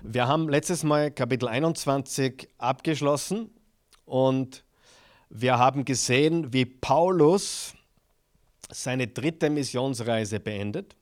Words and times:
Wir 0.03 0.27
haben 0.27 0.49
letztes 0.49 0.85
Mal 0.85 1.11
Kapitel 1.11 1.49
21 1.49 2.49
abgeschlossen 2.57 3.51
und 4.07 4.65
wir 5.29 5.59
haben 5.59 5.85
gesehen, 5.85 6.55
wie 6.55 6.65
Paulus 6.65 7.75
seine 8.71 9.09
dritte 9.09 9.51
Missionsreise 9.51 10.41
beendet. 10.41 10.97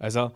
Also 0.00 0.32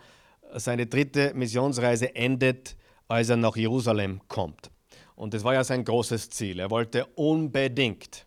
seine 0.55 0.87
dritte 0.87 1.35
Missionsreise 1.35 2.15
endet 2.15 2.77
als 3.11 3.29
er 3.29 3.37
nach 3.37 3.57
Jerusalem 3.57 4.21
kommt. 4.29 4.71
Und 5.17 5.35
das 5.35 5.43
war 5.43 5.53
ja 5.53 5.65
sein 5.65 5.85
großes 5.85 6.31
Ziel. 6.31 6.61
Er 6.61 6.71
wollte 6.71 7.07
unbedingt 7.17 8.25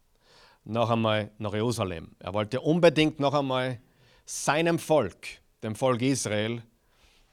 noch 0.65 0.89
einmal 0.89 1.31
nach 1.37 1.53
Jerusalem. 1.53 2.11
Er 2.19 2.33
wollte 2.33 2.59
unbedingt 2.59 3.17
noch 3.17 3.33
einmal 3.33 3.79
seinem 4.25 4.77
Volk, 4.77 5.27
dem 5.63 5.75
Volk 5.75 6.01
Israel, 6.01 6.61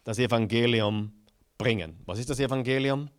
das 0.04 0.20
Evangelium 0.20 1.12
bringen. 1.58 1.98
Was 2.06 2.20
ist 2.20 2.30
das 2.30 2.38
Evangelium? 2.38 3.10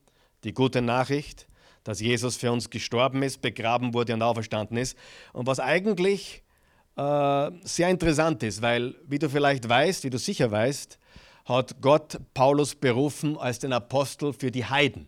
Die 0.45 0.53
gute 0.53 0.81
Nachricht, 0.81 1.45
dass 1.83 1.99
Jesus 1.99 2.37
für 2.37 2.53
uns 2.53 2.69
gestorben 2.69 3.23
ist, 3.23 3.41
begraben 3.41 3.93
wurde 3.93 4.13
und 4.13 4.21
auferstanden 4.21 4.77
ist. 4.77 4.97
Und 5.33 5.45
was 5.45 5.59
eigentlich 5.59 6.41
äh, 6.95 7.51
sehr 7.63 7.89
interessant 7.89 8.43
ist, 8.43 8.61
weil, 8.61 8.95
wie 9.05 9.19
du 9.19 9.29
vielleicht 9.29 9.67
weißt, 9.67 10.05
wie 10.05 10.09
du 10.09 10.17
sicher 10.17 10.49
weißt, 10.49 10.97
hat 11.51 11.81
Gott 11.81 12.19
Paulus 12.33 12.75
berufen 12.75 13.37
als 13.37 13.59
den 13.59 13.73
Apostel 13.73 14.33
für 14.33 14.51
die 14.51 14.65
Heiden. 14.65 15.07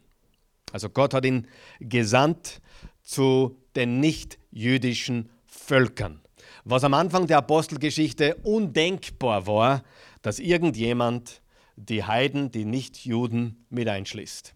Also 0.71 0.89
Gott 0.89 1.13
hat 1.13 1.25
ihn 1.25 1.47
gesandt 1.79 2.61
zu 3.01 3.57
den 3.75 3.99
nicht-jüdischen 3.99 5.29
Völkern. 5.45 6.21
Was 6.65 6.83
am 6.83 6.93
Anfang 6.93 7.27
der 7.27 7.37
Apostelgeschichte 7.37 8.35
undenkbar 8.43 9.47
war, 9.47 9.83
dass 10.21 10.39
irgendjemand 10.39 11.41
die 11.75 12.03
Heiden, 12.03 12.51
die 12.51 12.65
Nicht-Juden 12.65 13.65
mit 13.69 13.87
einschließt. 13.87 14.53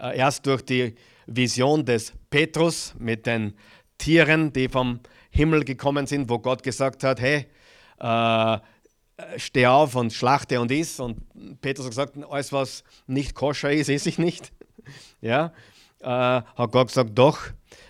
Äh, 0.00 0.18
erst 0.18 0.46
durch 0.46 0.62
die 0.62 0.94
Vision 1.26 1.84
des 1.84 2.12
Petrus 2.30 2.94
mit 2.98 3.26
den 3.26 3.54
Tieren, 3.98 4.52
die 4.52 4.68
vom 4.68 5.00
Himmel 5.30 5.64
gekommen 5.64 6.06
sind, 6.06 6.30
wo 6.30 6.38
Gott 6.38 6.62
gesagt 6.62 7.02
hat, 7.02 7.20
hey, 7.20 7.46
äh, 7.98 8.58
steh 9.36 9.66
auf 9.66 9.94
und 9.94 10.12
schlachte 10.12 10.60
und 10.60 10.70
iss. 10.70 11.00
Und 11.00 11.20
Petrus 11.60 11.86
hat 11.86 11.90
gesagt, 11.90 12.30
alles 12.30 12.52
was 12.52 12.84
nicht 13.06 13.34
koscher 13.34 13.72
ist, 13.72 13.88
esse 13.88 14.08
ich 14.08 14.18
nicht. 14.18 14.52
ja, 15.20 15.52
äh, 16.00 16.06
hat 16.06 16.72
Gott 16.72 16.88
gesagt, 16.88 17.10
doch, 17.14 17.38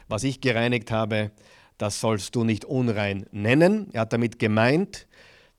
was 0.09 0.25
ich 0.25 0.41
gereinigt 0.41 0.91
habe, 0.91 1.31
das 1.79 2.01
sollst 2.01 2.35
du 2.35 2.45
nicht 2.45 2.65
unrein 2.65 3.27
nennen. 3.33 3.89
Er 3.93 4.03
hat 4.03 4.13
damit 4.13 4.39
gemeint, 4.39 5.07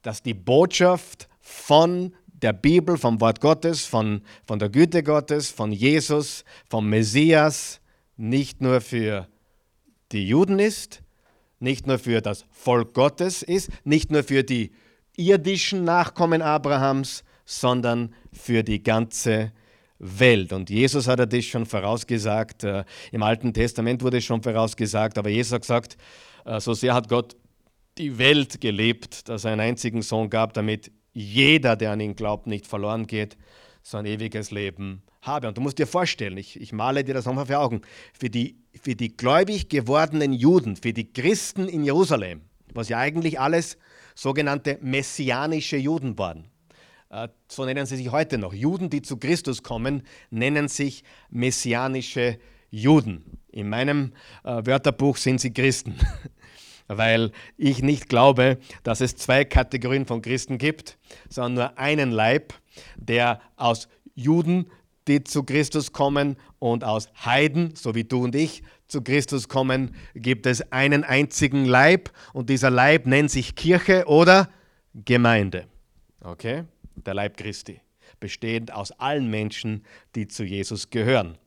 dass 0.02 0.24
die 0.24 0.34
Botschaft 0.34 1.28
von 1.40 2.16
der 2.28 2.54
Bibel, 2.54 2.98
vom 2.98 3.20
Wort 3.20 3.42
Gottes, 3.42 3.86
von, 3.86 4.22
von 4.46 4.60
der 4.60 4.70
Güte 4.70 5.04
Gottes, 5.04 5.50
von 5.50 5.72
Jesus, 5.72 6.44
vom 6.70 6.90
Messias 6.90 7.82
nicht 8.16 8.62
nur 8.62 8.82
für 8.82 9.28
die 10.12 10.28
Juden 10.28 10.60
ist, 10.60 11.02
nicht 11.60 11.88
nur 11.88 12.00
für 12.00 12.22
das 12.22 12.46
Volk 12.52 12.94
Gottes 12.94 13.44
ist, 13.44 13.70
nicht 13.84 14.12
nur 14.12 14.24
für 14.24 14.44
die 14.44 14.72
irdischen 15.18 15.84
Nachkommen 15.84 16.42
Abrahams, 16.42 17.24
sondern 17.44 18.14
für 18.32 18.64
die 18.64 18.82
ganze 18.82 19.52
Welt. 20.00 20.54
Und 20.54 20.70
Jesus 20.70 21.08
hat 21.08 21.34
das 21.34 21.46
schon 21.46 21.66
vorausgesagt. 21.66 22.64
Äh, 22.64 22.86
Im 23.12 23.24
Alten 23.24 23.54
Testament 23.54 24.04
wurde 24.04 24.18
es 24.18 24.26
schon 24.26 24.44
vorausgesagt, 24.44 25.18
aber 25.18 25.30
Jesus 25.30 25.54
hat 25.54 25.62
gesagt, 25.62 25.98
äh, 26.46 26.60
so 26.60 26.74
sehr 26.74 26.94
hat 26.94 27.10
Gott 27.10 27.36
die 27.98 28.18
Welt 28.20 28.62
gelebt, 28.62 29.28
dass 29.28 29.44
er 29.44 29.54
einen 29.54 29.62
einzigen 29.62 30.04
Sohn 30.04 30.30
gab, 30.30 30.54
damit 30.54 30.92
jeder, 31.14 31.76
der 31.76 31.92
an 31.92 32.00
ihn 32.00 32.16
glaubt, 32.16 32.46
nicht 32.46 32.68
verloren 32.68 33.08
geht, 33.08 33.38
sondern 33.82 34.14
ewiges 34.14 34.52
Leben 34.52 35.02
habe. 35.22 35.48
Und 35.48 35.58
du 35.58 35.62
musst 35.62 35.80
dir 35.80 35.88
vorstellen, 35.88 36.38
ich, 36.38 36.62
ich 36.62 36.74
male 36.74 37.04
dir 37.04 37.16
das 37.16 37.26
nochmal 37.26 37.48
vor 37.48 37.58
Augen, 37.58 37.82
für 38.14 38.30
die, 38.30 38.60
für 38.80 38.94
die 38.94 39.18
gläubig 39.18 39.70
gewordenen 39.70 40.32
Juden, 40.32 40.76
für 40.76 40.94
die 40.94 41.12
Christen 41.12 41.68
in 41.68 41.84
Jerusalem, 41.84 42.42
was 42.74 42.90
ja 42.90 43.00
eigentlich 43.00 43.40
alles 43.40 43.78
sogenannte 44.18 44.80
messianische 44.82 45.78
Juden 45.78 46.18
waren. 46.18 46.48
Äh, 47.10 47.30
so 47.48 47.66
nennen 47.66 47.86
sie 47.86 47.98
sich 47.98 48.12
heute 48.12 48.38
noch. 48.38 48.54
Juden, 48.54 48.90
die 48.90 49.02
zu 49.02 49.18
Christus 49.18 49.62
kommen, 49.62 50.02
nennen 50.32 50.68
sich 50.68 51.04
messianische 51.30 52.40
Juden. 52.72 53.40
In 53.52 53.70
meinem 53.70 54.14
äh, 54.44 54.66
Wörterbuch 54.66 55.18
sind 55.18 55.40
sie 55.40 55.54
Christen, 55.54 55.96
weil 56.88 57.32
ich 57.58 57.84
nicht 57.84 58.10
glaube, 58.10 58.58
dass 58.84 59.02
es 59.02 59.16
zwei 59.16 59.46
Kategorien 59.46 60.08
von 60.08 60.22
Christen 60.22 60.58
gibt, 60.58 60.98
sondern 61.30 61.54
nur 61.54 61.80
einen 61.80 62.12
Leib, 62.12 62.54
der 62.96 63.40
aus 63.56 63.88
Juden, 64.16 64.72
die 65.08 65.24
zu 65.24 65.44
Christus 65.44 65.94
kommen, 65.94 66.38
und 66.60 66.84
aus 66.84 67.10
Heiden, 67.24 67.76
so 67.76 67.94
wie 67.96 68.04
du 68.04 68.24
und 68.24 68.36
ich, 68.36 68.64
zu 68.88 69.02
Christus 69.02 69.48
kommen, 69.48 69.96
gibt 70.16 70.46
es 70.46 70.72
einen 70.72 71.04
einzigen 71.04 71.66
Leib 71.66 72.12
und 72.34 72.50
dieser 72.50 72.70
Leib 72.70 73.06
nennt 73.06 73.32
sich 73.32 73.56
Kirche 73.56 74.06
oder 74.08 74.50
Gemeinde. 74.94 75.68
Okay? 76.22 76.64
Der 76.96 77.14
Leib 77.14 77.38
Christi, 77.38 77.82
bestehend 78.20 78.74
aus 78.74 78.92
allen 78.94 79.30
Menschen, 79.30 79.84
die 80.16 80.28
zu 80.28 80.44
Jesus 80.44 80.90
gehören. 80.90 81.38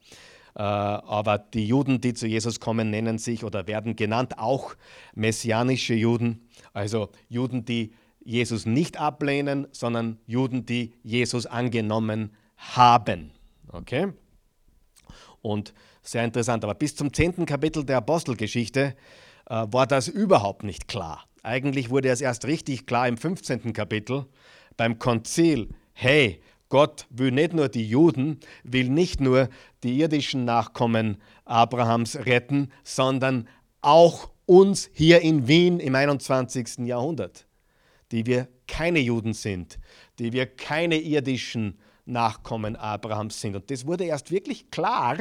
Äh, 0.54 0.62
aber 0.62 1.38
die 1.38 1.66
Juden, 1.66 2.00
die 2.00 2.14
zu 2.14 2.26
Jesus 2.26 2.60
kommen, 2.60 2.90
nennen 2.90 3.18
sich 3.18 3.44
oder 3.44 3.66
werden 3.66 3.96
genannt 3.96 4.38
auch 4.38 4.74
messianische 5.14 5.94
Juden, 5.94 6.48
also 6.72 7.10
Juden, 7.28 7.64
die 7.64 7.92
Jesus 8.22 8.66
nicht 8.66 8.98
ablehnen, 8.98 9.66
sondern 9.72 10.18
Juden, 10.26 10.66
die 10.66 10.92
Jesus 11.02 11.46
angenommen 11.46 12.30
haben. 12.56 13.30
Okay? 13.68 14.12
Und 15.40 15.72
sehr 16.02 16.24
interessant. 16.24 16.64
Aber 16.64 16.74
bis 16.74 16.96
zum 16.96 17.12
zehnten 17.12 17.46
Kapitel 17.46 17.84
der 17.84 17.98
Apostelgeschichte 17.98 18.94
äh, 19.46 19.66
war 19.70 19.86
das 19.86 20.08
überhaupt 20.08 20.64
nicht 20.64 20.88
klar. 20.88 21.24
Eigentlich 21.42 21.90
wurde 21.90 22.08
es 22.08 22.20
erst 22.20 22.46
richtig 22.46 22.86
klar 22.86 23.08
im 23.08 23.16
15. 23.16 23.72
Kapitel 23.72 24.26
beim 24.76 24.98
Konzil. 24.98 25.68
Hey, 25.92 26.40
Gott 26.68 27.06
will 27.10 27.32
nicht 27.32 27.52
nur 27.52 27.68
die 27.68 27.86
Juden, 27.86 28.38
will 28.62 28.88
nicht 28.88 29.20
nur 29.20 29.48
die 29.82 29.98
irdischen 29.98 30.44
Nachkommen 30.44 31.20
Abrahams 31.44 32.16
retten, 32.26 32.70
sondern 32.84 33.48
auch 33.80 34.30
uns 34.46 34.90
hier 34.92 35.20
in 35.20 35.48
Wien 35.48 35.80
im 35.80 35.94
21. 35.94 36.86
Jahrhundert, 36.86 37.46
die 38.12 38.26
wir 38.26 38.48
keine 38.68 39.00
Juden 39.00 39.32
sind, 39.32 39.78
die 40.18 40.32
wir 40.32 40.46
keine 40.46 40.96
irdischen 40.96 41.78
Nachkommen 42.04 42.76
Abrahams 42.76 43.40
sind. 43.40 43.56
Und 43.56 43.70
das 43.70 43.86
wurde 43.86 44.04
erst 44.04 44.30
wirklich 44.30 44.70
klar, 44.70 45.18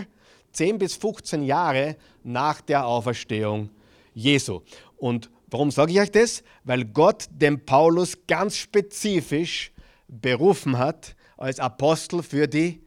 10 0.51 0.77
bis 0.77 0.95
15 0.95 1.43
Jahre 1.43 1.95
nach 2.23 2.61
der 2.61 2.85
Auferstehung 2.85 3.69
Jesu. 4.13 4.61
Und 4.97 5.29
warum 5.47 5.71
sage 5.71 5.91
ich 5.91 5.99
euch 5.99 6.11
das? 6.11 6.43
Weil 6.63 6.85
Gott 6.85 7.25
den 7.31 7.65
Paulus 7.65 8.17
ganz 8.27 8.57
spezifisch 8.57 9.71
berufen 10.07 10.77
hat 10.77 11.15
als 11.38 11.59
Apostel 11.59 12.23
für 12.23 12.47
die 12.47 12.81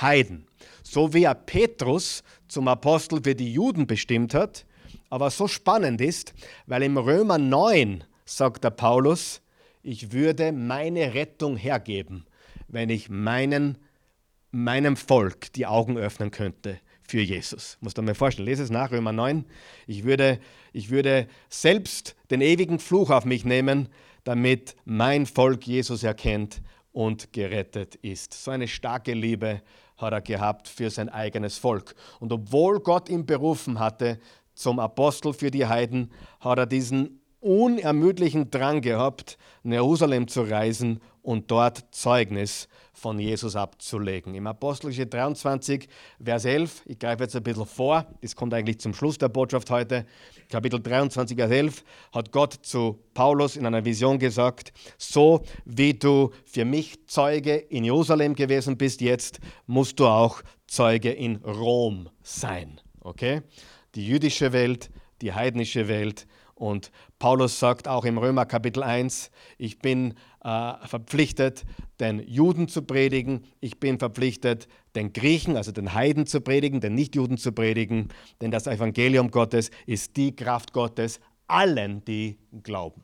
Heiden. 0.00 0.46
So 0.82 1.14
wie 1.14 1.24
er 1.24 1.34
Petrus 1.34 2.22
zum 2.48 2.68
Apostel 2.68 3.22
für 3.22 3.34
die 3.34 3.52
Juden 3.52 3.86
bestimmt 3.86 4.34
hat. 4.34 4.66
Aber 5.08 5.30
so 5.30 5.46
spannend 5.48 6.00
ist, 6.00 6.34
weil 6.66 6.82
im 6.82 6.98
Römer 6.98 7.38
9 7.38 8.04
sagt 8.24 8.64
der 8.64 8.70
Paulus, 8.70 9.40
ich 9.82 10.12
würde 10.12 10.50
meine 10.52 11.14
Rettung 11.14 11.56
hergeben, 11.56 12.26
wenn 12.68 12.90
ich 12.90 13.10
meinen, 13.10 13.78
meinem 14.50 14.96
Volk 14.96 15.52
die 15.52 15.66
Augen 15.66 15.96
öffnen 15.96 16.30
könnte 16.30 16.80
für 17.06 17.20
Jesus. 17.20 17.76
Musst 17.80 17.98
du 17.98 18.02
mir 18.02 18.14
vorstellen, 18.14 18.46
lese 18.46 18.62
es 18.62 18.70
nach, 18.70 18.90
Römer 18.90 19.12
9. 19.12 19.44
Ich 19.86 20.04
würde, 20.04 20.40
ich 20.72 20.90
würde 20.90 21.28
selbst 21.48 22.16
den 22.30 22.40
ewigen 22.40 22.78
Fluch 22.78 23.10
auf 23.10 23.24
mich 23.24 23.44
nehmen, 23.44 23.88
damit 24.24 24.74
mein 24.84 25.26
Volk 25.26 25.66
Jesus 25.66 26.02
erkennt 26.02 26.62
und 26.92 27.32
gerettet 27.32 27.96
ist. 27.96 28.32
So 28.32 28.50
eine 28.50 28.68
starke 28.68 29.12
Liebe 29.12 29.62
hat 29.96 30.12
er 30.12 30.22
gehabt 30.22 30.68
für 30.68 30.90
sein 30.90 31.08
eigenes 31.08 31.58
Volk. 31.58 31.94
Und 32.20 32.32
obwohl 32.32 32.80
Gott 32.80 33.08
ihn 33.08 33.26
berufen 33.26 33.78
hatte 33.78 34.18
zum 34.54 34.78
Apostel 34.78 35.32
für 35.32 35.50
die 35.50 35.66
Heiden, 35.66 36.10
hat 36.40 36.58
er 36.58 36.66
diesen 36.66 37.20
unermüdlichen 37.40 38.50
Drang 38.50 38.80
gehabt, 38.80 39.36
nach 39.62 39.74
Jerusalem 39.74 40.28
zu 40.28 40.42
reisen, 40.42 41.00
und 41.24 41.50
dort 41.50 41.86
Zeugnis 41.90 42.68
von 42.92 43.18
Jesus 43.18 43.56
abzulegen. 43.56 44.34
Im 44.34 44.46
Apostelgeschichte 44.46 45.16
23, 45.16 45.88
Vers 46.22 46.44
11, 46.44 46.82
ich 46.84 46.98
greife 46.98 47.24
jetzt 47.24 47.34
ein 47.34 47.42
bisschen 47.42 47.66
vor, 47.66 48.06
das 48.20 48.36
kommt 48.36 48.54
eigentlich 48.54 48.78
zum 48.78 48.94
Schluss 48.94 49.18
der 49.18 49.30
Botschaft 49.30 49.70
heute, 49.70 50.06
Kapitel 50.50 50.80
23, 50.80 51.36
Vers 51.36 51.50
11, 51.50 51.84
hat 52.12 52.30
Gott 52.30 52.52
zu 52.62 53.00
Paulus 53.14 53.56
in 53.56 53.66
einer 53.66 53.84
Vision 53.84 54.18
gesagt, 54.18 54.72
so 54.98 55.42
wie 55.64 55.94
du 55.94 56.30
für 56.44 56.66
mich 56.66 57.06
Zeuge 57.06 57.56
in 57.56 57.84
Jerusalem 57.84 58.34
gewesen 58.34 58.76
bist 58.76 59.00
jetzt, 59.00 59.40
musst 59.66 59.98
du 59.98 60.06
auch 60.06 60.42
Zeuge 60.66 61.10
in 61.10 61.36
Rom 61.36 62.10
sein. 62.22 62.80
Okay? 63.00 63.40
Die 63.94 64.06
jüdische 64.06 64.52
Welt, 64.52 64.90
die 65.22 65.32
heidnische 65.32 65.88
Welt 65.88 66.26
und 66.54 66.92
Paulus 67.18 67.58
sagt 67.58 67.88
auch 67.88 68.04
im 68.04 68.18
Römer 68.18 68.46
Kapitel 68.46 68.82
1, 68.82 69.30
ich 69.58 69.78
bin 69.78 70.14
äh, 70.44 70.74
verpflichtet, 70.86 71.64
den 72.00 72.20
Juden 72.28 72.68
zu 72.68 72.82
predigen, 72.82 73.44
ich 73.60 73.80
bin 73.80 73.98
verpflichtet, 73.98 74.68
den 74.94 75.12
Griechen, 75.12 75.56
also 75.56 75.72
den 75.72 75.94
Heiden 75.94 76.26
zu 76.26 76.40
predigen, 76.40 76.80
den 76.80 76.94
Nichtjuden 76.94 77.38
zu 77.38 77.52
predigen, 77.52 78.08
denn 78.40 78.50
das 78.50 78.66
Evangelium 78.66 79.30
Gottes 79.30 79.70
ist 79.86 80.16
die 80.16 80.36
Kraft 80.36 80.72
Gottes 80.72 81.18
allen, 81.46 82.04
die 82.04 82.38
glauben. 82.62 83.02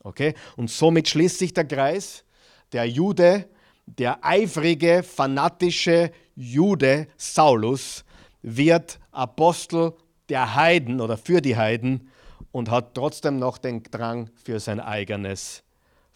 Okay? 0.00 0.34
Und 0.56 0.70
somit 0.70 1.08
schließt 1.08 1.38
sich 1.38 1.52
der 1.52 1.66
Kreis. 1.66 2.24
Der 2.72 2.84
Jude, 2.84 3.48
der 3.86 4.24
eifrige, 4.24 5.02
fanatische 5.02 6.10
Jude 6.34 7.08
Saulus 7.16 8.04
wird 8.42 9.00
Apostel 9.10 9.94
der 10.28 10.54
Heiden 10.54 11.00
oder 11.00 11.16
für 11.16 11.40
die 11.40 11.56
Heiden 11.56 12.08
und 12.52 12.70
hat 12.70 12.94
trotzdem 12.94 13.38
noch 13.38 13.58
den 13.58 13.82
Drang 13.82 14.30
für 14.42 14.60
sein 14.60 14.80
eigenes 14.80 15.64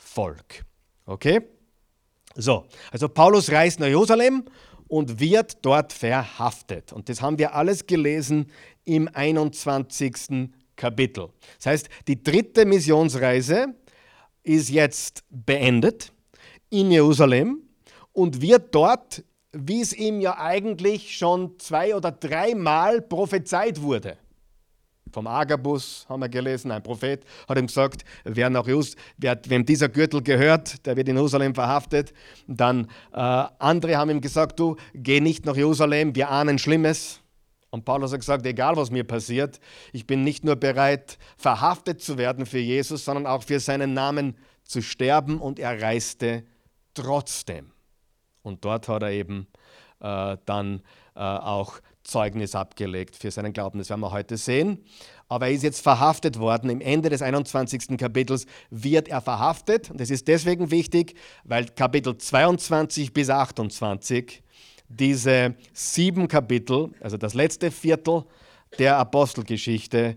Volk. 0.00 0.64
Okay? 1.06 1.40
So, 2.34 2.66
also 2.90 3.08
Paulus 3.08 3.50
reist 3.50 3.80
nach 3.80 3.86
Jerusalem 3.86 4.44
und 4.88 5.20
wird 5.20 5.58
dort 5.62 5.92
verhaftet. 5.92 6.92
Und 6.92 7.08
das 7.08 7.20
haben 7.22 7.38
wir 7.38 7.54
alles 7.54 7.86
gelesen 7.86 8.50
im 8.84 9.08
21. 9.12 10.50
Kapitel. 10.74 11.28
Das 11.58 11.66
heißt, 11.66 11.88
die 12.08 12.22
dritte 12.22 12.64
Missionsreise 12.64 13.74
ist 14.42 14.70
jetzt 14.70 15.22
beendet 15.28 16.12
in 16.70 16.90
Jerusalem 16.90 17.62
und 18.12 18.40
wird 18.40 18.74
dort, 18.74 19.22
wie 19.52 19.80
es 19.80 19.92
ihm 19.92 20.20
ja 20.20 20.38
eigentlich 20.38 21.16
schon 21.16 21.58
zwei 21.58 21.94
oder 21.94 22.12
dreimal 22.12 23.02
prophezeit 23.02 23.82
wurde, 23.82 24.16
vom 25.12 25.26
Agabus 25.26 26.06
haben 26.08 26.20
wir 26.20 26.28
gelesen, 26.28 26.70
ein 26.70 26.82
Prophet 26.82 27.24
hat 27.48 27.58
ihm 27.58 27.66
gesagt, 27.66 28.04
wer 28.24 28.50
nach 28.50 28.66
Just, 28.66 28.96
wer, 29.16 29.40
wem 29.46 29.64
dieser 29.64 29.88
Gürtel 29.88 30.22
gehört, 30.22 30.84
der 30.86 30.96
wird 30.96 31.08
in 31.08 31.16
Jerusalem 31.16 31.54
verhaftet. 31.54 32.12
Dann 32.46 32.86
äh, 33.12 33.44
andere 33.58 33.96
haben 33.96 34.10
ihm 34.10 34.20
gesagt, 34.20 34.60
du 34.60 34.76
geh 34.94 35.20
nicht 35.20 35.44
nach 35.46 35.56
Jerusalem, 35.56 36.14
wir 36.14 36.30
ahnen 36.30 36.58
Schlimmes. 36.58 37.20
Und 37.70 37.84
Paulus 37.84 38.12
hat 38.12 38.20
gesagt, 38.20 38.44
egal 38.46 38.76
was 38.76 38.90
mir 38.90 39.04
passiert, 39.04 39.60
ich 39.92 40.06
bin 40.06 40.24
nicht 40.24 40.44
nur 40.44 40.56
bereit, 40.56 41.18
verhaftet 41.36 42.02
zu 42.02 42.18
werden 42.18 42.46
für 42.46 42.58
Jesus, 42.58 43.04
sondern 43.04 43.26
auch 43.26 43.44
für 43.44 43.60
seinen 43.60 43.94
Namen 43.94 44.36
zu 44.64 44.82
sterben. 44.82 45.38
Und 45.38 45.58
er 45.58 45.80
reiste 45.80 46.44
trotzdem. 46.94 47.70
Und 48.42 48.64
dort 48.64 48.88
hat 48.88 49.02
er 49.02 49.10
eben 49.10 49.46
äh, 50.00 50.36
dann 50.46 50.82
äh, 51.14 51.20
auch 51.20 51.80
Zeugnis 52.10 52.54
abgelegt 52.54 53.16
für 53.16 53.30
seinen 53.30 53.52
Glauben. 53.52 53.78
Das 53.78 53.88
werden 53.88 54.00
wir 54.00 54.10
heute 54.10 54.36
sehen. 54.36 54.84
Aber 55.28 55.46
er 55.46 55.52
ist 55.52 55.62
jetzt 55.62 55.80
verhaftet 55.80 56.38
worden. 56.38 56.68
Im 56.70 56.80
Ende 56.80 57.08
des 57.08 57.22
21. 57.22 57.96
Kapitels 57.96 58.46
wird 58.70 59.08
er 59.08 59.20
verhaftet. 59.20 59.90
Und 59.90 60.00
das 60.00 60.10
ist 60.10 60.28
deswegen 60.28 60.70
wichtig, 60.70 61.14
weil 61.44 61.66
Kapitel 61.66 62.18
22 62.18 63.12
bis 63.12 63.30
28 63.30 64.42
diese 64.88 65.54
sieben 65.72 66.26
Kapitel, 66.26 66.90
also 67.00 67.16
das 67.16 67.34
letzte 67.34 67.70
Viertel 67.70 68.24
der 68.78 68.98
Apostelgeschichte, 68.98 70.16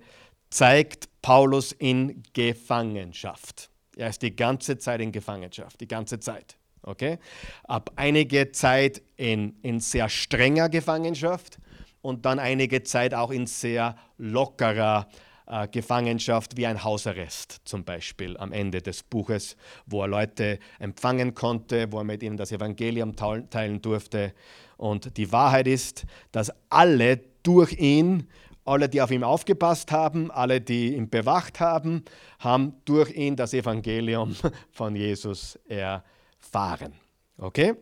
zeigt 0.50 1.10
Paulus 1.22 1.72
in 1.72 2.24
Gefangenschaft. 2.34 3.70
Er 3.96 4.10
ist 4.10 4.22
die 4.24 4.36
ganze 4.36 4.78
Zeit 4.80 5.00
in 5.00 5.12
Gefangenschaft, 5.12 5.80
die 5.80 5.88
ganze 5.88 6.20
Zeit. 6.20 6.58
Okay? 6.82 7.20
Ab 7.64 7.92
einige 7.96 8.52
Zeit 8.52 9.02
in, 9.16 9.56
in 9.62 9.80
sehr 9.80 10.10
strenger 10.10 10.70
Gefangenschaft 10.70 11.60
und 12.04 12.26
dann 12.26 12.38
einige 12.38 12.84
Zeit 12.84 13.16
auch 13.16 13.32
in 13.32 13.48
sehr 13.48 13.96
lockerer 14.18 15.08
äh, 15.48 15.68
Gefangenschaft 15.70 16.58
wie 16.58 16.68
ein 16.68 16.84
Hausarrest 16.84 17.62
zum 17.64 17.84
Beispiel 17.84 18.38
am 18.38 18.52
Ende 18.52 18.82
des 18.82 19.04
Buches, 19.04 19.56
wo 19.86 20.02
er 20.02 20.10
Leute 20.10 20.60
empfangen 20.80 21.34
konnte, 21.34 21.92
wo 21.92 22.00
er 22.00 22.04
mit 22.04 22.22
ihnen 22.22 22.38
das 22.38 22.52
Evangelium 22.52 23.16
teilen 23.16 23.82
durfte. 23.82 24.34
Und 24.78 25.18
die 25.18 25.32
Wahrheit 25.32 25.68
ist, 25.68 26.06
dass 26.32 26.52
alle 26.70 27.22
durch 27.42 27.74
ihn, 27.74 28.28
alle, 28.66 28.90
die 28.90 29.02
auf 29.02 29.12
ihm 29.12 29.24
aufgepasst 29.24 29.92
haben, 29.92 30.30
alle, 30.30 30.60
die 30.60 30.96
ihn 30.96 31.10
bewacht 31.10 31.62
haben, 31.62 32.04
haben 32.40 32.76
durch 32.86 33.12
ihn 33.12 33.36
das 33.38 33.54
Evangelium 33.54 34.36
von 34.72 34.96
Jesus 34.96 35.58
erfahren. 35.68 36.94
Okay? 37.38 37.76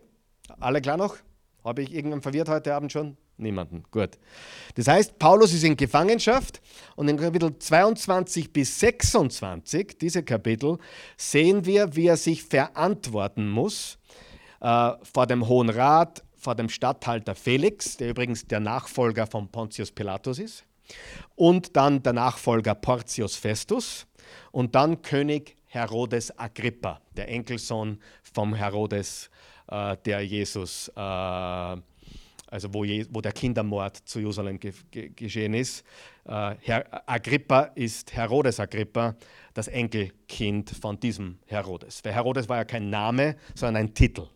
Alle 0.60 0.80
klar 0.80 0.96
noch? 0.96 1.16
Habe 1.64 1.82
ich 1.82 1.92
irgendwann 1.92 2.22
verwirrt 2.22 2.48
heute 2.48 2.74
Abend 2.74 2.92
schon? 2.92 3.16
Niemanden. 3.42 3.84
Gut. 3.90 4.18
Das 4.74 4.88
heißt, 4.88 5.18
Paulus 5.18 5.52
ist 5.52 5.64
in 5.64 5.76
Gefangenschaft 5.76 6.60
und 6.96 7.08
in 7.08 7.16
Kapitel 7.16 7.58
22 7.58 8.52
bis 8.52 8.80
26, 8.80 9.98
diese 9.98 10.22
Kapitel, 10.22 10.78
sehen 11.16 11.66
wir, 11.66 11.94
wie 11.94 12.06
er 12.06 12.16
sich 12.16 12.44
verantworten 12.44 13.48
muss 13.48 13.98
äh, 14.60 14.92
vor 15.02 15.26
dem 15.26 15.48
Hohen 15.48 15.68
Rat, 15.68 16.22
vor 16.36 16.54
dem 16.54 16.68
Statthalter 16.68 17.34
Felix, 17.34 17.96
der 17.96 18.10
übrigens 18.10 18.46
der 18.46 18.60
Nachfolger 18.60 19.26
von 19.26 19.48
Pontius 19.48 19.92
Pilatus 19.92 20.38
ist, 20.38 20.64
und 21.36 21.76
dann 21.76 22.02
der 22.02 22.12
Nachfolger 22.12 22.74
Porcius 22.74 23.36
Festus 23.36 24.06
und 24.50 24.74
dann 24.74 25.02
König 25.02 25.56
Herodes 25.66 26.38
Agrippa, 26.38 27.00
der 27.16 27.28
Enkelsohn 27.28 27.98
vom 28.22 28.54
Herodes, 28.54 29.30
äh, 29.68 29.96
der 30.04 30.20
Jesus 30.20 30.88
äh, 30.94 31.76
also 32.52 32.72
wo, 32.74 32.84
je, 32.84 33.06
wo 33.10 33.22
der 33.22 33.32
Kindermord 33.32 33.96
zu 33.96 34.20
Jerusalem 34.20 34.60
ge, 34.60 34.74
ge, 34.90 35.08
geschehen 35.08 35.54
ist. 35.54 35.84
Äh, 36.26 36.54
Herr 36.60 37.02
Agrippa 37.08 37.62
ist 37.74 38.12
Herodes 38.12 38.60
Agrippa, 38.60 39.16
das 39.54 39.68
Enkelkind 39.68 40.68
von 40.70 41.00
diesem 41.00 41.38
Herodes. 41.46 42.04
Weil 42.04 42.12
Herodes 42.12 42.50
war 42.50 42.58
ja 42.58 42.64
kein 42.64 42.90
Name, 42.90 43.36
sondern 43.54 43.84
ein 43.84 43.94
Titel. 43.94 44.26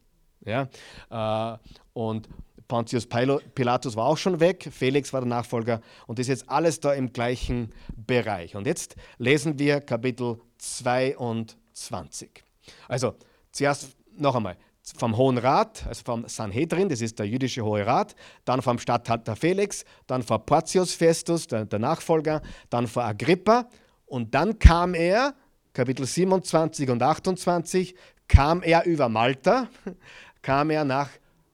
Ja? 0.47 0.69
Äh, 1.11 1.59
und 1.93 2.27
Pontius 2.67 3.07
Pilatus 3.07 3.95
war 3.97 4.07
auch 4.07 4.17
schon 4.17 4.41
weg, 4.41 4.67
Felix 4.73 5.13
war 5.13 5.21
der 5.21 5.29
Nachfolger 5.29 5.83
und 6.07 6.19
ist 6.19 6.29
jetzt 6.29 6.49
alles 6.49 6.81
da 6.81 6.95
im 6.95 7.13
gleichen 7.13 7.71
Bereich. 7.95 8.57
Und 8.57 8.67
jetzt 8.67 8.97
lesen 9.19 9.59
wir 9.59 9.83
Kapitel 9.83 10.41
22. 10.57 12.31
Also 12.89 13.15
zuerst 13.53 13.95
noch 14.17 14.35
einmal, 14.35 14.57
vom 14.97 15.17
Hohen 15.17 15.39
Rat, 15.39 15.85
also 15.87 16.03
vom 16.05 16.29
Sanhedrin, 16.29 16.89
das 16.89 17.01
ist 17.01 17.19
der 17.19 17.27
jüdische 17.27 17.65
Hohe 17.65 17.87
Rat, 17.87 18.15
dann 18.45 18.63
vom 18.63 18.79
Statthalter 18.79 19.35
Felix, 19.35 19.85
dann 20.07 20.23
vor 20.23 20.45
Porcius 20.47 20.95
Festus, 20.95 21.47
der, 21.47 21.65
der 21.65 21.79
Nachfolger, 21.79 22.41
dann 22.71 22.87
vor 22.87 23.05
Agrippa 23.05 23.69
und 24.07 24.35
dann 24.35 24.59
kam 24.59 24.95
er, 24.95 25.35
Kapitel 25.73 26.07
27 26.07 26.89
und 26.89 27.03
28, 27.03 27.95
kam 28.29 28.63
er 28.63 28.85
über 28.87 29.09
Malta, 29.09 29.69
kam 30.43 30.71
er 30.71 30.85
nach 30.85 31.11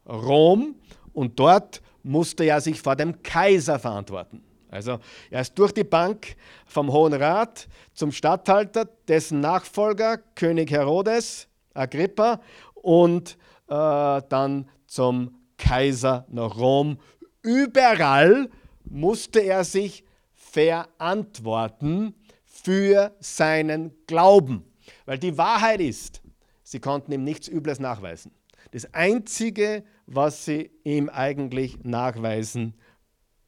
Rom 0.07 0.77
und 1.13 1.39
dort 1.39 1.81
musste 2.03 2.45
er 2.45 2.61
sich 2.61 2.81
vor 2.81 2.97
dem 2.97 3.23
Kaiser 3.23 3.79
verantworten. 3.79 4.43
Also 4.69 4.99
er 5.31 5.43
ist 5.43 5.59
durch 5.59 5.73
die 5.73 5.85
Bank 5.85 6.35
vom 6.67 6.93
Hohen 6.93 7.13
Rat 7.13 7.69
zum 7.93 8.11
Statthalter, 8.11 8.87
dessen 9.07 9.41
Nachfolger 9.41 10.19
König 10.35 10.71
Herodes, 10.71 11.47
Agrippa 11.75 12.41
und 12.83 13.39
äh, 13.69 14.21
dann 14.29 14.69
zum 14.87 15.39
Kaiser 15.57 16.27
nach 16.29 16.57
Rom. 16.57 16.99
Überall 17.43 18.51
musste 18.85 19.41
er 19.41 19.65
sich 19.65 20.05
verantworten 20.35 22.15
für 22.45 23.17
seinen 23.21 23.93
Glauben. 24.07 24.65
Weil 25.07 25.19
die 25.19 25.39
Wahrheit 25.39 25.81
ist, 25.81 26.23
sie 26.63 26.81
konnten 26.81 27.13
ihm 27.13 27.25
nichts 27.25 27.49
Übles 27.49 27.81
nachweisen. 27.81 28.33
Das 28.73 28.93
Einzige, 28.95 29.85
was 30.07 30.45
sie 30.45 30.71
ihm 30.85 31.09
eigentlich 31.09 31.85
nachweisen 31.85 32.75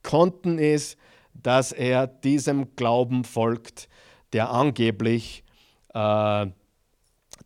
konnten, 0.03 0.57
ist, 0.57 0.97
dass 1.33 1.71
er 1.71 2.07
diesem 2.07 2.75
Glauben 2.75 3.23
folgt, 3.23 3.89
der 4.33 4.49
angeblich 4.51 5.43
äh, 5.93 6.47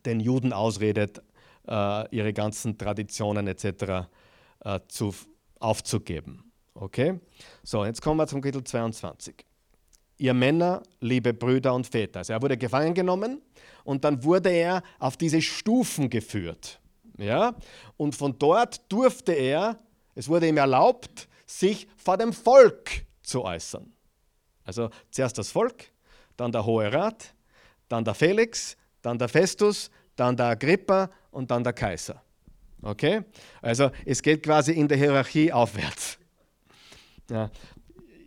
den 0.04 0.20
Juden 0.20 0.52
ausredet, 0.52 1.22
ihre 1.70 2.32
ganzen 2.32 2.76
Traditionen 2.76 3.46
etc. 3.46 4.08
Äh, 4.62 4.80
zu, 4.88 5.14
aufzugeben. 5.58 6.52
Okay? 6.74 7.18
So, 7.62 7.84
jetzt 7.84 8.02
kommen 8.02 8.18
wir 8.18 8.26
zum 8.26 8.40
Kapitel 8.40 8.62
22. 8.64 9.46
Ihr 10.18 10.34
Männer, 10.34 10.82
liebe 11.00 11.32
Brüder 11.32 11.72
und 11.74 11.86
Väter. 11.86 12.18
Also 12.18 12.34
er 12.34 12.42
wurde 12.42 12.58
gefangen 12.58 12.92
genommen 12.92 13.40
und 13.84 14.04
dann 14.04 14.22
wurde 14.22 14.50
er 14.50 14.82
auf 14.98 15.16
diese 15.16 15.40
Stufen 15.40 16.10
geführt. 16.10 16.78
Ja? 17.16 17.54
Und 17.96 18.14
von 18.14 18.38
dort 18.38 18.92
durfte 18.92 19.32
er, 19.32 19.78
es 20.14 20.28
wurde 20.28 20.48
ihm 20.48 20.58
erlaubt, 20.58 21.26
sich 21.46 21.88
vor 21.96 22.18
dem 22.18 22.34
Volk 22.34 23.06
zu 23.22 23.44
äußern. 23.44 23.90
Also 24.64 24.90
zuerst 25.10 25.38
das 25.38 25.50
Volk, 25.50 25.86
dann 26.36 26.52
der 26.52 26.66
Hohe 26.66 26.92
Rat, 26.92 27.34
dann 27.88 28.04
der 28.04 28.14
Felix, 28.14 28.76
dann 29.00 29.18
der 29.18 29.28
Festus, 29.28 29.90
dann 30.16 30.36
der 30.36 30.46
Agrippa 30.46 31.10
und 31.30 31.50
dann 31.50 31.64
der 31.64 31.72
Kaiser. 31.72 32.22
Okay? 32.82 33.22
Also 33.60 33.90
es 34.04 34.22
geht 34.22 34.42
quasi 34.42 34.72
in 34.72 34.88
der 34.88 34.96
Hierarchie 34.96 35.52
aufwärts. 35.52 36.18
Ja. 37.30 37.50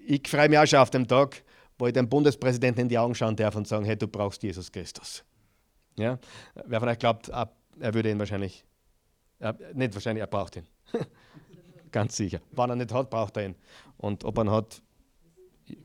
Ich 0.05 0.27
freue 0.27 0.49
mich 0.49 0.59
auch 0.59 0.65
schon 0.65 0.79
auf 0.79 0.89
den 0.89 1.07
Tag, 1.07 1.43
wo 1.77 1.87
ich 1.87 1.93
dem 1.93 2.07
Bundespräsidenten 2.07 2.81
in 2.81 2.89
die 2.89 2.97
Augen 2.97 3.15
schauen 3.15 3.35
darf 3.35 3.55
und 3.55 3.67
sagen, 3.67 3.85
hey, 3.85 3.97
du 3.97 4.07
brauchst 4.07 4.43
Jesus 4.43 4.71
Christus. 4.71 5.23
Ja? 5.97 6.19
Wer 6.65 6.79
von 6.79 6.89
euch 6.89 6.99
glaubt, 6.99 7.29
er 7.29 7.93
würde 7.93 8.11
ihn 8.11 8.19
wahrscheinlich, 8.19 8.63
er, 9.39 9.57
nicht 9.73 9.93
wahrscheinlich, 9.93 10.21
er 10.21 10.27
braucht 10.27 10.55
ihn. 10.57 10.67
Ganz 11.91 12.15
sicher. 12.15 12.39
Wann 12.51 12.69
er 12.69 12.75
nicht 12.75 12.93
hat, 12.93 13.09
braucht 13.09 13.37
er 13.37 13.47
ihn. 13.47 13.55
Und 13.97 14.23
ob 14.23 14.37
er 14.37 14.45
ihn 14.45 14.51
hat, 14.51 14.81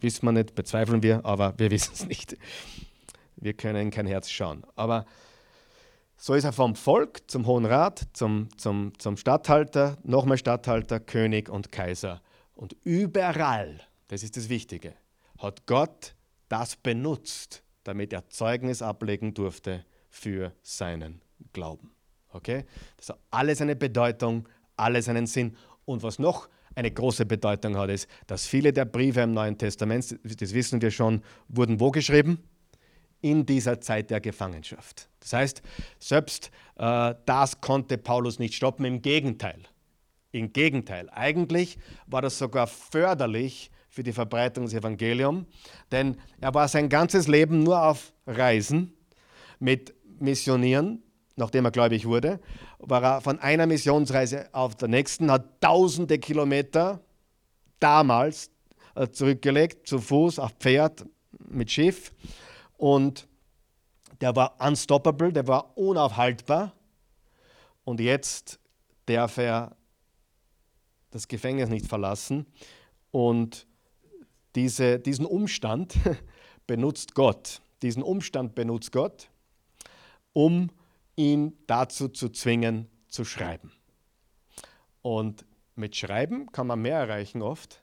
wissen 0.00 0.26
wir 0.26 0.32
nicht, 0.32 0.54
bezweifeln 0.54 1.02
wir, 1.02 1.24
aber 1.24 1.54
wir 1.58 1.70
wissen 1.72 1.92
es 1.94 2.06
nicht. 2.06 2.36
Wir 3.36 3.54
können 3.54 3.90
kein 3.90 4.06
Herz 4.06 4.30
schauen. 4.30 4.64
Aber 4.74 5.06
so 6.18 6.34
ist 6.34 6.44
er 6.44 6.52
vom 6.52 6.74
Volk 6.74 7.30
zum 7.30 7.46
Hohen 7.46 7.64
Rat, 7.64 8.08
zum, 8.12 8.48
zum, 8.58 8.92
zum 8.98 9.16
Statthalter, 9.16 9.96
nochmal 10.02 10.36
Statthalter, 10.36 10.98
König 10.98 11.48
und 11.48 11.70
Kaiser. 11.70 12.20
Und 12.54 12.76
überall, 12.82 13.80
das 14.08 14.24
ist 14.24 14.36
das 14.36 14.48
Wichtige, 14.48 14.94
hat 15.38 15.66
Gott 15.66 16.16
das 16.48 16.74
benutzt, 16.74 17.62
damit 17.84 18.12
er 18.12 18.28
Zeugnis 18.30 18.82
ablegen 18.82 19.32
durfte 19.32 19.84
für 20.10 20.52
seinen 20.62 21.22
Glauben. 21.52 21.92
Okay? 22.30 22.64
Das 22.96 23.10
hat 23.10 23.20
alles 23.30 23.60
eine 23.60 23.76
Bedeutung, 23.76 24.48
alles 24.76 25.08
einen 25.08 25.26
Sinn. 25.26 25.56
Und 25.84 26.02
was 26.02 26.18
noch 26.18 26.48
eine 26.74 26.90
große 26.90 27.26
Bedeutung 27.26 27.76
hat, 27.76 27.90
ist, 27.90 28.08
dass 28.26 28.46
viele 28.46 28.72
der 28.72 28.86
Briefe 28.86 29.20
im 29.20 29.32
Neuen 29.32 29.56
Testament, 29.56 30.18
das 30.24 30.52
wissen 30.52 30.82
wir 30.82 30.90
schon, 30.90 31.22
wurden 31.46 31.78
wo 31.78 31.92
geschrieben? 31.92 32.42
In 33.20 33.46
dieser 33.46 33.80
Zeit 33.80 34.10
der 34.10 34.20
Gefangenschaft. 34.20 35.08
Das 35.20 35.32
heißt, 35.32 35.62
selbst 35.98 36.50
äh, 36.76 37.14
das 37.26 37.60
konnte 37.60 37.98
Paulus 37.98 38.38
nicht 38.38 38.54
stoppen, 38.54 38.84
im 38.84 39.02
Gegenteil. 39.02 39.60
Im 40.30 40.52
Gegenteil, 40.52 41.08
eigentlich 41.10 41.78
war 42.06 42.22
das 42.22 42.38
sogar 42.38 42.66
förderlich 42.66 43.70
für 43.88 44.02
die 44.02 44.12
Verbreitung 44.12 44.64
des 44.64 44.74
Evangeliums, 44.74 45.46
denn 45.90 46.18
er 46.40 46.54
war 46.54 46.68
sein 46.68 46.88
ganzes 46.88 47.26
Leben 47.26 47.62
nur 47.62 47.82
auf 47.82 48.12
Reisen 48.26 48.92
mit 49.58 49.94
Missionieren, 50.20 51.02
nachdem 51.36 51.64
er 51.64 51.70
gläubig 51.70 52.06
wurde, 52.06 52.40
war 52.78 53.02
er 53.02 53.20
von 53.20 53.38
einer 53.38 53.66
Missionsreise 53.66 54.48
auf 54.52 54.76
der 54.76 54.88
nächsten, 54.88 55.30
hat 55.30 55.60
tausende 55.60 56.18
Kilometer 56.18 57.00
damals 57.80 58.50
äh, 58.94 59.08
zurückgelegt, 59.08 59.88
zu 59.88 59.98
Fuß, 59.98 60.38
auf 60.38 60.52
Pferd, 60.58 61.06
mit 61.48 61.70
Schiff 61.70 62.12
und 62.78 63.28
der 64.22 64.34
war 64.34 64.56
unstoppable, 64.66 65.32
der 65.32 65.46
war 65.46 65.76
unaufhaltbar 65.76 66.72
und 67.84 68.00
jetzt 68.00 68.58
darf 69.04 69.36
er 69.36 69.76
das 71.10 71.28
Gefängnis 71.28 71.68
nicht 71.68 71.86
verlassen 71.86 72.46
und 73.10 73.66
diese, 74.54 74.98
diesen 74.98 75.26
Umstand 75.26 75.94
benutzt 76.66 77.14
Gott. 77.14 77.60
Diesen 77.82 78.02
Umstand 78.02 78.54
benutzt 78.54 78.92
Gott, 78.92 79.30
um 80.32 80.70
ihn 81.16 81.56
dazu 81.66 82.08
zu 82.08 82.28
zwingen, 82.28 82.88
zu 83.08 83.24
schreiben. 83.24 83.72
Und 85.02 85.44
mit 85.76 85.94
Schreiben 85.96 86.50
kann 86.50 86.66
man 86.66 86.82
mehr 86.82 86.98
erreichen 86.98 87.40
oft. 87.40 87.82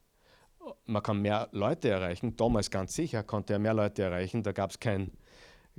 Man 0.85 1.03
kann 1.03 1.21
mehr 1.21 1.47
Leute 1.51 1.89
erreichen. 1.89 2.35
Damals 2.35 2.69
ganz 2.69 2.93
sicher 2.95 3.23
konnte 3.23 3.53
er 3.53 3.59
mehr 3.59 3.73
Leute 3.73 4.03
erreichen. 4.03 4.43
Da 4.43 4.51
gab 4.51 4.71
es 4.71 4.79
kein, 4.79 5.11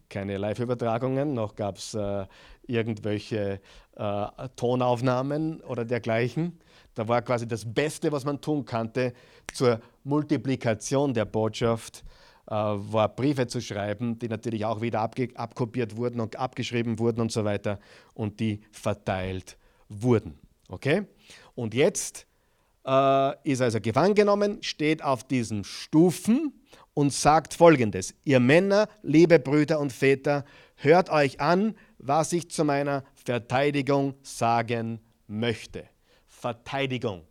keine 0.08 0.36
Live-Übertragungen, 0.36 1.34
noch 1.34 1.54
gab 1.54 1.78
es 1.78 1.94
äh, 1.94 2.26
irgendwelche 2.66 3.60
äh, 3.96 4.26
Tonaufnahmen 4.56 5.60
oder 5.62 5.84
dergleichen. 5.84 6.58
Da 6.94 7.06
war 7.08 7.22
quasi 7.22 7.46
das 7.46 7.64
Beste, 7.64 8.12
was 8.12 8.24
man 8.24 8.40
tun 8.40 8.64
konnte 8.64 9.12
zur 9.52 9.80
Multiplikation 10.04 11.14
der 11.14 11.24
Botschaft, 11.24 12.04
äh, 12.46 12.52
war 12.54 13.08
Briefe 13.08 13.46
zu 13.46 13.60
schreiben, 13.60 14.18
die 14.18 14.28
natürlich 14.28 14.64
auch 14.64 14.80
wieder 14.80 15.00
abkopiert 15.00 15.96
wurden 15.96 16.20
und 16.20 16.36
abgeschrieben 16.36 16.98
wurden 16.98 17.20
und 17.20 17.32
so 17.32 17.44
weiter 17.44 17.78
und 18.14 18.40
die 18.40 18.60
verteilt 18.70 19.58
wurden. 19.88 20.38
Okay? 20.68 21.06
Und 21.54 21.74
jetzt 21.74 22.25
äh, 22.86 23.50
ist 23.50 23.60
also 23.60 23.80
gefangen 23.80 24.14
genommen, 24.14 24.62
steht 24.62 25.02
auf 25.02 25.24
diesen 25.24 25.64
Stufen 25.64 26.52
und 26.94 27.12
sagt 27.12 27.54
folgendes: 27.54 28.14
Ihr 28.24 28.40
Männer, 28.40 28.88
liebe 29.02 29.38
Brüder 29.38 29.80
und 29.80 29.92
Väter, 29.92 30.44
hört 30.76 31.10
euch 31.10 31.40
an, 31.40 31.74
was 31.98 32.32
ich 32.32 32.50
zu 32.50 32.64
meiner 32.64 33.04
Verteidigung 33.14 34.14
sagen 34.22 35.00
möchte. 35.26 35.84
Verteidigung. 36.28 37.22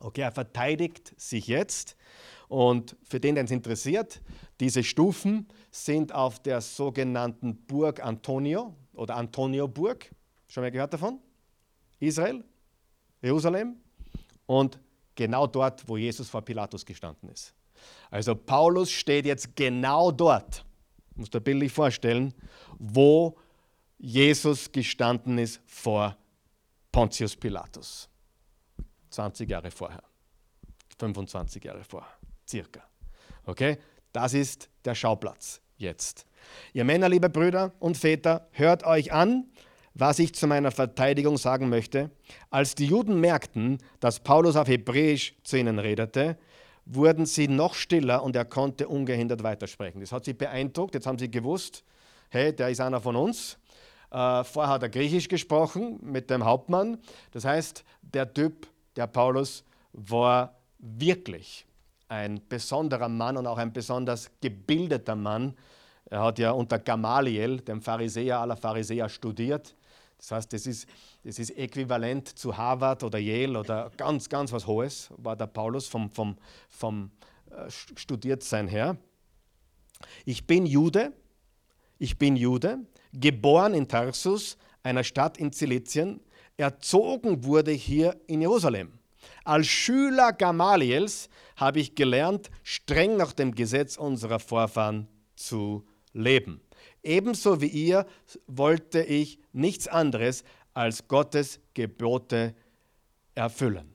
Okay, 0.00 0.22
er 0.22 0.32
verteidigt 0.32 1.14
sich 1.16 1.46
jetzt. 1.46 1.96
Und 2.48 2.96
für 3.02 3.18
den, 3.18 3.34
den 3.34 3.46
es 3.46 3.50
interessiert, 3.50 4.20
diese 4.60 4.84
Stufen 4.84 5.48
sind 5.70 6.14
auf 6.14 6.38
der 6.40 6.60
sogenannten 6.60 7.56
Burg 7.66 8.04
Antonio 8.04 8.74
oder 8.94 9.16
Antonio-Burg. 9.16 10.10
Schon 10.46 10.62
mal 10.62 10.70
gehört 10.70 10.92
davon? 10.92 11.18
Israel, 11.98 12.44
Jerusalem 13.20 13.76
und 14.46 14.78
genau 15.14 15.46
dort, 15.46 15.88
wo 15.88 15.96
Jesus 15.96 16.28
vor 16.28 16.42
Pilatus 16.42 16.84
gestanden 16.84 17.28
ist. 17.28 17.54
Also 18.10 18.34
Paulus 18.34 18.90
steht 18.90 19.26
jetzt 19.26 19.54
genau 19.56 20.10
dort, 20.10 20.64
musst 21.14 21.34
du 21.34 21.38
dir 21.38 21.44
bildlich 21.44 21.72
vorstellen, 21.72 22.34
wo 22.78 23.36
Jesus 23.98 24.70
gestanden 24.70 25.38
ist 25.38 25.60
vor 25.66 26.16
Pontius 26.92 27.36
Pilatus. 27.36 28.08
20 29.10 29.48
Jahre 29.48 29.70
vorher. 29.70 30.02
25 30.98 31.64
Jahre 31.64 31.84
vorher, 31.84 32.12
circa. 32.48 32.82
Okay? 33.44 33.78
Das 34.12 34.34
ist 34.34 34.70
der 34.84 34.94
Schauplatz 34.94 35.60
jetzt. 35.76 36.26
Ihr 36.72 36.84
Männer, 36.84 37.08
liebe 37.08 37.28
Brüder 37.28 37.72
und 37.80 37.96
Väter, 37.96 38.48
hört 38.52 38.84
euch 38.84 39.12
an, 39.12 39.50
was 39.98 40.18
ich 40.18 40.34
zu 40.34 40.46
meiner 40.46 40.70
Verteidigung 40.70 41.38
sagen 41.38 41.70
möchte. 41.70 42.10
Als 42.50 42.74
die 42.74 42.86
Juden 42.86 43.18
merkten, 43.18 43.78
dass 43.98 44.20
Paulus 44.20 44.54
auf 44.56 44.68
Hebräisch 44.68 45.34
zu 45.42 45.56
ihnen 45.56 45.78
redete, 45.78 46.36
wurden 46.84 47.24
sie 47.24 47.48
noch 47.48 47.74
stiller 47.74 48.22
und 48.22 48.36
er 48.36 48.44
konnte 48.44 48.88
ungehindert 48.88 49.42
weitersprechen. 49.42 50.00
Das 50.00 50.12
hat 50.12 50.26
sie 50.26 50.34
beeindruckt. 50.34 50.94
Jetzt 50.94 51.06
haben 51.06 51.18
sie 51.18 51.30
gewusst, 51.30 51.82
hey, 52.28 52.54
der 52.54 52.68
ist 52.68 52.80
einer 52.80 53.00
von 53.00 53.16
uns. 53.16 53.58
Äh, 54.10 54.44
vorher 54.44 54.74
hat 54.74 54.82
er 54.82 54.90
Griechisch 54.90 55.28
gesprochen 55.28 55.98
mit 56.02 56.28
dem 56.28 56.44
Hauptmann. 56.44 56.98
Das 57.32 57.44
heißt, 57.46 57.82
der 58.02 58.32
Typ, 58.32 58.68
der 58.96 59.06
Paulus, 59.06 59.64
war 59.92 60.60
wirklich 60.78 61.66
ein 62.08 62.40
besonderer 62.48 63.08
Mann 63.08 63.38
und 63.38 63.46
auch 63.46 63.58
ein 63.58 63.72
besonders 63.72 64.30
gebildeter 64.42 65.16
Mann. 65.16 65.56
Er 66.04 66.22
hat 66.22 66.38
ja 66.38 66.50
unter 66.52 66.78
Gamaliel, 66.78 67.60
dem 67.62 67.80
Pharisäer 67.80 68.38
aller 68.38 68.56
Pharisäer, 68.56 69.08
studiert. 69.08 69.74
Das 70.18 70.30
heißt, 70.30 70.52
das 70.52 70.66
ist, 70.66 70.88
das 71.24 71.38
ist 71.38 71.50
äquivalent 71.50 72.28
zu 72.38 72.56
Harvard 72.56 73.02
oder 73.02 73.18
Yale 73.18 73.58
oder 73.58 73.90
ganz, 73.96 74.28
ganz 74.28 74.52
was 74.52 74.66
Hohes, 74.66 75.10
war 75.16 75.36
der 75.36 75.46
Paulus 75.46 75.86
vom, 75.86 76.10
vom, 76.10 76.36
vom 76.68 77.10
äh, 77.50 77.70
Studiertsein 77.70 78.68
her. 78.68 78.96
Ich 80.24 80.46
bin 80.46 80.66
Jude, 80.66 81.12
ich 81.98 82.18
bin 82.18 82.36
Jude, 82.36 82.78
geboren 83.12 83.74
in 83.74 83.88
Tarsus, 83.88 84.56
einer 84.82 85.04
Stadt 85.04 85.38
in 85.38 85.52
Zilizien, 85.52 86.20
erzogen 86.56 87.44
wurde 87.44 87.72
hier 87.72 88.18
in 88.26 88.40
Jerusalem. 88.40 88.98
Als 89.44 89.66
Schüler 89.66 90.32
Gamaliels 90.32 91.28
habe 91.56 91.80
ich 91.80 91.94
gelernt, 91.94 92.50
streng 92.62 93.16
nach 93.16 93.32
dem 93.32 93.54
Gesetz 93.54 93.96
unserer 93.96 94.38
Vorfahren 94.38 95.08
zu 95.34 95.86
leben. 96.12 96.60
Ebenso 97.06 97.60
wie 97.60 97.68
ihr 97.68 98.04
wollte 98.48 99.00
ich 99.00 99.38
nichts 99.52 99.86
anderes 99.86 100.42
als 100.74 101.06
Gottes 101.06 101.60
Gebote 101.72 102.54
erfüllen. 103.34 103.94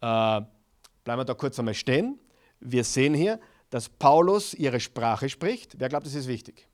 Äh, 0.00 0.42
bleiben 1.04 1.20
wir 1.20 1.24
da 1.24 1.32
kurz 1.34 1.58
einmal 1.58 1.74
stehen. 1.74 2.18
Wir 2.60 2.84
sehen 2.84 3.14
hier, 3.14 3.40
dass 3.70 3.88
Paulus 3.88 4.52
ihre 4.52 4.78
Sprache 4.78 5.28
spricht. 5.30 5.78
Wer 5.78 5.88
glaubt, 5.88 6.04
das 6.04 6.14
ist 6.14 6.28
wichtig? 6.28 6.68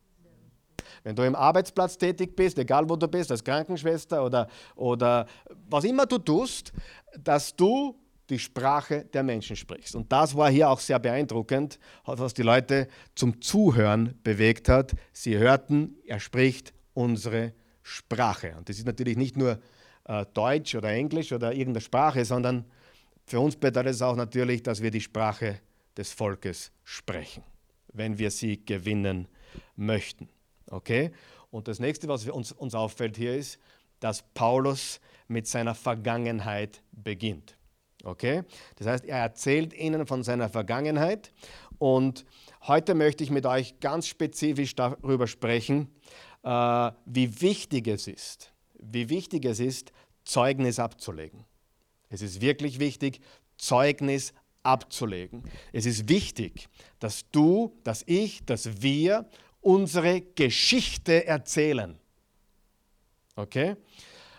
Wenn 1.05 1.15
du 1.15 1.23
im 1.23 1.37
Arbeitsplatz 1.37 1.97
tätig 1.97 2.35
bist, 2.35 2.59
egal 2.59 2.89
wo 2.89 2.97
du 2.97 3.07
bist, 3.07 3.31
als 3.31 3.45
Krankenschwester 3.45 4.25
oder, 4.25 4.49
oder 4.75 5.27
was 5.69 5.85
immer 5.85 6.05
du 6.05 6.19
tust, 6.19 6.73
dass 7.17 7.55
du 7.55 7.97
die 8.31 8.39
Sprache 8.39 9.05
der 9.13 9.23
Menschen 9.23 9.57
sprichst. 9.57 9.95
Und 9.97 10.11
das 10.13 10.37
war 10.37 10.51
hier 10.51 10.71
auch 10.71 10.81
sehr 10.81 10.99
beeindruckend, 10.99 11.79
was 12.05 12.33
die 12.33 12.43
Leute 12.43 12.89
zum 13.15 13.41
Zuhören 13.41 14.19
bewegt 14.23 14.69
hat. 14.69 14.93
Sie 15.13 15.37
hörten, 15.37 15.97
er 16.07 16.21
spricht 16.21 16.73
unsere 16.95 17.53
Sprache. 17.83 18.55
Und 18.57 18.69
das 18.69 18.79
ist 18.79 18.87
natürlich 18.87 19.17
nicht 19.17 19.37
nur 19.37 19.59
äh, 20.05 20.25
Deutsch 20.33 20.75
oder 20.75 20.91
Englisch 20.91 21.33
oder 21.33 21.53
irgendeine 21.53 21.81
Sprache, 21.81 22.25
sondern 22.25 22.65
für 23.27 23.41
uns 23.41 23.57
bedeutet 23.57 23.93
es 23.93 24.03
auch 24.03 24.17
natürlich, 24.17 24.63
dass 24.63 24.83
wir 24.83 24.91
die 24.91 25.01
Sprache 25.01 25.61
des 25.97 26.13
Volkes 26.13 26.73
sprechen, 26.85 27.43
wenn 27.93 28.19
wir 28.19 28.31
sie 28.31 28.65
gewinnen 28.65 29.29
möchten. 29.77 30.29
Okay? 30.69 31.11
Und 31.51 31.69
das 31.69 31.81
nächste, 31.81 32.09
was 32.09 32.29
uns, 32.29 32.53
uns 32.53 32.75
auffällt 32.75 33.17
hier 33.17 33.37
ist, 33.37 33.59
dass 33.99 34.23
Paulus 34.35 35.01
mit 35.29 35.47
seiner 35.47 35.75
Vergangenheit 35.75 36.83
beginnt. 36.93 37.57
Okay? 38.05 38.43
Das 38.77 38.87
heißt, 38.87 39.05
er 39.05 39.19
erzählt 39.19 39.75
ihnen 39.75 40.07
von 40.07 40.23
seiner 40.23 40.49
Vergangenheit 40.49 41.33
und 41.79 42.25
heute 42.67 42.95
möchte 42.95 43.25
ich 43.25 43.31
mit 43.31 43.47
euch 43.47 43.81
ganz 43.81 44.07
spezifisch 44.07 44.75
darüber 44.75 45.27
sprechen, 45.27 45.89
äh, 46.43 46.91
wie 47.07 47.41
wichtig 47.41 47.89
es 47.89 48.07
ist, 48.07 48.53
wie 48.79 49.09
wichtig 49.09 49.45
es 49.45 49.61
ist, 49.61 49.93
Zeugnis 50.25 50.79
abzulegen. 50.79 51.45
Es 52.09 52.23
ist 52.23 52.41
wirklich 52.41 52.79
wichtig, 52.81 53.21
Zeugnis 53.57 54.33
abzulegen. 54.63 55.43
Es 55.73 55.87
ist 55.87 56.09
wichtig, 56.09 56.69
dass 56.99 57.31
du, 57.31 57.77
dass 57.85 58.03
ich, 58.07 58.45
dass 58.45 58.83
wir 58.83 59.29
unsere 59.61 60.21
Geschichte 60.21 61.27
erzählen. 61.27 61.99
Okay? 63.37 63.77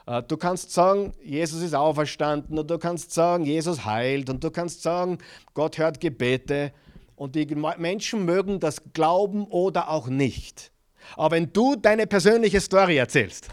Äh, 0.05 0.23
du 0.23 0.37
kannst 0.37 0.71
sagen, 0.71 1.13
Jesus 1.23 1.61
ist 1.61 1.75
auferstanden 1.75 2.57
und 2.57 2.69
du 2.69 2.77
kannst 2.77 3.11
sagen, 3.11 3.45
Jesus 3.45 3.85
heilt 3.85 4.29
und 4.29 4.43
du 4.43 4.51
kannst 4.51 4.81
sagen, 4.81 5.17
Gott 5.53 5.77
hört 5.77 5.99
Gebete 5.99 6.73
und 7.15 7.35
die 7.35 7.45
Menschen 7.45 8.25
mögen 8.25 8.59
das 8.59 8.81
glauben 8.93 9.45
oder 9.45 9.89
auch 9.89 10.07
nicht. 10.07 10.71
Aber 11.15 11.35
wenn 11.35 11.51
du 11.51 11.75
deine 11.75 12.07
persönliche 12.07 12.61
Story 12.61 12.97
erzählst, 12.97 13.49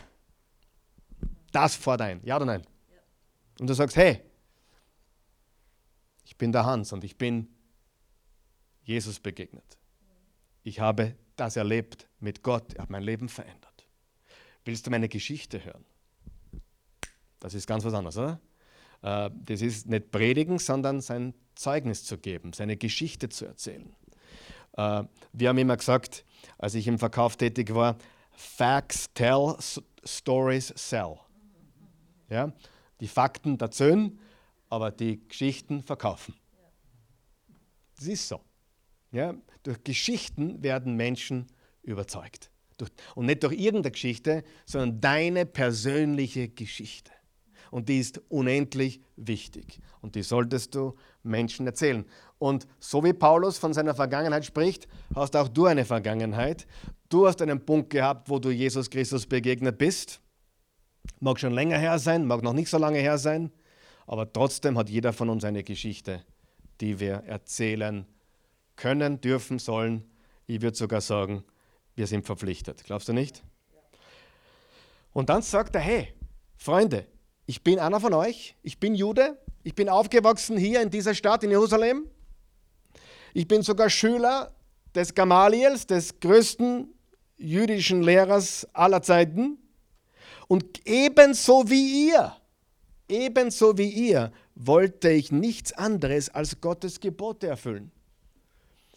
das 1.53 1.75
fordert 1.75 2.09
ein, 2.09 2.21
ja 2.25 2.37
oder 2.37 2.47
nein? 2.47 2.63
Und 3.59 3.69
du 3.69 3.75
sagst, 3.75 3.97
hey, 3.97 4.21
ich 6.25 6.37
bin 6.37 6.53
der 6.53 6.65
Hans 6.65 6.93
und 6.93 7.05
ich 7.05 7.17
bin 7.17 7.49
Jesus 8.83 9.19
begegnet. 9.19 9.79
Ich 10.63 10.81
habe 10.81 11.15
das 11.37 11.57
erlebt 11.57 12.09
mit 12.21 12.43
Gott, 12.43 12.75
er 12.75 12.83
hat 12.83 12.91
mein 12.91 13.03
Leben 13.03 13.29
verändert. 13.29 13.87
Willst 14.65 14.87
du 14.87 14.91
meine 14.91 15.09
Geschichte 15.09 15.65
hören? 15.65 15.85
Das 17.41 17.55
ist 17.55 17.67
ganz 17.67 17.85
was 17.85 17.95
anderes, 17.95 18.17
oder? 18.17 18.41
Äh, 19.03 19.31
das 19.45 19.61
ist 19.61 19.87
nicht 19.87 20.11
predigen, 20.11 20.59
sondern 20.59 21.01
sein 21.01 21.35
Zeugnis 21.55 22.05
zu 22.05 22.19
geben, 22.19 22.53
seine 22.53 22.77
Geschichte 22.77 23.29
zu 23.29 23.47
erzählen. 23.47 23.95
Äh, 24.77 25.05
wir 25.33 25.49
haben 25.49 25.59
immer 25.59 25.77
gesagt, 25.77 26.25
als 26.59 26.75
ich 26.75 26.87
im 26.87 26.99
Verkauf 26.99 27.37
tätig 27.37 27.75
war, 27.75 27.97
Facts 28.31 29.13
tell, 29.15 29.57
Stories 30.05 30.73
sell. 30.77 31.17
Ja? 32.29 32.53
Die 33.01 33.09
Fakten 33.09 33.59
erzählen, 33.59 34.19
aber 34.69 34.91
die 34.91 35.27
Geschichten 35.29 35.83
verkaufen. 35.83 36.35
Das 37.97 38.07
ist 38.07 38.29
so. 38.29 38.41
Ja? 39.11 39.35
Durch 39.63 39.83
Geschichten 39.83 40.63
werden 40.63 40.95
Menschen 40.95 41.47
überzeugt. 41.83 42.51
Und 43.17 43.27
nicht 43.27 43.43
durch 43.43 43.55
irgendeine 43.55 43.91
Geschichte, 43.91 44.45
sondern 44.65 45.01
deine 45.01 45.47
persönliche 45.47 46.49
Geschichte 46.49 47.11
und 47.71 47.89
die 47.89 47.99
ist 47.99 48.21
unendlich 48.29 49.01
wichtig 49.17 49.81
und 50.01 50.15
die 50.15 50.23
solltest 50.23 50.75
du 50.75 50.95
Menschen 51.23 51.67
erzählen. 51.67 52.05
Und 52.39 52.67
so 52.79 53.03
wie 53.05 53.13
Paulus 53.13 53.59
von 53.59 53.75
seiner 53.75 53.95
Vergangenheit 53.95 54.45
spricht, 54.45 54.89
hast 55.15 55.37
auch 55.37 55.49
du 55.49 55.67
eine 55.67 55.85
Vergangenheit. 55.85 56.67
Du 57.09 57.27
hast 57.27 57.43
einen 57.43 57.65
Punkt 57.65 57.91
gehabt, 57.91 58.29
wo 58.29 58.39
du 58.39 58.51
Jesus 58.51 58.91
Christus 58.91 59.27
begegnet 59.27 59.79
bist. 59.79 60.21
Mag 61.21 61.41
schon 61.41 61.53
länger 61.53 61.79
her 61.79 61.99
sein, 61.99 62.27
mag 62.27 62.43
noch 62.43 62.53
nicht 62.53 62.69
so 62.69 62.79
lange 62.79 62.99
her 62.99 63.19
sein, 63.19 63.51
aber 64.07 64.33
trotzdem 64.33 64.79
hat 64.79 64.89
jeder 64.89 65.13
von 65.13 65.29
uns 65.31 65.45
eine 65.45 65.65
Geschichte, 65.65 66.23
die 66.81 67.01
wir 67.01 67.25
erzählen 67.27 68.07
können, 68.77 69.21
dürfen, 69.21 69.59
sollen. 69.59 70.05
Ich 70.47 70.63
würde 70.63 70.77
sogar 70.77 71.01
sagen, 71.01 71.45
wir 71.95 72.07
sind 72.07 72.25
verpflichtet. 72.25 72.85
Glaubst 72.85 73.09
du 73.09 73.13
nicht? 73.13 73.43
Und 75.13 75.29
dann 75.31 75.43
sagt 75.43 75.75
er, 75.75 75.81
hey, 75.81 76.15
Freunde, 76.57 77.07
ich 77.49 77.63
bin 77.63 77.79
einer 77.79 77.99
von 77.99 78.13
euch, 78.13 78.55
ich 78.63 78.79
bin 78.79 78.95
Jude, 78.95 79.39
ich 79.63 79.75
bin 79.75 79.89
aufgewachsen 79.89 80.59
hier 80.59 80.83
in 80.83 80.91
dieser 80.91 81.15
Stadt 81.15 81.43
in 81.43 81.51
Jerusalem. 81.51 82.07
Ich 83.33 83.49
bin 83.49 83.63
sogar 83.63 83.89
Schüler 83.89 84.53
des 84.95 85.15
Gamaliels, 85.15 85.87
des 85.87 86.21
größten 86.21 86.93
jüdischen 87.39 88.03
Lehrers 88.03 88.69
aller 88.75 89.01
Zeiten. 89.01 89.57
Und 90.47 90.87
ebenso 90.87 91.71
wie 91.71 92.11
ihr, 92.11 92.37
ebenso 93.09 93.79
wie 93.79 93.89
ihr, 93.89 94.31
wollte 94.55 95.09
ich 95.09 95.33
nichts 95.33 95.73
anderes 95.73 96.29
als 96.29 96.61
Gottes 96.61 97.01
Gebote 97.01 97.47
erfüllen. 97.47 97.91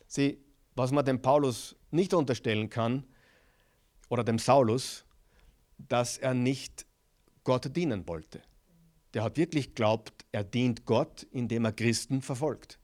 Sieh, 0.08 0.38
was 0.76 0.92
man 0.92 1.06
dem 1.06 1.22
Paulus 1.22 1.78
nicht 1.90 2.14
unterstellen 2.14 2.70
kann, 2.70 3.06
oder 4.10 4.26
dem 4.26 4.40
Saulus, 4.40 5.06
dass 5.78 6.18
er 6.18 6.34
nicht 6.34 6.86
Gott 7.44 7.76
dienen 7.76 8.08
wollte. 8.08 8.42
Der 9.14 9.24
hat 9.24 9.38
wirklich 9.38 9.70
geglaubt, 9.70 10.26
er 10.32 10.44
dient 10.44 10.86
Gott, 10.86 11.24
indem 11.32 11.66
er 11.66 11.74
Christen 11.74 12.22
verfolgt. 12.22 12.80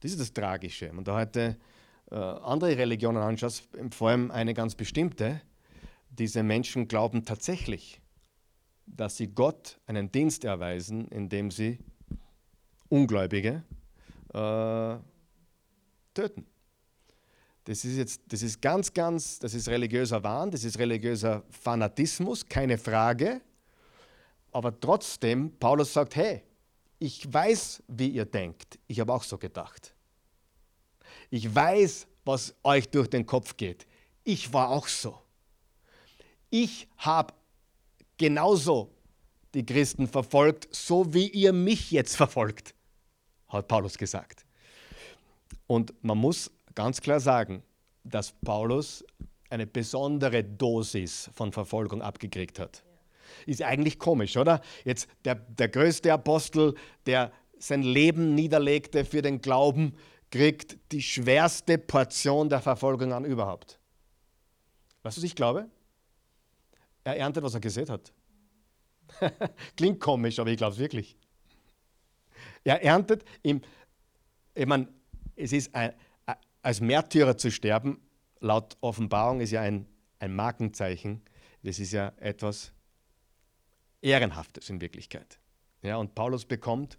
Das 0.00 0.10
ist 0.10 0.20
das 0.20 0.32
Tragische. 0.32 0.90
Wenn 0.94 1.04
du 1.04 1.12
heute 1.12 1.58
äh, 2.10 2.14
andere 2.14 2.76
Religionen 2.76 3.22
anschaust, 3.22 3.68
vor 3.90 4.10
allem 4.10 4.30
eine 4.30 4.54
ganz 4.54 4.74
bestimmte, 4.74 5.40
diese 6.10 6.42
Menschen 6.42 6.88
glauben 6.88 7.24
tatsächlich, 7.24 8.00
dass 8.86 9.16
sie 9.16 9.28
Gott 9.28 9.80
einen 9.86 10.12
Dienst 10.12 10.44
erweisen, 10.44 11.08
indem 11.08 11.50
sie 11.50 11.78
Ungläubige 12.88 13.64
äh, 14.32 14.96
töten. 16.14 16.46
Das 17.64 17.84
ist 17.84 17.96
jetzt, 17.96 18.20
das 18.28 18.42
ist 18.42 18.60
ganz, 18.60 18.92
ganz, 18.92 19.38
das 19.38 19.54
ist 19.54 19.68
religiöser 19.68 20.22
Wahn, 20.22 20.50
das 20.50 20.64
ist 20.64 20.78
religiöser 20.78 21.42
Fanatismus, 21.50 22.46
keine 22.46 22.76
Frage. 22.76 23.40
Aber 24.52 24.78
trotzdem, 24.78 25.50
Paulus 25.58 25.92
sagt, 25.92 26.14
hey, 26.16 26.42
ich 26.98 27.32
weiß, 27.32 27.82
wie 27.88 28.08
ihr 28.08 28.24
denkt. 28.24 28.78
Ich 28.86 29.00
habe 29.00 29.12
auch 29.12 29.22
so 29.22 29.38
gedacht. 29.38 29.94
Ich 31.30 31.52
weiß, 31.52 32.06
was 32.24 32.54
euch 32.62 32.88
durch 32.88 33.08
den 33.08 33.26
Kopf 33.26 33.56
geht. 33.56 33.86
Ich 34.22 34.52
war 34.52 34.70
auch 34.70 34.86
so. 34.86 35.20
Ich 36.50 36.86
habe 36.98 37.34
genauso 38.16 38.94
die 39.54 39.64
Christen 39.64 40.06
verfolgt, 40.06 40.68
so 40.74 41.12
wie 41.14 41.28
ihr 41.28 41.52
mich 41.52 41.90
jetzt 41.90 42.16
verfolgt, 42.22 42.74
hat 43.48 43.68
Paulus 43.68 43.98
gesagt. 43.98 44.44
Und 45.66 45.94
man 46.02 46.18
muss 46.18 46.50
ganz 46.74 47.00
klar 47.00 47.20
sagen, 47.20 47.62
dass 48.04 48.32
Paulus 48.32 49.04
eine 49.50 49.66
besondere 49.66 50.42
Dosis 50.42 51.30
von 51.34 51.52
Verfolgung 51.52 52.02
abgekriegt 52.02 52.58
hat. 52.58 52.84
Ist 53.46 53.62
eigentlich 53.62 53.98
komisch, 53.98 54.36
oder? 54.36 54.60
Jetzt 54.84 55.08
der, 55.24 55.36
der 55.36 55.68
größte 55.68 56.12
Apostel, 56.12 56.74
der 57.06 57.32
sein 57.58 57.82
Leben 57.82 58.34
niederlegte 58.34 59.04
für 59.04 59.22
den 59.22 59.40
Glauben, 59.40 59.94
kriegt 60.30 60.76
die 60.92 61.02
schwerste 61.02 61.78
Portion 61.78 62.48
der 62.48 62.60
Verfolgung 62.60 63.12
an 63.12 63.24
überhaupt. 63.24 63.78
Weißt 65.02 65.16
du, 65.16 65.20
was 65.20 65.24
ich 65.24 65.36
glaube? 65.36 65.68
Er 67.04 67.16
erntet, 67.16 67.44
was 67.44 67.54
er 67.54 67.60
gesät 67.60 67.90
hat. 67.90 68.12
Klingt 69.76 70.00
komisch, 70.00 70.38
aber 70.38 70.50
ich 70.50 70.56
glaube 70.56 70.72
es 70.72 70.78
wirklich. 70.78 71.16
Er 72.64 72.82
erntet 72.82 73.24
im, 73.42 73.60
ich 74.54 74.66
meine, 74.66 74.88
es 75.36 75.52
ist 75.52 75.74
ein, 75.74 75.92
als 76.64 76.80
Märtyrer 76.80 77.36
zu 77.36 77.50
sterben, 77.50 78.00
laut 78.40 78.76
Offenbarung, 78.80 79.40
ist 79.40 79.50
ja 79.50 79.60
ein, 79.60 79.86
ein 80.18 80.34
Markenzeichen. 80.34 81.22
Das 81.62 81.78
ist 81.78 81.92
ja 81.92 82.12
etwas 82.16 82.72
Ehrenhaftes 84.00 84.70
in 84.70 84.80
Wirklichkeit. 84.80 85.38
Ja, 85.82 85.98
und 85.98 86.14
Paulus 86.14 86.46
bekommt 86.46 86.98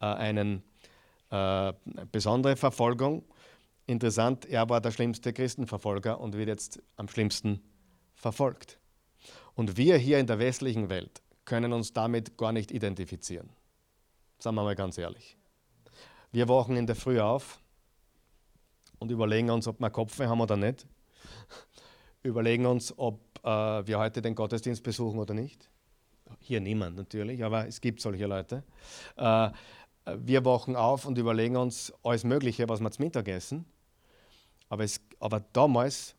äh, 0.00 0.06
einen, 0.06 0.62
äh, 1.30 1.34
eine 1.34 1.74
besondere 2.12 2.56
Verfolgung. 2.56 3.24
Interessant, 3.86 4.46
er 4.46 4.68
war 4.68 4.80
der 4.80 4.92
schlimmste 4.92 5.32
Christenverfolger 5.32 6.20
und 6.20 6.36
wird 6.36 6.48
jetzt 6.48 6.80
am 6.96 7.08
schlimmsten 7.08 7.62
verfolgt. 8.14 8.78
Und 9.54 9.76
wir 9.76 9.96
hier 9.96 10.20
in 10.20 10.28
der 10.28 10.38
westlichen 10.38 10.88
Welt 10.88 11.20
können 11.44 11.72
uns 11.72 11.92
damit 11.92 12.36
gar 12.38 12.52
nicht 12.52 12.70
identifizieren. 12.70 13.50
Sagen 14.38 14.54
wir 14.54 14.62
mal 14.62 14.76
ganz 14.76 14.98
ehrlich. 14.98 15.36
Wir 16.30 16.48
wachen 16.48 16.76
in 16.76 16.86
der 16.86 16.96
Früh 16.96 17.20
auf 17.20 17.60
und 18.98 19.10
überlegen 19.10 19.50
uns, 19.50 19.66
ob 19.66 19.80
wir 19.80 19.90
Kopfweh 19.90 20.26
haben 20.26 20.40
oder 20.40 20.56
nicht. 20.56 20.86
Überlegen 22.22 22.66
uns, 22.66 22.96
ob 22.96 23.20
äh, 23.42 23.86
wir 23.86 23.98
heute 23.98 24.22
den 24.22 24.34
Gottesdienst 24.34 24.82
besuchen 24.82 25.18
oder 25.18 25.34
nicht. 25.34 25.68
Hier 26.40 26.60
niemand 26.60 26.96
natürlich, 26.96 27.44
aber 27.44 27.66
es 27.66 27.80
gibt 27.80 28.00
solche 28.00 28.26
Leute. 28.26 28.62
Äh, 29.16 29.50
wir 30.18 30.44
wachen 30.44 30.76
auf 30.76 31.06
und 31.06 31.16
überlegen 31.18 31.56
uns 31.56 31.92
alles 32.02 32.24
Mögliche, 32.24 32.68
was 32.68 32.80
wir 32.80 32.90
zum 32.90 33.04
Mittagessen. 33.04 33.64
Aber, 34.68 34.84
es, 34.84 35.00
aber 35.20 35.40
damals, 35.52 36.14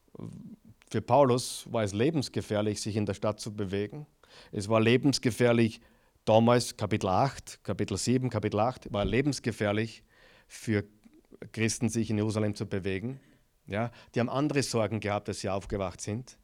für 0.89 1.01
Paulus, 1.01 1.65
war 1.71 1.83
es 1.83 1.93
lebensgefährlich, 1.93 2.81
sich 2.81 2.95
in 2.95 3.05
der 3.05 3.13
Stadt 3.13 3.39
zu 3.39 3.53
bewegen. 3.53 4.05
Es 4.51 4.69
war 4.69 4.79
lebensgefährlich, 4.79 5.81
damals 6.25 6.77
Kapitel 6.77 7.07
8, 7.07 7.63
Kapitel 7.63 7.97
7, 7.97 8.29
Kapitel 8.29 8.59
8, 8.59 8.91
war 8.91 9.05
lebensgefährlich 9.05 10.03
für 10.47 10.83
Christen, 11.51 11.89
sich 11.89 12.09
in 12.09 12.17
Jerusalem 12.17 12.55
zu 12.55 12.65
bewegen. 12.65 13.19
Ja, 13.67 13.91
die 14.13 14.19
haben 14.19 14.29
andere 14.29 14.61
Sorgen 14.63 14.99
gehabt, 14.99 15.27
als 15.27 15.39
sie 15.39 15.49
aufgewacht 15.49 15.99
sind, 15.99 16.37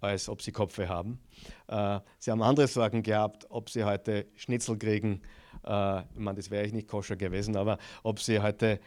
als 0.00 0.28
ob 0.28 0.42
sie 0.42 0.52
Kopfweh 0.52 0.88
haben. 0.88 1.20
Äh, 1.68 2.00
sie 2.18 2.30
haben 2.30 2.42
andere 2.42 2.68
Sorgen 2.68 3.02
gehabt, 3.02 3.46
ob 3.50 3.70
sie 3.70 3.84
heute 3.84 4.26
Schnitzel 4.34 4.76
kriegen. 4.78 5.22
Äh, 5.64 6.00
ich 6.00 6.18
meine, 6.18 6.36
das 6.36 6.50
wäre 6.50 6.66
ich 6.66 6.72
nicht 6.72 6.88
koscher 6.88 7.16
gewesen, 7.16 7.56
aber 7.56 7.78
ob 8.02 8.20
sie 8.20 8.40
heute 8.40 8.80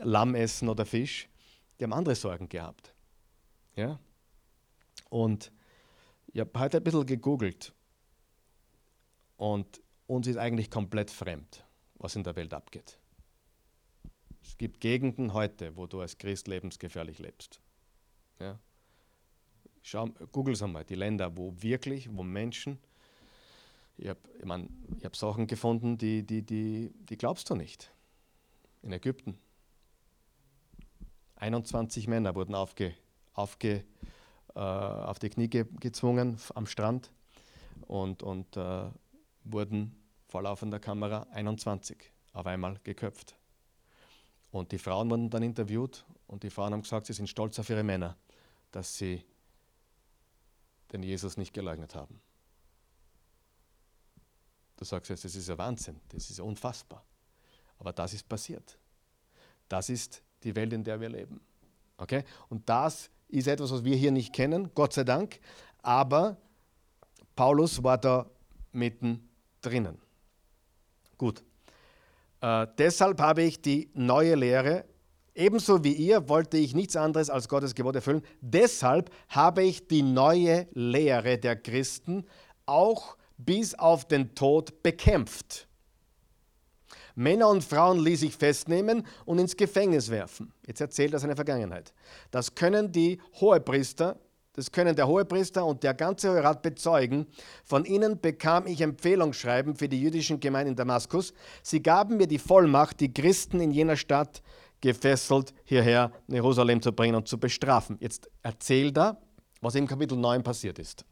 Lamm 0.00 0.34
essen 0.34 0.68
oder 0.68 0.84
Fisch. 0.84 1.28
Die 1.78 1.84
haben 1.84 1.92
andere 1.92 2.16
Sorgen 2.16 2.48
gehabt. 2.48 2.92
Ja? 3.76 4.00
Und 5.08 5.52
ich 6.32 6.40
habe 6.40 6.58
heute 6.58 6.78
ein 6.78 6.84
bisschen 6.84 7.06
gegoogelt 7.06 7.72
und 9.36 9.80
uns 10.06 10.26
ist 10.26 10.36
eigentlich 10.36 10.70
komplett 10.70 11.10
fremd, 11.10 11.64
was 11.94 12.16
in 12.16 12.24
der 12.24 12.36
Welt 12.36 12.52
abgeht. 12.52 12.98
Es 14.48 14.56
gibt 14.56 14.80
Gegenden 14.80 15.34
heute, 15.34 15.76
wo 15.76 15.86
du 15.86 16.00
als 16.00 16.16
Christ 16.16 16.48
lebensgefährlich 16.48 17.18
lebst. 17.18 17.60
Ja? 18.40 18.58
Schau, 19.82 20.06
google 20.32 20.54
es 20.54 20.62
einmal, 20.62 20.86
die 20.86 20.94
Länder, 20.94 21.36
wo 21.36 21.52
wirklich, 21.60 22.08
wo 22.10 22.22
Menschen, 22.22 22.78
ich 23.98 24.08
habe 24.08 24.18
ich 24.38 24.46
mein, 24.46 24.70
hab 25.04 25.14
Sachen 25.16 25.46
gefunden, 25.46 25.98
die, 25.98 26.22
die, 26.26 26.40
die, 26.40 26.90
die 26.94 27.18
glaubst 27.18 27.50
du 27.50 27.56
nicht. 27.56 27.92
In 28.80 28.90
Ägypten. 28.90 29.38
21 31.36 32.08
Männer 32.08 32.34
wurden 32.34 32.54
aufge, 32.54 32.94
aufge, 33.34 33.84
äh, 34.54 34.60
auf 34.60 35.18
die 35.18 35.28
Knie 35.28 35.48
ge 35.48 35.66
gezwungen 35.78 36.38
am 36.54 36.66
Strand 36.66 37.12
und, 37.86 38.22
und 38.22 38.56
äh, 38.56 38.90
wurden 39.44 39.94
vor 40.26 40.42
laufender 40.42 40.80
Kamera 40.80 41.26
21 41.32 42.10
auf 42.32 42.46
einmal 42.46 42.80
geköpft. 42.82 43.38
Und 44.50 44.72
die 44.72 44.78
Frauen 44.78 45.10
wurden 45.10 45.30
dann 45.30 45.42
interviewt 45.42 46.04
und 46.26 46.42
die 46.42 46.50
Frauen 46.50 46.72
haben 46.72 46.82
gesagt, 46.82 47.06
sie 47.06 47.12
sind 47.12 47.28
stolz 47.28 47.58
auf 47.58 47.68
ihre 47.68 47.82
Männer, 47.82 48.16
dass 48.70 48.96
sie 48.96 49.24
den 50.92 51.02
Jesus 51.02 51.36
nicht 51.36 51.52
geleugnet 51.52 51.94
haben. 51.94 52.20
Du 54.76 54.84
sagst 54.84 55.10
jetzt, 55.10 55.24
das 55.24 55.34
ist 55.34 55.48
ja 55.48 55.58
Wahnsinn, 55.58 56.00
das 56.08 56.30
ist 56.30 56.38
ja 56.38 56.44
unfassbar. 56.44 57.04
Aber 57.78 57.92
das 57.92 58.14
ist 58.14 58.28
passiert. 58.28 58.78
Das 59.68 59.88
ist 59.88 60.22
die 60.42 60.54
Welt, 60.54 60.72
in 60.72 60.84
der 60.84 61.00
wir 61.00 61.08
leben. 61.08 61.40
Okay? 61.96 62.24
Und 62.48 62.68
das 62.68 63.10
ist 63.28 63.48
etwas, 63.48 63.70
was 63.70 63.84
wir 63.84 63.96
hier 63.96 64.12
nicht 64.12 64.32
kennen, 64.32 64.70
Gott 64.74 64.94
sei 64.94 65.04
Dank. 65.04 65.40
Aber 65.82 66.36
Paulus 67.36 67.82
war 67.82 67.98
da 67.98 68.30
mitten 68.72 69.28
drinnen. 69.60 70.00
Gut. 71.16 71.42
Äh, 72.40 72.66
deshalb 72.78 73.20
habe 73.20 73.42
ich 73.42 73.60
die 73.60 73.90
neue 73.94 74.34
Lehre, 74.34 74.84
ebenso 75.34 75.82
wie 75.84 75.92
ihr, 75.92 76.28
wollte 76.28 76.56
ich 76.56 76.74
nichts 76.74 76.96
anderes 76.96 77.30
als 77.30 77.48
Gottes 77.48 77.74
Gebot 77.74 77.96
erfüllen. 77.96 78.22
Deshalb 78.40 79.10
habe 79.28 79.62
ich 79.62 79.88
die 79.88 80.02
neue 80.02 80.66
Lehre 80.72 81.38
der 81.38 81.56
Christen 81.56 82.24
auch 82.66 83.16
bis 83.36 83.74
auf 83.74 84.06
den 84.06 84.34
Tod 84.34 84.82
bekämpft. 84.82 85.68
Männer 87.14 87.48
und 87.48 87.64
Frauen 87.64 87.98
ließ 87.98 88.22
ich 88.22 88.36
festnehmen 88.36 89.04
und 89.24 89.38
ins 89.38 89.56
Gefängnis 89.56 90.08
werfen. 90.08 90.52
Jetzt 90.66 90.80
erzählt 90.80 91.12
er 91.12 91.18
seine 91.18 91.34
Vergangenheit. 91.34 91.92
Das 92.30 92.54
können 92.54 92.92
die 92.92 93.20
Hohepriester 93.40 94.20
das 94.58 94.72
können 94.72 94.96
der 94.96 95.06
Hohepriester 95.06 95.64
und 95.64 95.84
der 95.84 95.94
ganze 95.94 96.42
Rat 96.42 96.62
bezeugen. 96.62 97.28
Von 97.62 97.84
ihnen 97.84 98.20
bekam 98.20 98.66
ich 98.66 98.80
Empfehlungsschreiben 98.80 99.76
für 99.76 99.88
die 99.88 100.00
jüdischen 100.00 100.40
Gemeinden 100.40 100.70
in 100.70 100.76
Damaskus. 100.76 101.32
Sie 101.62 101.80
gaben 101.80 102.16
mir 102.16 102.26
die 102.26 102.40
Vollmacht, 102.40 102.98
die 102.98 103.14
Christen 103.14 103.60
in 103.60 103.70
jener 103.70 103.96
Stadt 103.96 104.42
gefesselt 104.80 105.54
hierher 105.64 106.10
in 106.26 106.34
Jerusalem 106.34 106.82
zu 106.82 106.92
bringen 106.92 107.14
und 107.14 107.28
zu 107.28 107.38
bestrafen. 107.38 107.98
Jetzt 108.00 108.28
erzählt 108.42 108.98
er, 108.98 109.18
was 109.60 109.76
im 109.76 109.86
Kapitel 109.86 110.18
9 110.18 110.42
passiert 110.42 110.80
ist. 110.80 111.04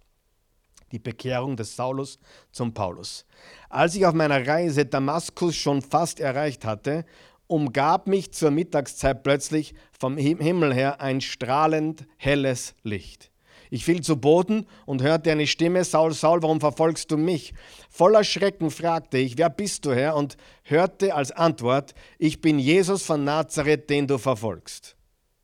Die 0.91 0.99
Bekehrung 0.99 1.57
des 1.57 1.77
Saulus 1.77 2.19
zum 2.51 2.75
Paulus. 2.75 3.27
Als 3.69 3.95
ich 3.95 4.07
auf 4.07 4.15
meiner 4.15 4.45
Reise 4.45 4.87
Damaskus 4.87 5.55
schon 5.55 5.83
fast 5.83 6.19
erreicht 6.19 6.65
hatte, 6.65 7.05
umgab 7.47 8.09
mich 8.09 8.33
zur 8.33 8.51
Mittagszeit 8.51 9.23
plötzlich 9.23 9.77
vom 9.97 10.17
Himmel 10.17 10.75
her 10.75 11.01
ein 11.01 11.21
strahlend 11.21 12.09
helles 12.17 12.75
Licht. 12.83 13.31
Ich 13.71 13.85
fiel 13.85 14.01
zu 14.03 14.17
Boden 14.17 14.67
und 14.85 15.03
hörte 15.03 15.31
eine 15.31 15.47
Stimme, 15.47 15.85
Saul, 15.85 16.13
Saul, 16.13 16.43
warum 16.43 16.61
verfolgst 16.61 17.11
du 17.11 17.17
mich? 17.17 17.55
Voller 17.91 18.25
Schrecken 18.25 18.71
fragte 18.71 19.19
ich, 19.19 19.39
wer 19.39 19.51
bist 19.51 19.85
du, 19.85 19.93
Herr? 19.93 20.17
Und 20.17 20.37
hörte 20.63 21.15
als 21.15 21.33
Antwort, 21.33 21.95
ich 22.19 22.41
bin 22.41 22.59
Jesus 22.59 23.03
von 23.03 23.25
Nazareth, 23.25 23.91
den 23.91 24.07
du 24.07 24.19
verfolgst. 24.19 24.97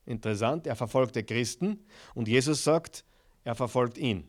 Interessant, 0.05 0.67
er 0.67 0.77
verfolgte 0.77 1.23
Christen 1.23 1.79
und 2.15 2.29
Jesus 2.29 2.65
sagt, 2.65 3.05
er 3.45 3.55
verfolgt 3.55 3.99
ihn. 3.99 4.29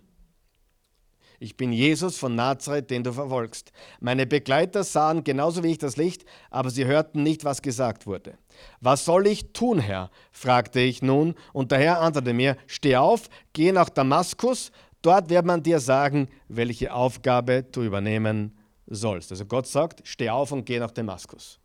Ich 1.43 1.57
bin 1.57 1.73
Jesus 1.73 2.17
von 2.17 2.35
Nazareth, 2.35 2.89
den 2.89 3.03
du 3.03 3.11
verfolgst. 3.11 3.73
Meine 3.99 4.25
Begleiter 4.25 4.85
sahen 4.85 5.25
genauso 5.25 5.61
wie 5.61 5.71
ich 5.71 5.77
das 5.77 5.97
Licht, 5.97 6.23
aber 6.49 6.69
sie 6.69 6.85
hörten 6.85 7.21
nicht, 7.21 7.43
was 7.43 7.61
gesagt 7.61 8.07
wurde. 8.07 8.37
Was 8.79 9.03
soll 9.03 9.27
ich 9.27 9.51
tun, 9.51 9.79
Herr? 9.79 10.09
fragte 10.31 10.79
ich 10.79 11.01
nun, 11.01 11.35
und 11.51 11.73
der 11.73 11.79
Herr 11.79 11.99
antwortete 11.99 12.33
mir, 12.33 12.55
steh 12.65 12.95
auf, 12.95 13.23
geh 13.51 13.73
nach 13.73 13.89
Damaskus, 13.89 14.71
dort 15.01 15.29
wird 15.29 15.45
man 15.45 15.61
dir 15.61 15.81
sagen, 15.81 16.29
welche 16.47 16.93
Aufgabe 16.93 17.63
du 17.63 17.81
übernehmen 17.83 18.57
sollst. 18.87 19.29
Also 19.31 19.43
Gott 19.43 19.67
sagt, 19.67 19.99
steh 20.07 20.29
auf 20.29 20.53
und 20.53 20.65
geh 20.65 20.79
nach 20.79 20.91
Damaskus. 20.91 21.59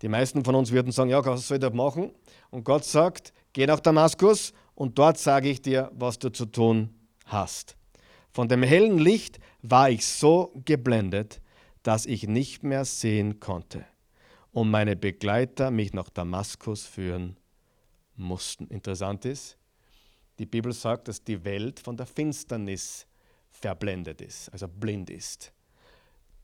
Die 0.00 0.08
meisten 0.08 0.42
von 0.42 0.54
uns 0.54 0.72
würden 0.72 0.92
sagen, 0.92 1.10
ja, 1.10 1.22
was 1.22 1.46
soll 1.46 1.58
ich 1.58 1.60
da 1.60 1.68
machen? 1.68 2.12
Und 2.48 2.64
Gott 2.64 2.86
sagt, 2.86 3.34
geh 3.52 3.66
nach 3.66 3.80
Damaskus 3.80 4.54
und 4.74 4.98
dort 4.98 5.18
sage 5.18 5.50
ich 5.50 5.60
dir, 5.60 5.92
was 5.92 6.18
du 6.18 6.30
zu 6.30 6.46
tun 6.46 6.88
hast. 7.26 7.77
Von 8.32 8.48
dem 8.48 8.62
hellen 8.62 8.98
Licht 8.98 9.38
war 9.62 9.90
ich 9.90 10.06
so 10.06 10.52
geblendet, 10.64 11.40
dass 11.82 12.06
ich 12.06 12.26
nicht 12.26 12.62
mehr 12.62 12.84
sehen 12.84 13.40
konnte 13.40 13.86
und 14.52 14.70
meine 14.70 14.96
Begleiter 14.96 15.70
mich 15.70 15.92
nach 15.92 16.10
Damaskus 16.10 16.86
führen 16.86 17.36
mussten. 18.16 18.66
Interessant 18.68 19.24
ist, 19.24 19.56
die 20.38 20.46
Bibel 20.46 20.72
sagt, 20.72 21.08
dass 21.08 21.22
die 21.22 21.44
Welt 21.44 21.80
von 21.80 21.96
der 21.96 22.06
Finsternis 22.06 23.06
verblendet 23.50 24.20
ist, 24.20 24.48
also 24.50 24.68
blind 24.68 25.10
ist. 25.10 25.52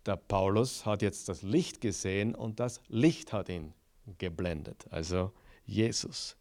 Der 0.06 0.16
Paulus 0.16 0.84
hat 0.84 1.02
jetzt 1.02 1.28
das 1.28 1.42
Licht 1.42 1.80
gesehen 1.80 2.34
und 2.34 2.60
das 2.60 2.80
Licht 2.88 3.32
hat 3.32 3.48
ihn 3.48 3.72
geblendet, 4.18 4.86
also 4.90 5.32
Jesus. 5.66 6.36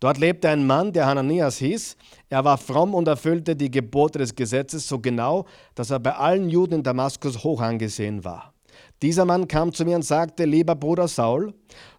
Dort 0.00 0.18
lebte 0.18 0.48
ein 0.48 0.66
Mann, 0.66 0.92
der 0.92 1.06
Hananias 1.06 1.56
hieß. 1.58 1.96
Er 2.28 2.44
war 2.44 2.58
fromm 2.58 2.94
und 2.94 3.08
erfüllte 3.08 3.56
die 3.56 3.70
Gebote 3.70 4.18
des 4.18 4.34
Gesetzes 4.34 4.86
so 4.86 4.98
genau, 4.98 5.46
dass 5.74 5.90
er 5.90 5.98
bei 5.98 6.14
allen 6.14 6.50
Juden 6.50 6.74
in 6.74 6.82
Damaskus 6.82 7.42
hoch 7.42 7.60
angesehen 7.60 8.24
war. 8.24 8.52
Dieser 9.00 9.24
Mann 9.24 9.48
kam 9.48 9.72
zu 9.72 9.84
mir 9.84 9.96
und 9.96 10.04
sagte, 10.04 10.44
lieber 10.44 10.74
Bruder 10.74 11.08
Saul, 11.08 11.54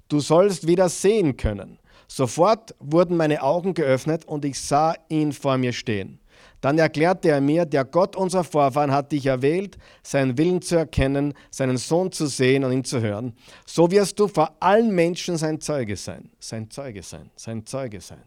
du 0.10 0.20
sollst 0.20 0.68
wieder 0.68 0.90
sehen 0.90 1.38
können. 1.38 1.80
Sofort 2.08 2.76
wurden 2.80 3.18
meine 3.18 3.42
Augen 3.42 3.74
geöffnet 3.74 4.26
und 4.26 4.46
ich 4.46 4.60
sah 4.62 4.94
ihn 5.10 5.34
vor 5.34 5.58
mir 5.58 5.74
stehen. 5.74 6.20
Dann 6.62 6.80
erklärte 6.80 7.30
er 7.30 7.42
mir, 7.42 7.66
der 7.66 7.86
Gott 7.86 8.16
unserer 8.16 8.44
Vorfahren 8.44 8.92
hat 8.92 9.12
dich 9.12 9.26
erwählt, 9.26 9.78
seinen 10.02 10.38
Willen 10.38 10.62
zu 10.62 10.76
erkennen, 10.76 11.34
seinen 11.52 11.78
Sohn 11.78 12.12
zu 12.12 12.28
sehen 12.28 12.64
und 12.64 12.72
ihn 12.72 12.84
zu 12.84 13.02
hören. 13.02 13.34
So 13.66 13.92
wirst 13.92 14.20
du 14.20 14.28
vor 14.28 14.56
allen 14.60 14.94
Menschen 14.94 15.38
sein 15.38 15.62
Zeuge 15.62 15.96
sein. 15.96 16.32
Sein 16.40 16.70
Zeuge 16.72 17.04
sein. 17.04 17.30
Sein 17.36 17.66
Zeuge 17.66 18.02
sein. 18.02 18.24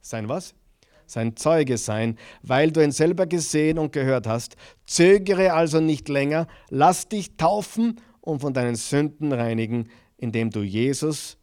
Sein 0.00 0.28
was? 0.28 0.54
Sein 1.06 1.36
Zeuge 1.36 1.76
sein, 1.76 2.16
weil 2.42 2.72
du 2.72 2.82
ihn 2.82 2.92
selber 2.92 3.26
gesehen 3.26 3.78
und 3.78 3.92
gehört 3.92 4.26
hast. 4.26 4.56
Zögere 4.86 5.52
also 5.52 5.80
nicht 5.80 6.08
länger, 6.08 6.46
lass 6.70 7.08
dich 7.08 7.36
taufen 7.36 8.00
und 8.22 8.40
von 8.40 8.54
deinen 8.54 8.74
Sünden 8.74 9.32
reinigen, 9.32 9.90
indem 10.16 10.48
du 10.48 10.62
Jesus, 10.62 11.36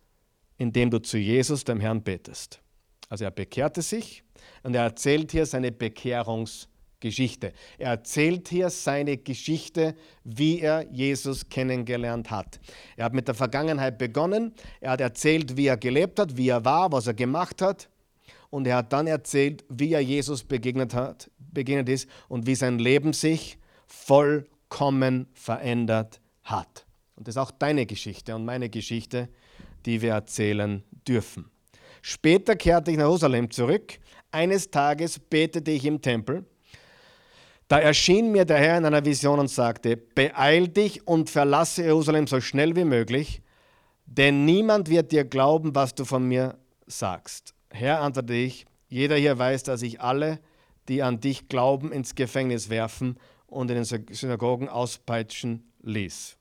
indem 0.58 0.90
du 0.90 1.00
zu 1.00 1.20
Jesus, 1.20 1.64
dem 1.64 1.80
Herrn, 1.80 2.02
betest. 2.02 2.60
Also 3.08 3.26
er 3.26 3.32
bekehrte 3.32 3.84
sich 3.84 4.24
und 4.64 4.76
er 4.76 4.84
erzählt 4.84 5.32
hier 5.32 5.46
seine 5.46 5.72
Bekehrungsgeschichte. 5.72 7.54
Er 7.78 7.92
erzählt 7.92 8.48
hier 8.50 8.70
seine 8.70 9.18
Geschichte, 9.18 9.96
wie 10.24 10.60
er 10.60 10.86
Jesus 10.92 11.50
kennengelernt 11.50 12.32
hat. 12.32 12.60
Er 12.96 13.06
hat 13.06 13.14
mit 13.14 13.28
der 13.28 13.36
Vergangenheit 13.36 13.98
begonnen. 13.98 14.54
Er 14.80 14.92
hat 14.92 15.02
erzählt, 15.02 15.58
wie 15.58 15.68
er 15.68 15.78
gelebt 15.78 16.20
hat, 16.20 16.38
wie 16.38 16.50
er 16.50 16.64
war, 16.64 16.92
was 16.92 17.08
er 17.08 17.14
gemacht 17.14 17.62
hat. 17.62 17.90
Und 18.50 18.68
er 18.68 18.78
hat 18.78 18.94
dann 18.94 19.08
erzählt, 19.08 19.64
wie 19.70 19.94
er 19.94 20.02
Jesus 20.02 20.44
begegnet, 20.44 20.94
hat, 20.94 21.32
begegnet 21.38 21.90
ist 21.90 22.10
und 22.28 22.46
wie 22.46 22.56
sein 22.56 22.80
Leben 22.80 23.14
sich 23.14 23.58
vollkommen 23.88 25.28
verändert 25.34 26.20
hat. 26.44 26.86
Und 27.16 27.28
das 27.28 27.36
ist 27.36 27.42
auch 27.42 27.52
deine 27.52 27.86
Geschichte 27.86 28.36
und 28.36 28.46
meine 28.46 28.70
Geschichte, 28.70 29.30
die 29.86 30.02
wir 30.02 30.14
erzählen 30.14 30.84
dürfen. 31.08 31.50
Später 32.02 32.56
kehrte 32.56 32.92
ich 32.92 32.98
nach 32.98 33.06
Jerusalem 33.06 33.52
zurück. 33.52 34.00
Eines 34.32 34.72
Tages 34.72 35.20
betete 35.20 35.72
ich 35.72 35.86
im 35.86 36.02
Tempel. 36.02 36.46
Da 37.68 37.80
erschien 37.80 38.32
mir 38.32 38.46
der 38.46 38.58
Herr 38.58 38.78
in 38.78 38.86
einer 38.86 39.06
Vision 39.06 39.40
und 39.40 39.50
sagte, 39.50 39.96
beeil 39.96 40.68
dich 40.68 41.08
und 41.08 41.30
verlasse 41.30 41.84
Jerusalem 41.84 42.28
so 42.28 42.42
schnell 42.42 42.76
wie 42.76 42.84
möglich, 42.84 43.42
denn 44.06 44.44
niemand 44.44 44.90
wird 44.90 45.12
dir 45.12 45.24
glauben, 45.24 45.74
was 45.74 45.96
du 45.96 46.04
von 46.04 46.28
mir 46.28 46.58
sagst. 46.86 47.54
Herr, 47.70 48.02
antwortete 48.02 48.34
ich, 48.34 48.66
jeder 48.90 49.16
hier 49.16 49.38
weiß, 49.38 49.64
dass 49.64 49.82
ich 49.84 50.02
alle, 50.02 50.40
die 50.90 51.02
an 51.02 51.22
dich 51.22 51.48
glauben, 51.48 51.94
ins 51.94 52.16
Gefängnis 52.16 52.70
werfen 52.70 53.18
und 53.48 53.72
in 53.72 53.84
den 53.84 53.86
Synagogen 53.86 54.68
auspeitschen 54.68 55.72
ließ. 55.82 56.38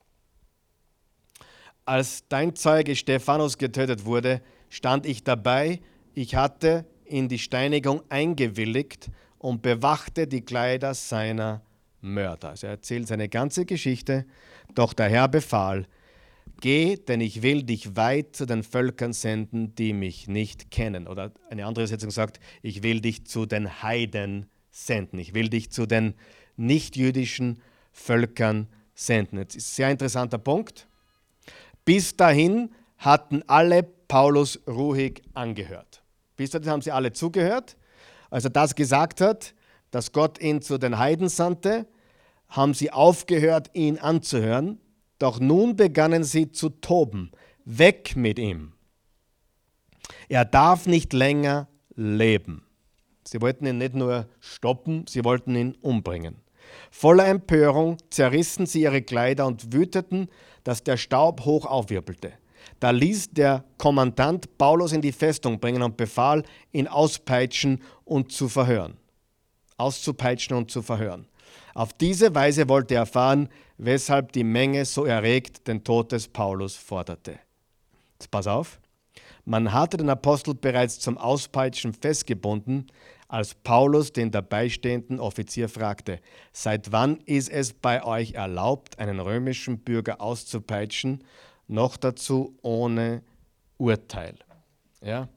Als 1.85 2.27
dein 2.27 2.55
Zeuge 2.55 2.95
Stephanus 2.95 3.57
getötet 3.57 4.03
wurde, 4.03 4.41
stand 4.69 5.05
ich 5.05 5.23
dabei. 5.23 5.79
Ich 6.13 6.35
hatte 6.35 6.85
in 7.11 7.27
die 7.27 7.39
Steinigung 7.39 8.01
eingewilligt 8.09 9.09
und 9.37 9.61
bewachte 9.61 10.27
die 10.27 10.41
Kleider 10.41 10.93
seiner 10.93 11.61
Mörder. 12.01 12.49
Also 12.49 12.67
er 12.67 12.73
erzählt 12.73 13.07
seine 13.07 13.29
ganze 13.29 13.65
Geschichte. 13.65 14.25
Doch 14.73 14.93
der 14.93 15.09
Herr 15.09 15.27
befahl, 15.27 15.85
Geh, 16.61 16.95
denn 16.95 17.21
ich 17.21 17.41
will 17.41 17.63
dich 17.63 17.95
weit 17.95 18.35
zu 18.35 18.45
den 18.45 18.61
Völkern 18.61 19.13
senden, 19.13 19.73
die 19.73 19.93
mich 19.93 20.27
nicht 20.27 20.69
kennen. 20.69 21.07
Oder 21.07 21.31
eine 21.49 21.65
andere 21.65 21.87
Setzung 21.87 22.11
sagt, 22.11 22.39
ich 22.61 22.83
will 22.83 23.01
dich 23.01 23.25
zu 23.25 23.47
den 23.47 23.81
Heiden 23.81 24.45
senden. 24.69 25.17
Ich 25.17 25.33
will 25.33 25.49
dich 25.49 25.71
zu 25.71 25.87
den 25.87 26.13
nichtjüdischen 26.57 27.63
Völkern 27.91 28.67
senden. 28.93 29.39
Jetzt 29.39 29.55
ist 29.55 29.69
ein 29.69 29.75
sehr 29.75 29.91
interessanter 29.91 30.37
Punkt. 30.37 30.87
Bis 31.83 32.15
dahin 32.15 32.69
hatten 32.97 33.41
alle 33.47 33.81
Paulus 33.81 34.59
ruhig 34.67 35.23
angehört. 35.33 36.00
Bis 36.41 36.51
dahin 36.51 36.69
haben 36.69 36.81
sie 36.81 36.91
alle 36.91 37.13
zugehört. 37.13 37.77
Als 38.29 38.43
er 38.43 38.49
das 38.49 38.75
gesagt 38.75 39.21
hat, 39.21 39.53
dass 39.91 40.11
Gott 40.11 40.39
ihn 40.41 40.61
zu 40.61 40.77
den 40.77 40.97
Heiden 40.97 41.29
sandte, 41.29 41.87
haben 42.47 42.73
sie 42.73 42.91
aufgehört, 42.91 43.69
ihn 43.73 43.97
anzuhören 43.97 44.79
doch 45.21 45.39
nun 45.39 45.75
begannen 45.75 46.23
sie 46.23 46.51
zu 46.51 46.69
toben. 46.69 47.29
Weg 47.63 48.15
mit 48.15 48.39
ihm. 48.39 48.73
Er 50.29 50.45
darf 50.45 50.87
nicht 50.87 51.13
länger 51.13 51.67
leben. 51.95 52.65
Sie 53.23 53.39
wollten 53.39 53.67
ihn 53.67 53.77
nicht 53.77 53.93
nur 53.93 54.27
stoppen, 54.39 55.05
sie 55.07 55.23
wollten 55.23 55.55
ihn 55.55 55.75
umbringen. 55.81 56.37
Voller 56.89 57.27
Empörung 57.27 57.97
zerrissen 58.09 58.65
sie 58.65 58.81
ihre 58.81 59.03
Kleider 59.03 59.45
und 59.45 59.73
wüteten, 59.73 60.27
dass 60.63 60.83
der 60.83 60.97
Staub 60.97 61.45
hoch 61.45 61.67
aufwirbelte. 61.67 62.33
Da 62.79 62.91
ließ 62.91 63.31
der 63.31 63.63
Kommandant 63.77 64.57
Paulus 64.57 64.91
in 64.91 65.01
die 65.01 65.11
Festung 65.11 65.59
bringen 65.59 65.81
und 65.81 65.97
befahl, 65.97 66.43
ihn 66.71 66.87
auspeitschen 66.87 67.81
und 68.03 68.31
zu 68.31 68.49
verhören. 68.49 68.97
Auszupeitschen 69.77 70.55
und 70.55 70.69
zu 70.69 70.81
verhören. 70.81 71.27
Auf 71.73 71.93
diese 71.93 72.33
Weise 72.35 72.67
wollte 72.69 72.95
er 72.95 73.01
erfahren, 73.01 73.49
weshalb 73.77 74.31
die 74.33 74.43
Menge 74.43 74.85
so 74.85 75.05
erregt 75.05 75.67
den 75.67 75.83
Tod 75.83 76.11
des 76.11 76.27
Paulus 76.27 76.75
forderte. 76.75 77.39
Jetzt 78.13 78.29
pass 78.29 78.47
auf. 78.47 78.79
Man 79.45 79.73
hatte 79.73 79.97
den 79.97 80.09
Apostel 80.09 80.53
bereits 80.53 80.99
zum 80.99 81.17
Auspeitschen 81.17 81.93
festgebunden, 81.93 82.87
als 83.27 83.55
Paulus 83.55 84.11
den 84.11 84.29
dabeistehenden 84.29 85.19
Offizier 85.19 85.69
fragte, 85.69 86.19
seit 86.51 86.91
wann 86.91 87.17
ist 87.25 87.49
es 87.49 87.73
bei 87.73 88.03
euch 88.03 88.33
erlaubt, 88.33 88.99
einen 88.99 89.19
römischen 89.19 89.79
Bürger 89.79 90.19
auszupeitschen, 90.19 91.23
noch 91.71 91.97
dazu 91.97 92.57
ohne 92.61 93.23
Urteil. 93.77 94.35
Ja? 95.01 95.27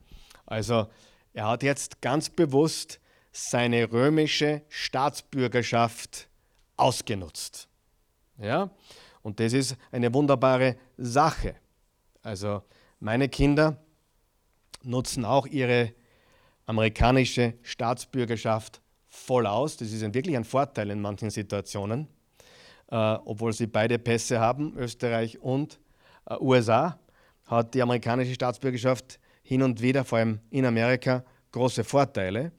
Also 0.47 0.89
er 1.33 1.49
hat 1.49 1.63
jetzt 1.63 2.01
ganz 2.03 2.29
bewusst 2.29 3.01
seine 3.33 3.91
römische 3.91 4.63
Staatsbürgerschaft 4.69 6.29
ausgenutzt. 6.77 7.69
Ja? 8.39 8.71
Und 9.23 9.41
das 9.41 9.53
ist 9.53 9.77
eine 9.91 10.13
wunderbare 10.13 10.77
Sache. 10.97 11.57
Also 12.23 12.63
meine 13.01 13.29
Kinder 13.29 13.79
nutzen 14.83 15.25
auch 15.25 15.47
ihre 15.47 15.95
amerikanische 16.67 17.55
Staatsbürgerschaft 17.63 18.81
voll 19.07 19.47
aus. 19.47 19.77
Das 19.77 19.93
ist 19.93 20.03
wirklich 20.15 20.37
ein 20.37 20.45
Vorteil 20.45 20.91
in 20.91 21.01
manchen 21.01 21.31
Situationen, 21.31 22.09
äh, 22.91 22.97
obwohl 22.97 23.53
sie 23.53 23.67
beide 23.67 23.99
Pässe 23.99 24.41
haben, 24.41 24.77
Österreich 24.77 25.41
und 25.41 25.79
äh, 26.27 26.37
USA, 26.41 26.99
hat 27.47 27.75
die 27.75 27.83
amerikanische 27.83 28.35
Staatsbürgerschaft 28.35 29.19
hin 29.43 29.63
und 29.63 29.81
wieder, 29.81 30.05
vor 30.05 30.19
allem 30.19 30.41
in 30.51 30.65
Amerika, 30.65 31.25
große 31.53 31.85
Vorteile. 31.85 32.53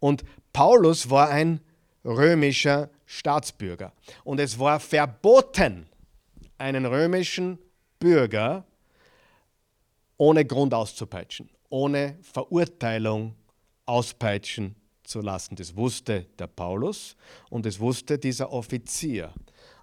Und 0.00 0.24
Paulus 0.52 1.08
war 1.08 1.30
ein 1.30 1.60
römischer 2.04 2.90
Staatsbürger. 3.06 3.92
Und 4.24 4.40
es 4.40 4.58
war 4.58 4.80
verboten, 4.80 5.86
einen 6.58 6.86
römischen 6.86 7.58
Bürger 7.98 8.64
ohne 10.16 10.44
Grund 10.44 10.74
auszupeitschen, 10.74 11.50
ohne 11.68 12.18
Verurteilung 12.22 13.34
auspeitschen 13.86 14.76
zu 15.02 15.20
lassen. 15.20 15.56
Das 15.56 15.76
wusste 15.76 16.26
der 16.38 16.46
Paulus 16.46 17.16
und 17.50 17.66
das 17.66 17.80
wusste 17.80 18.18
dieser 18.18 18.52
Offizier. 18.52 19.32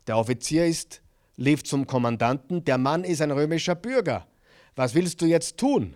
Der 0.08 0.18
Offizier 0.18 0.66
ist, 0.66 1.02
lief 1.40 1.64
zum 1.64 1.88
Kommandanten, 1.88 2.66
der 2.66 2.78
Mann 2.78 3.06
ist 3.06 3.22
ein 3.22 3.32
römischer 3.32 3.76
Bürger. 3.76 4.28
Was 4.76 4.94
willst 4.94 5.22
du 5.22 5.26
jetzt 5.26 5.58
tun? 5.58 5.96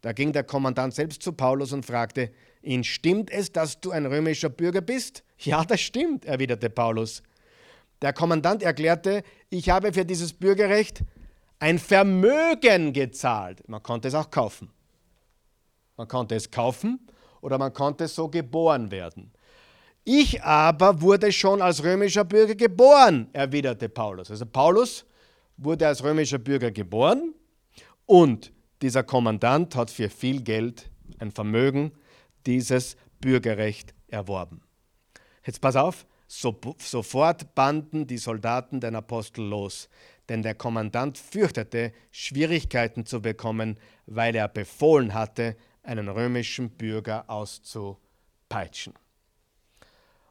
Da 0.00 0.12
ging 0.12 0.32
der 0.32 0.44
Kommandant 0.44 0.94
selbst 0.94 1.22
zu 1.22 1.32
Paulus 1.32 1.72
und 1.72 1.84
fragte, 1.84 2.30
ihn, 2.62 2.84
stimmt 2.84 3.30
es, 3.30 3.50
dass 3.50 3.80
du 3.80 3.90
ein 3.90 4.06
römischer 4.06 4.48
Bürger 4.48 4.80
bist? 4.80 5.22
Ja, 5.36 5.64
das 5.64 5.80
stimmt, 5.80 6.24
erwiderte 6.24 6.70
Paulus. 6.70 7.22
Der 8.00 8.12
Kommandant 8.12 8.62
erklärte, 8.62 9.24
ich 9.50 9.68
habe 9.68 9.92
für 9.92 10.04
dieses 10.04 10.32
Bürgerrecht 10.32 11.02
ein 11.58 11.78
Vermögen 11.78 12.92
gezahlt. 12.92 13.68
Man 13.68 13.82
konnte 13.82 14.08
es 14.08 14.14
auch 14.14 14.30
kaufen. 14.30 14.70
Man 15.96 16.06
konnte 16.06 16.36
es 16.36 16.50
kaufen 16.50 17.00
oder 17.40 17.58
man 17.58 17.72
konnte 17.72 18.06
so 18.06 18.28
geboren 18.28 18.90
werden. 18.92 19.32
Ich 20.04 20.42
aber 20.42 21.00
wurde 21.00 21.32
schon 21.32 21.62
als 21.62 21.82
römischer 21.82 22.24
Bürger 22.24 22.54
geboren, 22.54 23.28
erwiderte 23.32 23.88
Paulus. 23.88 24.30
Also 24.30 24.44
Paulus 24.44 25.06
wurde 25.56 25.86
als 25.86 26.04
römischer 26.04 26.38
Bürger 26.38 26.70
geboren 26.70 27.34
und 28.04 28.52
dieser 28.82 29.02
Kommandant 29.02 29.74
hat 29.76 29.90
für 29.90 30.10
viel 30.10 30.42
Geld 30.42 30.90
ein 31.18 31.32
Vermögen 31.32 31.92
dieses 32.44 32.96
Bürgerrecht 33.20 33.94
erworben. 34.08 34.60
Jetzt 35.46 35.62
pass 35.62 35.76
auf, 35.76 36.06
so, 36.26 36.54
sofort 36.78 37.54
banden 37.54 38.06
die 38.06 38.18
Soldaten 38.18 38.80
den 38.80 38.96
Apostel 38.96 39.46
los, 39.46 39.88
denn 40.28 40.42
der 40.42 40.54
Kommandant 40.54 41.16
fürchtete, 41.16 41.92
Schwierigkeiten 42.10 43.06
zu 43.06 43.22
bekommen, 43.22 43.78
weil 44.04 44.34
er 44.34 44.48
befohlen 44.48 45.14
hatte, 45.14 45.56
einen 45.82 46.08
römischen 46.08 46.70
Bürger 46.70 47.24
auszupeitschen. 47.28 48.94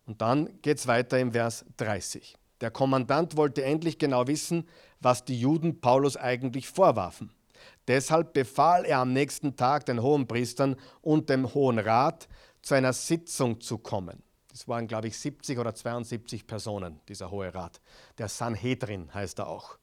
Und 0.06 0.22
dann 0.22 0.62
geht 0.62 0.78
es 0.78 0.88
weiter 0.88 1.20
im 1.20 1.32
Vers 1.32 1.66
30. 1.78 2.36
Der 2.62 2.72
Kommandant 2.72 3.38
wollte 3.38 3.64
endlich 3.64 3.98
genau 3.98 4.28
wissen, 4.28 4.68
was 5.00 5.26
die 5.26 5.40
Juden 5.40 5.82
Paulus 5.82 6.18
eigentlich 6.18 6.70
vorwarfen. 6.70 7.32
Deshalb 7.88 8.34
befahl 8.34 8.86
er 8.86 9.00
am 9.00 9.14
nächsten 9.14 9.56
Tag 9.56 9.86
den 9.86 10.02
Hohenpriestern 10.02 10.76
und 11.02 11.30
dem 11.30 11.54
Hohen 11.54 11.80
Rat, 11.80 12.28
zu 12.62 12.76
einer 12.76 12.94
Sitzung 12.94 13.60
zu 13.60 13.78
kommen. 13.78 14.24
Das 14.50 14.68
waren, 14.68 14.88
glaube 14.88 15.08
ich, 15.08 15.18
70 15.18 15.60
oder 15.60 15.76
72 15.76 16.48
Personen, 16.48 17.02
dieser 17.10 17.30
Hohe 17.30 17.54
Rat. 17.54 17.82
Der 18.18 18.30
Sanhedrin 18.30 19.14
heißt 19.14 19.40
er 19.40 19.48
auch. 19.48 19.78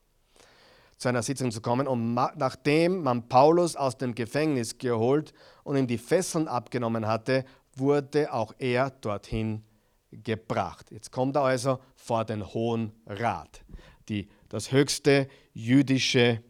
Zu 0.97 1.09
einer 1.09 1.21
Sitzung 1.21 1.51
zu 1.51 1.61
kommen. 1.61 1.87
Und 1.87 2.13
nachdem 2.13 3.03
man 3.03 3.27
Paulus 3.27 3.75
aus 3.75 3.97
dem 3.97 4.15
Gefängnis 4.15 4.77
geholt 4.77 5.33
und 5.63 5.75
ihm 5.75 5.87
die 5.87 5.97
Fesseln 5.97 6.47
abgenommen 6.47 7.05
hatte, 7.05 7.45
wurde 7.75 8.33
auch 8.33 8.53
er 8.57 8.89
dorthin 8.89 9.63
gebracht. 10.11 10.91
Jetzt 10.91 11.11
kommt 11.11 11.35
er 11.35 11.43
also 11.43 11.79
vor 11.95 12.25
den 12.25 12.53
Hohen 12.53 12.91
Rat, 13.05 13.63
die, 14.09 14.29
das 14.49 14.71
höchste 14.71 15.27
jüdische 15.53 16.43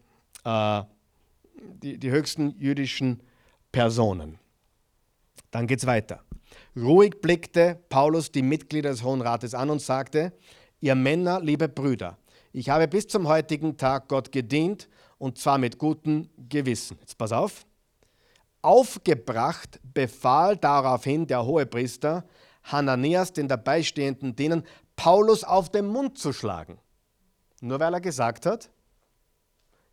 äh, 0.44 0.82
die, 1.82 1.98
die 1.98 2.10
höchsten 2.10 2.54
jüdischen 2.58 3.22
Personen. 3.70 4.38
Dann 5.50 5.66
geht 5.66 5.80
es 5.80 5.86
weiter. 5.86 6.22
Ruhig 6.76 7.20
blickte 7.20 7.80
Paulus 7.88 8.32
die 8.32 8.42
Mitglieder 8.42 8.90
des 8.90 9.02
Hohen 9.02 9.20
Rates 9.20 9.54
an 9.54 9.70
und 9.70 9.80
sagte, 9.80 10.32
ihr 10.80 10.94
Männer, 10.94 11.40
liebe 11.40 11.68
Brüder, 11.68 12.18
ich 12.52 12.68
habe 12.68 12.88
bis 12.88 13.06
zum 13.06 13.28
heutigen 13.28 13.76
Tag 13.76 14.08
Gott 14.08 14.32
gedient 14.32 14.88
und 15.18 15.38
zwar 15.38 15.58
mit 15.58 15.78
gutem 15.78 16.28
Gewissen. 16.36 16.98
Jetzt 17.00 17.16
pass 17.16 17.32
auf. 17.32 17.64
Aufgebracht 18.60 19.80
befahl 19.82 20.56
daraufhin 20.56 21.26
der 21.26 21.44
Hohepriester 21.44 22.24
Hananias 22.64 23.32
den 23.32 23.48
dabeistehenden 23.48 24.36
Dienern, 24.36 24.64
Paulus 24.96 25.44
auf 25.44 25.70
den 25.70 25.86
Mund 25.86 26.18
zu 26.18 26.32
schlagen. 26.32 26.78
Nur 27.60 27.80
weil 27.80 27.94
er 27.94 28.00
gesagt 28.00 28.46
hat, 28.46 28.70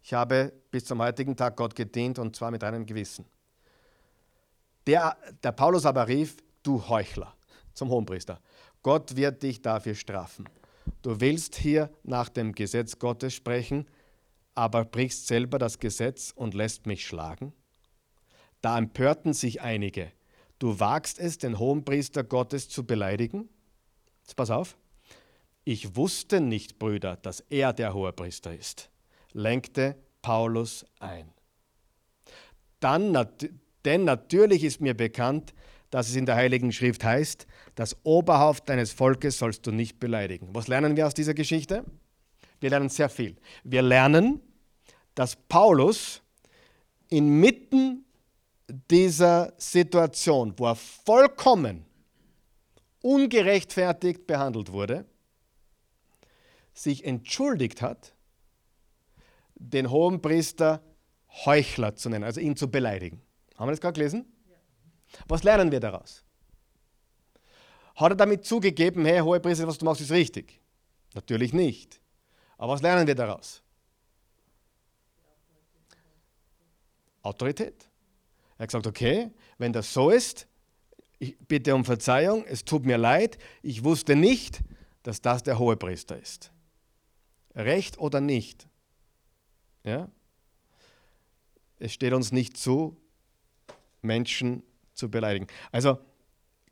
ich 0.02 0.14
habe 0.14 0.54
bis 0.72 0.86
zum 0.86 1.00
heutigen 1.00 1.36
Tag 1.36 1.56
Gott 1.56 1.76
gedient 1.76 2.20
und 2.20 2.36
zwar 2.36 2.52
mit 2.52 2.64
einem 2.64 2.86
Gewissen. 2.86 3.26
Der, 4.88 5.18
der 5.44 5.52
Paulus 5.52 5.86
aber 5.86 6.08
rief, 6.08 6.38
du 6.64 6.88
Heuchler, 6.88 7.36
zum 7.74 7.90
Hohenpriester. 7.90 8.40
Gott 8.82 9.16
wird 9.16 9.44
dich 9.44 9.62
dafür 9.62 9.96
strafen. 9.96 10.48
Du 11.02 11.20
willst 11.22 11.56
hier 11.56 11.90
nach 12.04 12.30
dem 12.30 12.54
Gesetz 12.54 12.98
Gottes 12.98 13.34
sprechen, 13.34 13.88
aber 14.56 14.86
brichst 14.86 15.28
selber 15.28 15.60
das 15.60 15.80
Gesetz 15.80 16.32
und 16.36 16.54
lässt 16.54 16.86
mich 16.88 17.06
schlagen? 17.06 17.54
Da 18.62 18.78
empörten 18.78 19.34
sich 19.34 19.62
einige. 19.62 20.12
Du 20.60 20.80
wagst 20.80 21.20
es, 21.20 21.38
den 21.38 21.58
Hohenpriester 21.58 22.24
Gottes 22.24 22.70
zu 22.70 22.86
beleidigen? 22.86 23.50
Jetzt 24.22 24.36
pass 24.36 24.52
auf. 24.52 24.78
Ich 25.64 25.96
wusste 25.96 26.42
nicht, 26.42 26.80
Brüder, 26.80 27.16
dass 27.16 27.42
er 27.50 27.74
der 27.74 27.94
Hohepriester 27.94 28.56
ist, 28.56 28.90
lenkte 29.34 29.96
Paulus 30.22 30.86
ein. 31.00 31.30
Dann, 32.80 33.28
denn 33.86 34.04
natürlich 34.04 34.64
ist 34.64 34.82
mir 34.82 34.96
bekannt, 34.96 35.54
dass 35.90 36.10
es 36.10 36.16
in 36.16 36.26
der 36.26 36.36
Heiligen 36.36 36.72
Schrift 36.72 37.04
heißt, 37.04 37.48
das 37.76 37.98
Oberhaupt 38.04 38.70
deines 38.70 38.92
Volkes 38.92 39.38
sollst 39.38 39.66
du 39.66 39.72
nicht 39.72 40.00
beleidigen. 40.00 40.50
Was 40.54 40.68
lernen 40.68 40.96
wir 40.96 41.08
aus 41.08 41.14
dieser 41.14 41.34
Geschichte? 41.34 41.84
Wir 42.60 42.70
lernen 42.70 42.90
sehr 42.90 43.10
viel. 43.10 43.38
Wir 43.64 43.82
lernen, 43.82 44.42
dass 45.16 45.36
Paulus 45.36 46.22
inmitten 47.10 48.06
dieser 48.90 49.54
Situation, 49.58 50.54
wo 50.58 50.68
er 50.68 50.76
vollkommen 50.76 51.86
ungerechtfertigt 53.02 54.28
behandelt 54.28 54.72
wurde, 54.72 55.06
sich 56.74 57.04
entschuldigt 57.06 57.82
hat, 57.82 58.14
den 59.56 59.90
hohen 59.90 60.22
Priester 60.22 60.82
Heuchler 61.46 61.96
zu 61.96 62.10
nennen, 62.10 62.24
also 62.24 62.40
ihn 62.40 62.56
zu 62.56 62.70
beleidigen. 62.70 63.22
Haben 63.56 63.68
wir 63.68 63.72
das 63.72 63.82
gerade 63.82 63.94
gelesen? 64.00 64.26
Was 65.28 65.44
lernen 65.44 65.72
wir 65.72 65.80
daraus? 65.80 66.24
Hat 67.96 68.12
er 68.12 68.16
damit 68.16 68.46
zugegeben, 68.46 69.06
hey, 69.06 69.20
hohe 69.20 69.40
Priester, 69.40 69.68
was 69.68 69.78
du 69.78 69.86
machst, 69.86 70.02
ist 70.02 70.12
richtig? 70.12 70.62
Natürlich 71.14 71.54
nicht. 71.54 72.00
Aber 72.58 72.74
was 72.74 72.82
lernen 72.82 73.08
wir 73.08 73.16
daraus? 73.16 73.62
Autorität. 77.22 77.89
Er 78.60 78.64
hat 78.64 78.70
gesagt, 78.70 78.88
okay, 78.88 79.32
wenn 79.58 79.72
das 79.72 79.94
so 79.94 80.10
ist, 80.10 80.48
ich 81.18 81.38
bitte 81.40 81.74
um 81.74 81.86
Verzeihung, 81.86 82.46
es 82.46 82.66
tut 82.66 82.86
mir 82.86 82.98
leid, 82.98 83.38
ich 83.62 83.86
wusste 83.86 84.18
nicht, 84.18 84.60
dass 85.04 85.22
das 85.22 85.44
der 85.44 85.60
hohe 85.60 85.78
Priester 85.78 86.20
ist. 86.20 86.52
Recht 87.56 87.98
oder 88.00 88.20
nicht? 88.20 88.68
Ja? 89.86 90.10
Es 91.80 91.94
steht 91.94 92.12
uns 92.12 92.34
nicht 92.34 92.58
zu, 92.58 92.98
Menschen 94.02 94.64
zu 94.94 95.10
beleidigen. 95.10 95.48
Also 95.72 95.98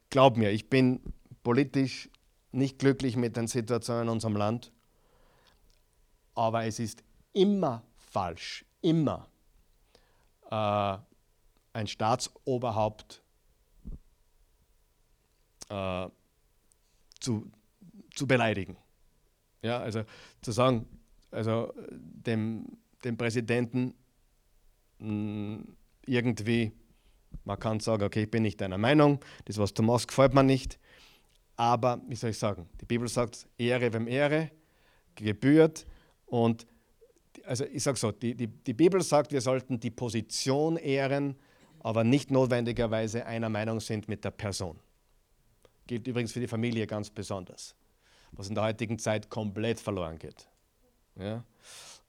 glaub 0.10 0.36
mir, 0.36 0.52
ich 0.52 0.70
bin 0.70 1.00
politisch 1.42 2.10
nicht 2.52 2.80
glücklich 2.80 3.16
mit 3.16 3.38
den 3.38 3.48
Situationen 3.48 4.04
in 4.04 4.10
unserem 4.10 4.36
Land, 4.36 4.74
aber 6.36 6.66
es 6.66 6.80
ist 6.80 7.02
immer 7.32 7.86
falsch, 7.96 8.66
immer 8.82 9.30
äh, 10.52 10.98
ein 11.78 11.88
Staatsoberhaupt 11.88 13.22
äh, 15.70 16.08
zu, 17.20 17.52
zu 18.16 18.28
beleidigen. 18.28 18.78
Ja, 19.62 19.80
also 19.80 20.04
zu 20.42 20.52
sagen, 20.52 20.88
also 21.30 21.74
dem, 21.92 22.66
dem 23.04 23.16
Präsidenten 23.16 23.94
mh, 25.00 25.12
mm, 25.12 25.78
irgendwie 26.08 26.72
man 27.44 27.60
kann 27.60 27.80
sagen, 27.80 28.04
okay, 28.04 28.24
ich 28.24 28.32
bin 28.32 28.44
nicht 28.44 28.60
deiner 28.60 28.78
Meinung, 28.78 29.20
das, 29.46 29.58
was 29.58 29.74
du 29.74 29.84
machst, 29.84 30.08
gefällt 30.08 30.34
mir 30.34 30.44
nicht. 30.44 30.80
Aber, 31.56 32.02
wie 32.08 32.16
soll 32.16 32.32
ich 32.32 32.38
sagen, 32.38 32.68
die 32.80 32.86
Bibel 32.86 33.08
sagt, 33.08 33.48
Ehre 33.58 33.92
wem 33.94 34.08
Ehre 34.08 34.52
gebührt. 35.16 35.86
Und 36.26 36.68
also 37.46 37.66
ich 37.66 37.84
sage 37.84 37.98
so, 37.98 38.12
die, 38.12 38.36
die, 38.36 38.48
die 38.48 38.74
Bibel 38.74 39.02
sagt, 39.02 39.32
wir 39.32 39.42
sollten 39.42 39.80
die 39.80 39.92
Position 39.92 40.78
ehren, 40.78 41.36
aber 41.88 42.04
nicht 42.04 42.32
notwendigerweise 42.32 43.26
einer 43.26 43.50
Meinung 43.50 43.80
sind 43.80 44.10
mit 44.10 44.26
der 44.26 44.32
Person. 44.32 44.78
Gilt 45.88 46.06
übrigens 46.06 46.34
für 46.34 46.42
die 46.42 46.48
Familie 46.48 46.86
ganz 46.86 47.10
besonders, 47.10 47.76
was 48.34 48.50
in 48.50 48.56
der 48.56 48.66
heutigen 48.66 49.00
Zeit 49.00 49.30
komplett 49.30 49.80
verloren 49.80 50.20
geht. 50.20 50.50
Ja? 51.16 51.44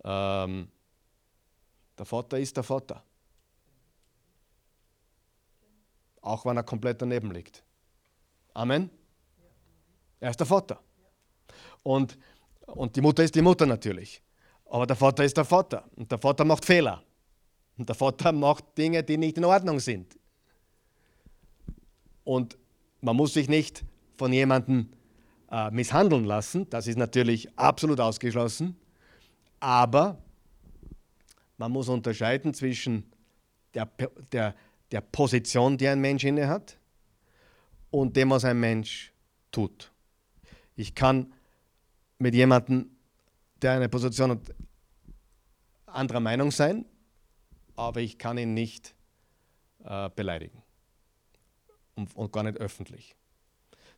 Ähm, 0.02 0.68
der 1.96 2.06
Vater 2.06 2.40
ist 2.40 2.56
der 2.56 2.64
Vater. 2.64 3.04
auch 6.28 6.44
wenn 6.44 6.56
er 6.56 6.62
komplett 6.62 7.00
daneben 7.00 7.30
liegt. 7.30 7.62
Amen. 8.54 8.90
Er 10.20 10.30
ist 10.30 10.40
der 10.40 10.46
Vater. 10.46 10.80
Und, 11.82 12.18
und 12.66 12.96
die 12.96 13.00
Mutter 13.00 13.22
ist 13.22 13.34
die 13.34 13.42
Mutter 13.42 13.64
natürlich. 13.66 14.20
Aber 14.66 14.86
der 14.86 14.96
Vater 14.96 15.24
ist 15.24 15.36
der 15.36 15.44
Vater. 15.44 15.84
Und 15.96 16.10
der 16.10 16.18
Vater 16.18 16.44
macht 16.44 16.64
Fehler. 16.64 17.02
Und 17.78 17.88
der 17.88 17.94
Vater 17.94 18.32
macht 18.32 18.76
Dinge, 18.76 19.02
die 19.04 19.16
nicht 19.16 19.38
in 19.38 19.44
Ordnung 19.44 19.78
sind. 19.78 20.18
Und 22.24 22.58
man 23.00 23.16
muss 23.16 23.32
sich 23.32 23.48
nicht 23.48 23.84
von 24.16 24.32
jemandem 24.32 24.90
äh, 25.50 25.70
misshandeln 25.70 26.24
lassen. 26.24 26.68
Das 26.68 26.88
ist 26.88 26.98
natürlich 26.98 27.56
absolut 27.56 28.00
ausgeschlossen. 28.00 28.76
Aber 29.60 30.18
man 31.56 31.72
muss 31.72 31.88
unterscheiden 31.88 32.52
zwischen 32.52 33.04
der, 33.74 33.88
der, 34.32 34.54
der 34.90 35.00
Position, 35.00 35.78
die 35.78 35.88
ein 35.88 36.00
Mensch 36.00 36.24
inne 36.24 36.48
hat 36.48 36.76
und 37.90 38.16
dem, 38.16 38.30
was 38.30 38.44
ein 38.44 38.58
Mensch 38.58 39.12
tut. 39.50 39.92
Ich 40.76 40.94
kann 40.94 41.32
mit 42.18 42.34
jemandem, 42.34 42.90
der 43.62 43.72
eine 43.72 43.88
Position 43.88 44.32
hat, 44.32 44.54
anderer 45.86 46.20
Meinung 46.20 46.50
sein, 46.50 46.84
aber 47.78 48.00
ich 48.00 48.18
kann 48.18 48.36
ihn 48.38 48.54
nicht 48.54 48.94
äh, 49.84 50.10
beleidigen 50.10 50.62
und, 51.94 52.14
und 52.16 52.32
gar 52.32 52.42
nicht 52.42 52.58
öffentlich. 52.58 53.14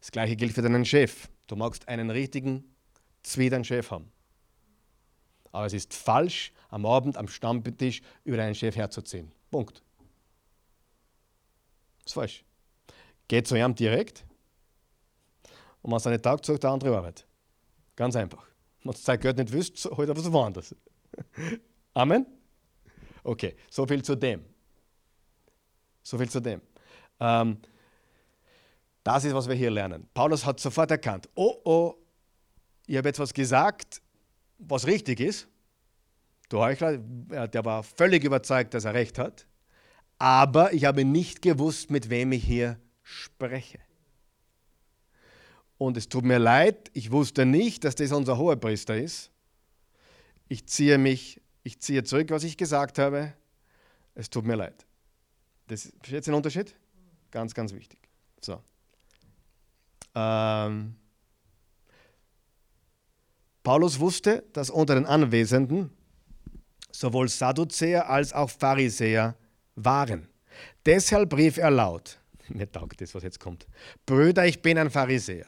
Das 0.00 0.12
gleiche 0.12 0.36
gilt 0.36 0.52
für 0.52 0.62
deinen 0.62 0.84
Chef. 0.84 1.28
Du 1.46 1.56
magst 1.56 1.88
einen 1.88 2.10
richtigen, 2.10 2.76
zwiedern 3.22 3.64
Chef 3.64 3.90
haben. 3.90 4.12
Aber 5.50 5.66
es 5.66 5.72
ist 5.72 5.94
falsch, 5.94 6.52
am 6.68 6.84
Abend 6.84 7.16
am 7.16 7.26
Stammtisch 7.26 8.02
über 8.22 8.36
deinen 8.36 8.54
Chef 8.54 8.76
herzuziehen. 8.76 9.32
Punkt 9.50 9.82
ist 12.04 12.14
falsch. 12.14 12.44
Geht 13.28 13.48
zu 13.48 13.56
ihm 13.56 13.74
direkt 13.74 14.24
und 15.82 15.90
wenn 15.90 15.96
es 15.96 16.04
nicht 16.04 16.22
taugt, 16.22 16.44
sucht 16.44 16.64
er 16.64 16.70
andere 16.70 16.96
Arbeit. 16.96 17.26
Ganz 17.96 18.14
einfach. 18.14 18.46
Wenn 18.82 18.92
du 18.92 18.98
Zeit 18.98 19.22
Geld 19.22 19.38
nicht 19.38 19.52
wüsst, 19.52 19.86
holt 19.86 20.08
er 20.08 20.16
was 20.16 20.30
woanders. 20.30 20.74
Amen? 21.94 22.26
Okay, 23.22 23.56
so 23.70 23.86
viel 23.86 24.02
zu 24.02 24.14
dem. 24.14 24.44
So 26.02 26.18
viel 26.18 26.28
zu 26.28 26.40
dem. 26.40 26.60
Ähm, 27.18 27.58
das 29.02 29.24
ist, 29.24 29.34
was 29.34 29.48
wir 29.48 29.54
hier 29.54 29.70
lernen. 29.70 30.08
Paulus 30.14 30.44
hat 30.44 30.60
sofort 30.60 30.90
erkannt, 30.90 31.28
oh 31.34 31.60
oh, 31.64 31.94
ich 32.86 32.96
habe 32.96 33.08
jetzt 33.08 33.18
was 33.18 33.32
gesagt, 33.32 34.02
was 34.58 34.86
richtig 34.86 35.20
ist. 35.20 35.48
Der 36.50 36.58
Heuchler, 36.58 36.98
der 36.98 37.64
war 37.64 37.82
völlig 37.82 38.24
überzeugt, 38.24 38.74
dass 38.74 38.84
er 38.84 38.94
recht 38.94 39.18
hat 39.18 39.46
aber 40.20 40.74
ich 40.74 40.84
habe 40.84 41.02
nicht 41.02 41.40
gewusst, 41.40 41.90
mit 41.90 42.10
wem 42.10 42.32
ich 42.32 42.44
hier 42.44 42.78
spreche. 43.02 43.78
Und 45.78 45.96
es 45.96 46.10
tut 46.10 46.26
mir 46.26 46.38
leid, 46.38 46.90
ich 46.92 47.10
wusste 47.10 47.46
nicht, 47.46 47.84
dass 47.84 47.94
das 47.94 48.12
unser 48.12 48.36
Hohepriester 48.36 48.98
ist. 48.98 49.30
Ich 50.46 50.66
ziehe 50.66 50.98
mich, 50.98 51.39
ich 51.62 51.80
ziehe 51.80 52.04
zurück, 52.04 52.30
was 52.30 52.44
ich 52.44 52.56
gesagt 52.56 52.98
habe. 52.98 53.32
Es 54.14 54.30
tut 54.30 54.44
mir 54.44 54.56
leid. 54.56 54.86
Das 55.68 55.86
ist 55.86 56.08
jetzt 56.08 56.28
ein 56.28 56.34
Unterschied? 56.34 56.74
Ganz, 57.30 57.54
ganz 57.54 57.72
wichtig. 57.72 58.00
So. 58.40 58.60
Ähm, 60.14 60.96
Paulus 63.62 64.00
wusste, 64.00 64.44
dass 64.52 64.70
unter 64.70 64.94
den 64.94 65.06
Anwesenden 65.06 65.90
sowohl 66.90 67.28
Sadduzäer 67.28 68.08
als 68.08 68.32
auch 68.32 68.50
Pharisäer 68.50 69.36
waren. 69.76 70.28
Deshalb 70.84 71.34
rief 71.36 71.56
er 71.58 71.70
laut, 71.70 72.18
mir 72.48 72.70
taugt 72.70 73.00
das, 73.00 73.14
was 73.14 73.22
jetzt 73.22 73.38
kommt, 73.38 73.66
Brüder, 74.06 74.46
ich 74.46 74.60
bin 74.62 74.78
ein 74.78 74.90
Pharisäer, 74.90 75.46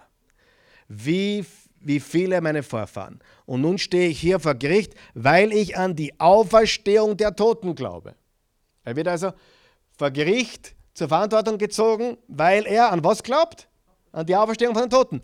wie, 0.88 1.44
wie 1.84 2.00
viele 2.00 2.40
meine 2.40 2.62
Vorfahren. 2.62 3.20
Und 3.46 3.60
nun 3.60 3.78
stehe 3.78 4.08
ich 4.08 4.20
hier 4.20 4.40
vor 4.40 4.54
Gericht, 4.54 4.94
weil 5.14 5.52
ich 5.52 5.76
an 5.76 5.96
die 5.96 6.18
Auferstehung 6.18 7.16
der 7.16 7.34
Toten 7.34 7.74
glaube. 7.74 8.14
Er 8.84 8.96
wird 8.96 9.08
also 9.08 9.32
vor 9.96 10.10
Gericht 10.10 10.74
zur 10.94 11.08
Verantwortung 11.08 11.58
gezogen, 11.58 12.18
weil 12.28 12.66
er 12.66 12.92
an 12.92 13.02
was 13.04 13.22
glaubt? 13.22 13.68
An 14.12 14.26
die 14.26 14.36
Auferstehung 14.36 14.74
von 14.74 14.84
den 14.84 14.90
Toten. 14.90 15.22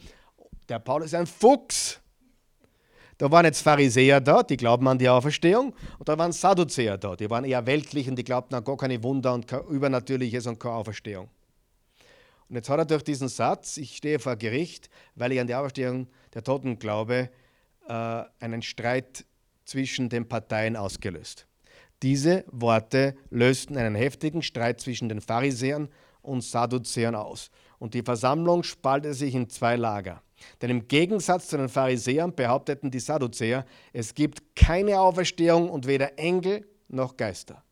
der 0.69 0.79
Paulus 0.79 1.09
ist 1.09 1.15
ein 1.15 1.27
Fuchs. 1.27 2.01
Da 3.19 3.31
waren 3.31 3.45
jetzt 3.45 3.63
Pharisäer 3.63 4.21
da, 4.21 4.45
die 4.45 4.57
glauben 4.57 4.87
an 4.87 4.97
die 4.97 5.09
Auferstehung, 5.09 5.75
und 5.99 6.09
da 6.09 6.17
waren 6.17 6.31
Sadduzäer 6.31 6.97
da, 6.97 7.17
die 7.17 7.29
waren 7.29 7.45
eher 7.45 7.67
weltlich 7.67 8.09
und 8.09 8.15
die 8.15 8.23
glaubten 8.23 8.55
an 8.55 8.63
gar 8.63 8.77
keine 8.77 9.03
Wunder 9.03 9.35
und 9.35 9.51
Übernatürliches 9.69 10.47
und 10.47 10.61
keine 10.61 10.75
Auferstehung. 10.75 11.29
Und 12.49 12.57
jetzt 12.57 12.71
hat 12.71 12.79
er 12.79 12.85
durch 12.87 13.03
diesen 13.03 13.29
Satz, 13.29 13.77
ich 13.77 13.97
stehe 13.97 14.19
vor 14.19 14.37
Gericht, 14.37 14.89
weil 15.15 15.33
ich 15.33 15.41
an 15.41 15.47
die 15.47 15.55
Auferstehung 15.55 16.09
der 16.35 16.43
Toten 16.43 16.79
glaube, 16.79 17.31
äh, 17.89 18.23
einen 18.41 18.63
Streit 18.63 19.25
zwischen 19.65 20.09
den 20.09 20.27
Parteien 20.27 20.77
ausgelöst. 20.77 21.47
Diese 22.03 22.45
Worte 22.51 23.17
lösten 23.31 23.77
einen 23.77 23.97
heftigen 23.97 24.43
Streit 24.43 24.81
zwischen 24.81 25.09
den 25.09 25.21
Pharisäern 25.21 25.89
und 26.23 26.43
Sadduzäern 26.43 27.15
aus. 27.15 27.51
Und 27.79 27.95
die 27.95 28.03
Versammlung 28.03 28.63
spaltete 28.63 29.15
sich 29.15 29.35
in 29.35 29.51
zwei 29.51 29.77
Lager. 29.77 30.23
Denn 30.63 30.71
im 30.71 30.89
Gegensatz 30.89 31.49
zu 31.49 31.57
den 31.57 31.69
Pharisäern 31.69 32.35
behaupteten 32.35 32.91
die 32.91 33.01
Sadduzäer, 33.01 33.65
es 33.93 34.15
gibt 34.15 34.55
keine 34.55 35.01
Auferstehung 35.01 35.69
und 35.69 35.87
weder 35.87 36.19
Engel 36.19 36.67
noch 36.89 37.17
Geister. 37.17 37.65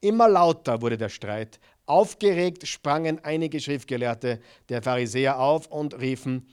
Immer 0.00 0.28
lauter 0.28 0.80
wurde 0.80 0.96
der 0.96 1.08
Streit. 1.08 1.58
Aufgeregt 1.86 2.66
sprangen 2.66 3.24
einige 3.24 3.60
Schriftgelehrte 3.60 4.40
der 4.68 4.82
Pharisäer 4.82 5.38
auf 5.38 5.68
und 5.68 5.98
riefen, 6.00 6.46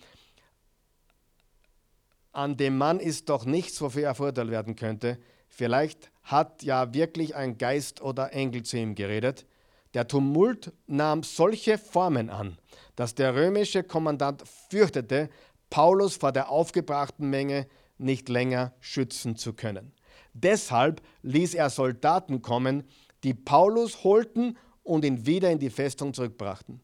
an 2.32 2.58
dem 2.58 2.78
Mann 2.78 3.00
ist 3.00 3.30
doch 3.30 3.46
nichts, 3.46 3.80
wofür 3.80 4.04
er 4.06 4.16
verurteilt 4.16 4.50
werden 4.50 4.76
könnte. 4.76 5.20
Vielleicht 5.48 6.12
hat 6.24 6.64
ja 6.64 6.94
wirklich 6.94 7.36
ein 7.36 7.60
Geist 7.60 8.02
oder 8.02 8.34
Engel 8.34 8.64
zu 8.64 8.78
ihm 8.78 8.96
geredet. 8.96 9.46
Der 9.94 10.08
Tumult 10.08 10.74
nahm 10.88 11.22
solche 11.22 11.78
Formen 11.78 12.32
an, 12.32 12.58
dass 12.96 13.14
der 13.14 13.36
römische 13.36 13.84
Kommandant 13.84 14.44
fürchtete, 14.70 15.30
Paulus 15.70 16.16
vor 16.16 16.32
der 16.32 16.50
aufgebrachten 16.50 17.30
Menge 17.30 17.68
nicht 18.00 18.30
länger 18.30 18.74
schützen 18.80 19.36
zu 19.36 19.54
können. 19.54 19.94
Deshalb 20.34 21.02
ließ 21.22 21.54
er 21.54 21.70
Soldaten 21.70 22.42
kommen, 22.42 22.84
die 23.24 23.36
Paulus 23.36 24.04
holten 24.04 24.58
und 24.84 25.06
ihn 25.06 25.26
wieder 25.26 25.50
in 25.52 25.60
die 25.60 25.70
Festung 25.70 26.14
zurückbrachten. 26.14 26.82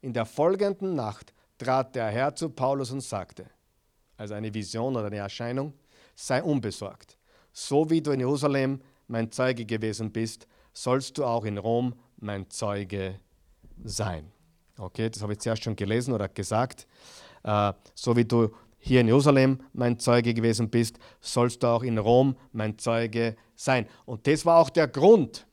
In 0.00 0.12
der 0.12 0.26
folgenden 0.26 0.94
Nacht 0.94 1.32
trat 1.58 1.94
der 1.94 2.08
Herr 2.08 2.34
zu 2.34 2.50
Paulus 2.50 2.90
und 2.90 3.00
sagte, 3.00 3.46
also 4.16 4.34
eine 4.34 4.52
Vision 4.52 4.96
oder 4.96 5.06
eine 5.06 5.16
Erscheinung, 5.16 5.72
sei 6.14 6.42
unbesorgt. 6.42 7.16
So 7.52 7.88
wie 7.90 8.00
du 8.00 8.12
in 8.12 8.20
Jerusalem 8.20 8.80
mein 9.06 9.32
Zeuge 9.32 9.64
gewesen 9.64 10.12
bist, 10.12 10.46
sollst 10.72 11.18
du 11.18 11.24
auch 11.24 11.44
in 11.44 11.58
Rom 11.58 11.94
mein 12.18 12.48
Zeuge 12.50 13.18
sein. 13.82 14.30
Okay, 14.76 15.10
das 15.10 15.22
habe 15.22 15.32
ich 15.32 15.40
zuerst 15.40 15.64
schon 15.64 15.74
gelesen 15.74 16.12
oder 16.12 16.28
gesagt 16.28 16.86
äh, 17.42 17.72
so 17.94 18.16
wie 18.16 18.24
du 18.24 18.50
hier 18.78 19.00
in 19.00 19.08
Jerusalem 19.08 19.60
mein 19.72 19.98
Zeuge 19.98 20.34
gewesen 20.34 20.70
bist, 20.70 20.98
sollst 21.20 21.62
du 21.62 21.66
auch 21.66 21.82
in 21.82 21.98
Rom 21.98 22.36
mein 22.52 22.78
Zeuge 22.78 23.36
sein. 23.56 23.86
Und 24.04 24.26
das 24.26 24.46
war 24.46 24.58
auch 24.58 24.70
der 24.70 24.86
Grund, 24.86 25.46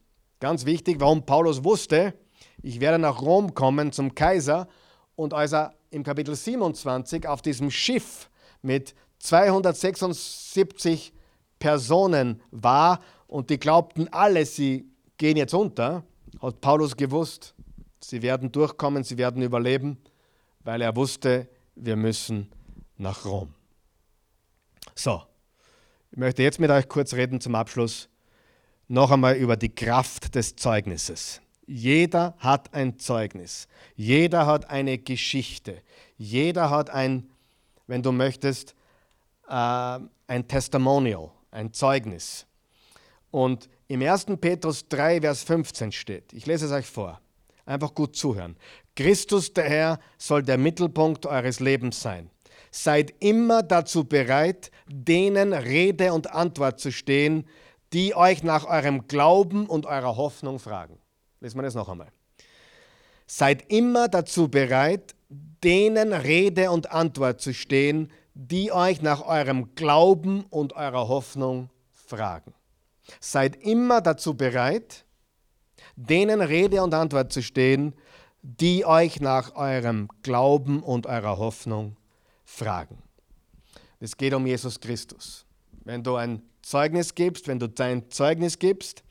ganz 0.45 0.67
wichtig, 0.67 0.99
warum 0.99 1.25
Paulus 1.25 1.63
wusste, 1.63 2.13
ich 2.61 2.79
werde 2.79 2.99
nach 2.99 3.19
Rom 3.19 3.55
kommen 3.55 3.91
zum 3.91 4.13
Kaiser. 4.13 4.67
Und 5.15 5.33
als 5.33 5.53
er 5.53 5.73
im 5.89 6.03
Kapitel 6.03 6.35
27 6.35 7.27
auf 7.27 7.41
diesem 7.41 7.71
Schiff 7.71 8.29
mit 8.61 8.93
276 9.17 11.13
Personen 11.57 12.43
war 12.51 12.99
und 13.25 13.49
die 13.49 13.57
glaubten 13.57 14.07
alle, 14.13 14.45
sie 14.45 14.87
gehen 15.17 15.35
jetzt 15.35 15.55
unter, 15.55 16.03
hat 16.39 16.61
Paulus 16.61 16.95
gewusst, 16.95 17.55
sie 17.99 18.21
werden 18.21 18.51
durchkommen, 18.51 19.03
sie 19.03 19.17
werden 19.17 19.41
überleben, 19.41 19.97
weil 20.59 20.83
er 20.83 20.95
wusste, 20.95 21.49
wir 21.73 21.95
müssen 21.95 22.51
nach 22.97 23.25
Rom. 23.25 23.51
So, 24.93 25.23
ich 26.11 26.19
möchte 26.19 26.43
jetzt 26.43 26.59
mit 26.59 26.69
euch 26.69 26.87
kurz 26.87 27.15
reden 27.15 27.41
zum 27.41 27.55
Abschluss 27.55 28.09
noch 28.88 29.11
einmal 29.11 29.36
über 29.36 29.57
die 29.57 29.73
Kraft 29.73 30.36
des 30.36 30.55
Zeugnisses. 30.55 31.41
Jeder 31.67 32.36
hat 32.38 32.73
ein 32.73 32.99
Zeugnis, 32.99 33.67
jeder 33.95 34.45
hat 34.45 34.69
eine 34.69 34.99
Geschichte, 34.99 35.81
jeder 36.17 36.69
hat 36.69 36.91
ein, 36.91 37.29
wenn 37.88 38.03
du 38.03 38.11
möchtest, 38.11 38.75
äh, 39.47 39.99
ein 40.27 40.47
Testimonial, 40.47 41.31
ein 41.49 41.73
Zeugnis. 41.73 42.45
Und 43.31 43.67
im 43.88 44.01
1. 44.01 44.25
Petrus 44.39 44.88
3, 44.88 45.21
Vers 45.21 45.43
15 45.43 45.91
steht, 45.91 46.33
ich 46.33 46.45
lese 46.45 46.67
es 46.67 46.71
euch 46.71 46.86
vor, 46.86 47.19
einfach 47.65 47.93
gut 47.95 48.15
zuhören. 48.15 48.55
Christus 48.95 49.51
der 49.51 49.69
Herr 49.69 49.99
soll 50.17 50.43
der 50.43 50.57
Mittelpunkt 50.57 51.25
eures 51.25 51.59
Lebens 51.59 52.01
sein. 52.01 52.29
Seid 52.71 53.13
immer 53.19 53.63
dazu 53.63 54.03
bereit, 54.03 54.69
denen 54.88 55.53
Rede 55.53 56.13
und 56.13 56.31
Antwort 56.31 56.79
zu 56.79 56.91
stehen, 56.91 57.45
die 57.95 58.13
euch 58.13 58.43
nach 58.43 58.65
eurem 58.65 59.07
Glauben 59.07 59.67
und 59.67 59.85
eurer 59.85 60.17
Hoffnung 60.17 60.59
fragen. 60.59 60.99
Lesen 61.39 61.57
wir 61.57 61.63
das 61.63 61.75
noch 61.75 61.87
einmal. 61.87 62.11
Seid 63.25 63.71
immer 63.71 64.09
dazu 64.09 64.49
bereit, 64.49 65.15
denen 65.29 66.11
Rede 66.11 66.71
und 66.71 66.91
Antwort 66.91 67.39
zu 67.39 67.53
stehen, 67.53 68.11
die 68.33 68.73
euch 68.73 69.01
nach 69.01 69.25
eurem 69.25 69.75
Glauben 69.75 70.43
und 70.49 70.73
eurer 70.73 71.07
Hoffnung 71.07 71.69
fragen. 71.93 72.53
Seid 73.21 73.55
immer 73.63 74.01
dazu 74.01 74.33
bereit, 74.33 75.05
denen 75.95 76.41
Rede 76.41 76.83
und 76.83 76.93
Antwort 76.93 77.31
zu 77.31 77.41
stehen, 77.41 77.95
die 78.41 78.85
euch 78.85 79.21
nach 79.21 79.55
eurem 79.55 80.09
Glauben 80.21 80.83
und 80.83 81.07
eurer 81.07 81.37
Hoffnung 81.37 81.95
fragen. 82.43 83.01
Es 84.01 84.17
geht 84.17 84.33
um 84.33 84.45
Jesus 84.45 84.81
Christus. 84.81 85.45
Wenn 85.85 86.03
du 86.03 86.17
ein 86.17 86.41
Zeugnis 86.66 87.13
gibst, 87.13 87.47
wenn 87.47 87.59
du 87.59 87.70
dein 87.70 88.09
Zeugnis 88.09 88.57
gibst, 88.57 89.03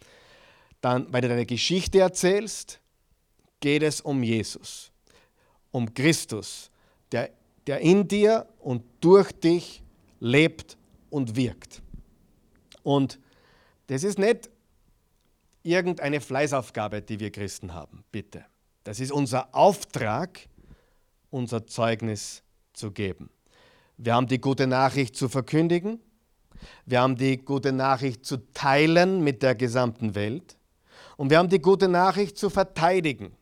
dann, 0.80 1.12
weil 1.12 1.20
du 1.20 1.28
deine 1.28 1.46
Geschichte 1.46 2.00
erzählst, 2.00 2.80
geht 3.60 3.84
es 3.84 4.00
um 4.00 4.24
Jesus, 4.24 4.90
um 5.70 5.94
Christus, 5.94 6.70
der, 7.12 7.30
der 7.68 7.78
in 7.78 8.08
dir 8.08 8.48
und 8.58 8.82
durch 9.00 9.30
dich 9.30 9.84
lebt 10.18 10.76
und 11.10 11.36
wirkt. 11.36 11.80
Und 12.82 13.20
das 13.86 14.02
ist 14.02 14.18
nicht 14.18 14.50
irgendeine 15.62 16.20
Fleißaufgabe, 16.20 17.02
die 17.02 17.20
wir 17.20 17.30
Christen 17.30 17.72
haben, 17.72 18.04
bitte. 18.10 18.44
Das 18.82 18.98
ist 18.98 19.12
unser 19.12 19.54
Auftrag, 19.54 20.40
unser 21.30 21.68
Zeugnis 21.68 22.42
zu 22.72 22.90
geben. 22.90 23.30
Wir 23.96 24.14
haben 24.14 24.26
die 24.26 24.40
gute 24.40 24.66
Nachricht 24.66 25.14
zu 25.14 25.28
verkündigen. 25.28 26.00
Wir 26.86 27.00
haben 27.00 27.16
die 27.16 27.38
gute 27.38 27.72
Nachricht 27.72 28.24
zu 28.24 28.38
teilen 28.52 29.22
mit 29.22 29.42
der 29.42 29.54
gesamten 29.54 30.14
Welt. 30.14 30.56
Und 31.16 31.30
wir 31.30 31.38
haben 31.38 31.48
die 31.48 31.60
gute 31.60 31.88
Nachricht 31.88 32.36
zu 32.36 32.50
verteidigen. 32.50 33.36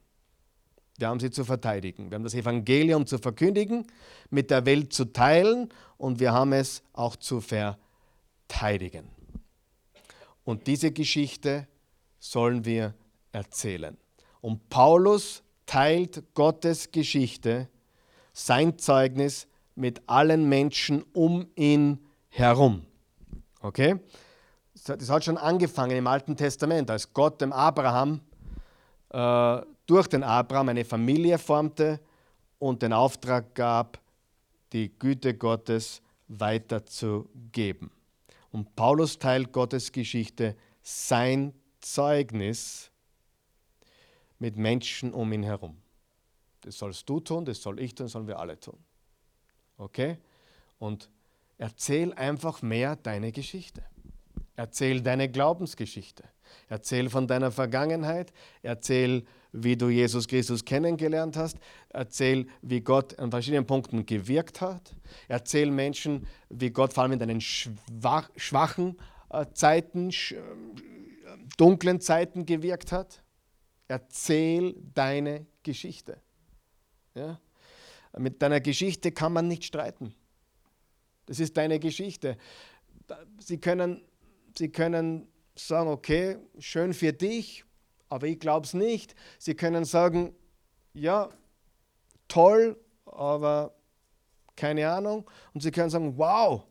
Wir 0.99 1.09
haben 1.09 1.21
sie 1.21 1.31
zu 1.31 1.45
verteidigen. 1.45 2.11
Wir 2.11 2.17
haben 2.17 2.25
das 2.25 2.35
Evangelium 2.35 3.07
zu 3.07 3.19
verkündigen, 3.19 3.87
mit 4.31 4.51
der 4.51 4.67
Welt 4.67 4.93
zu 4.93 5.07
teilen 5.07 5.69
und 5.97 6.21
wir 6.21 6.33
haben 6.33 6.53
es 6.53 6.83
auch 6.93 7.17
zu 7.17 7.41
verteidigen. 7.41 9.09
Und 10.45 10.67
diese 10.67 10.93
Geschichte 10.93 11.67
sollen 12.19 12.65
wir 12.65 12.95
erzählen. 13.33 13.97
Und 14.41 14.69
Paulus 14.69 15.43
teilt 15.67 16.23
Gottes 16.35 16.93
Geschichte, 16.93 17.69
sein 18.33 18.79
Zeugnis 18.79 19.47
mit 19.75 20.03
allen 20.07 20.49
Menschen 20.49 21.03
um 21.13 21.47
ihn 21.57 21.99
herum. 22.29 22.87
Okay? 23.63 23.99
Das 24.75 25.09
hat 25.09 25.25
schon 25.25 25.39
angefangen 25.39 25.97
im 25.97 26.07
Alten 26.07 26.37
Testament, 26.37 26.91
als 26.91 27.13
Gott 27.13 27.41
dem 27.41 27.53
Abraham, 27.53 28.21
äh, 29.11 29.61
durch 29.87 30.07
den 30.09 30.23
Abraham 30.23 30.71
eine 30.71 30.85
Familie 30.85 31.39
formte 31.39 32.01
und 32.59 32.83
den 32.83 32.93
Auftrag 32.93 33.55
gab, 33.55 33.99
die 34.73 34.91
Güte 34.99 35.35
Gottes 35.35 36.01
weiterzugeben. 36.29 37.91
Und 38.51 38.75
Paulus 38.75 39.19
teilt 39.19 39.53
Gottes 39.53 39.93
Geschichte, 39.93 40.57
sein 40.83 41.55
Zeugnis 41.81 42.91
mit 44.39 44.57
Menschen 44.57 45.13
um 45.13 45.33
ihn 45.33 45.43
herum. 45.43 45.77
Das 46.63 46.79
sollst 46.79 47.09
du 47.09 47.21
tun, 47.21 47.45
das 47.45 47.61
soll 47.61 47.81
ich 47.81 47.95
tun, 47.95 48.07
das 48.07 48.13
sollen 48.13 48.27
wir 48.27 48.39
alle 48.39 48.59
tun. 48.59 48.79
Okay? 49.77 50.19
Und 50.79 51.11
erzähl 51.63 52.13
einfach 52.15 52.61
mehr 52.61 52.97
deine 52.97 53.31
Geschichte. 53.31 53.85
Erzähl 54.57 55.01
deine 55.01 55.29
Glaubensgeschichte. 55.29 56.25
Erzähl 56.69 57.09
von 57.09 57.29
deiner 57.29 57.53
Vergangenheit. 57.53 58.33
Erzähl, 58.63 59.25
wie 59.53 59.77
du 59.77 59.89
Jesus 59.89 60.27
Christus 60.27 60.65
kennengelernt 60.65 61.37
hast. 61.37 61.59
Erzähl, 61.91 62.49
wie 62.63 62.81
Gott 62.81 63.17
an 63.21 63.31
verschiedenen 63.31 63.65
Punkten 63.65 64.05
gewirkt 64.05 64.61
hat. 64.61 64.97
Erzähl 65.29 65.71
Menschen, 65.71 66.27
wie 66.49 66.71
Gott 66.71 66.95
vor 66.95 67.05
allem 67.05 67.13
in 67.13 67.21
deinen 67.21 67.41
schwach, 67.41 68.29
schwachen 68.35 68.99
äh, 69.31 69.47
Zeiten, 69.55 70.11
äh, 70.11 70.35
dunklen 71.59 72.01
Zeiten 72.01 72.45
gewirkt 72.45 72.91
hat. 72.91 73.23
Erzähl 73.87 74.75
deine 74.95 75.47
Geschichte. 75.63 76.21
Ja? 77.15 77.39
Mit 78.19 78.43
deiner 78.43 78.61
Geschichte 78.61 79.13
kann 79.13 79.33
man 79.33 79.47
nicht 79.47 79.65
streiten. 79.65 80.17
Das 81.27 81.41
ist 81.41 81.57
deine 81.57 81.79
Geschichte. 81.79 82.37
Sie 83.39 83.59
können, 83.59 84.03
sie 84.57 84.71
können 84.71 85.29
sagen, 85.55 85.89
okay, 85.89 86.37
schön 86.59 86.95
für 86.95 87.13
dich, 87.13 87.65
aber 88.09 88.27
ich 88.27 88.39
glaube 88.39 88.67
es 88.67 88.75
nicht. 88.75 89.15
Sie 89.39 89.55
können 89.55 89.85
sagen, 89.85 90.35
ja, 90.95 91.31
toll, 92.29 92.79
aber 93.07 93.75
keine 94.57 94.91
Ahnung. 94.91 95.31
Und 95.55 95.63
sie 95.63 95.71
können 95.71 95.91
sagen, 95.91 96.17
wow, 96.17 96.65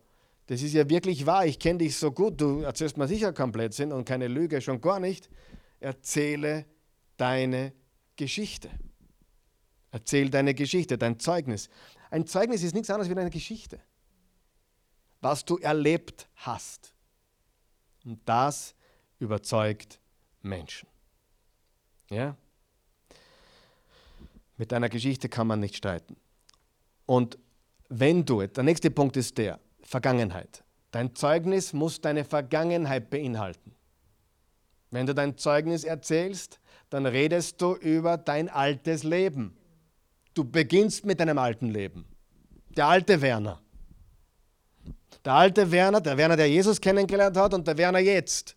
das 0.46 0.62
ist 0.62 0.74
ja 0.74 0.88
wirklich 0.88 1.24
wahr, 1.24 1.46
ich 1.46 1.58
kenne 1.58 1.78
dich 1.78 1.96
so 1.96 2.10
gut, 2.10 2.40
du 2.40 2.60
erzählst 2.60 2.96
mir 2.96 3.08
sicher 3.08 3.32
komplett 3.32 3.74
Sinn 3.74 3.92
und 3.92 4.04
keine 4.04 4.28
Lüge, 4.28 4.60
schon 4.60 4.80
gar 4.80 5.00
nicht. 5.00 5.30
Erzähle 5.80 6.66
deine 7.16 7.72
Geschichte. 8.16 8.70
Erzähl 9.90 10.30
deine 10.30 10.54
Geschichte, 10.54 10.98
dein 10.98 11.18
Zeugnis. 11.18 11.68
Ein 12.10 12.26
Zeugnis 12.26 12.62
ist 12.62 12.74
nichts 12.74 12.90
anderes 12.90 13.08
wie 13.08 13.18
eine 13.18 13.30
Geschichte, 13.30 13.80
was 15.22 15.44
du 15.44 15.56
erlebt 15.56 16.28
hast. 16.36 16.92
Und 18.04 18.20
das 18.26 18.74
überzeugt 19.18 19.98
Menschen. 20.42 20.88
Ja? 22.10 22.36
Mit 24.56 24.72
deiner 24.72 24.88
Geschichte 24.88 25.28
kann 25.28 25.46
man 25.46 25.60
nicht 25.60 25.76
streiten. 25.76 26.16
Und 27.06 27.38
wenn 27.88 28.24
du, 28.24 28.46
der 28.46 28.64
nächste 28.64 28.90
Punkt 28.90 29.16
ist 29.16 29.38
der, 29.38 29.58
Vergangenheit. 29.82 30.64
Dein 30.90 31.14
Zeugnis 31.14 31.72
muss 31.72 32.00
deine 32.00 32.24
Vergangenheit 32.24 33.10
beinhalten. 33.10 33.74
Wenn 34.90 35.06
du 35.06 35.14
dein 35.14 35.36
Zeugnis 35.36 35.84
erzählst, 35.84 36.60
dann 36.90 37.06
redest 37.06 37.60
du 37.60 37.74
über 37.74 38.18
dein 38.18 38.48
altes 38.48 39.02
Leben. 39.02 39.56
Du 40.34 40.44
beginnst 40.44 41.04
mit 41.04 41.20
deinem 41.20 41.38
alten 41.38 41.68
Leben. 41.68 42.06
Der 42.76 42.86
alte 42.86 43.20
Werner. 43.20 43.60
Der 45.24 45.34
alte 45.34 45.70
Werner, 45.70 46.00
der 46.00 46.16
Werner, 46.16 46.36
der 46.36 46.48
Jesus 46.48 46.80
kennengelernt 46.80 47.36
hat 47.36 47.54
und 47.54 47.66
der 47.66 47.76
Werner 47.76 47.98
jetzt. 47.98 48.56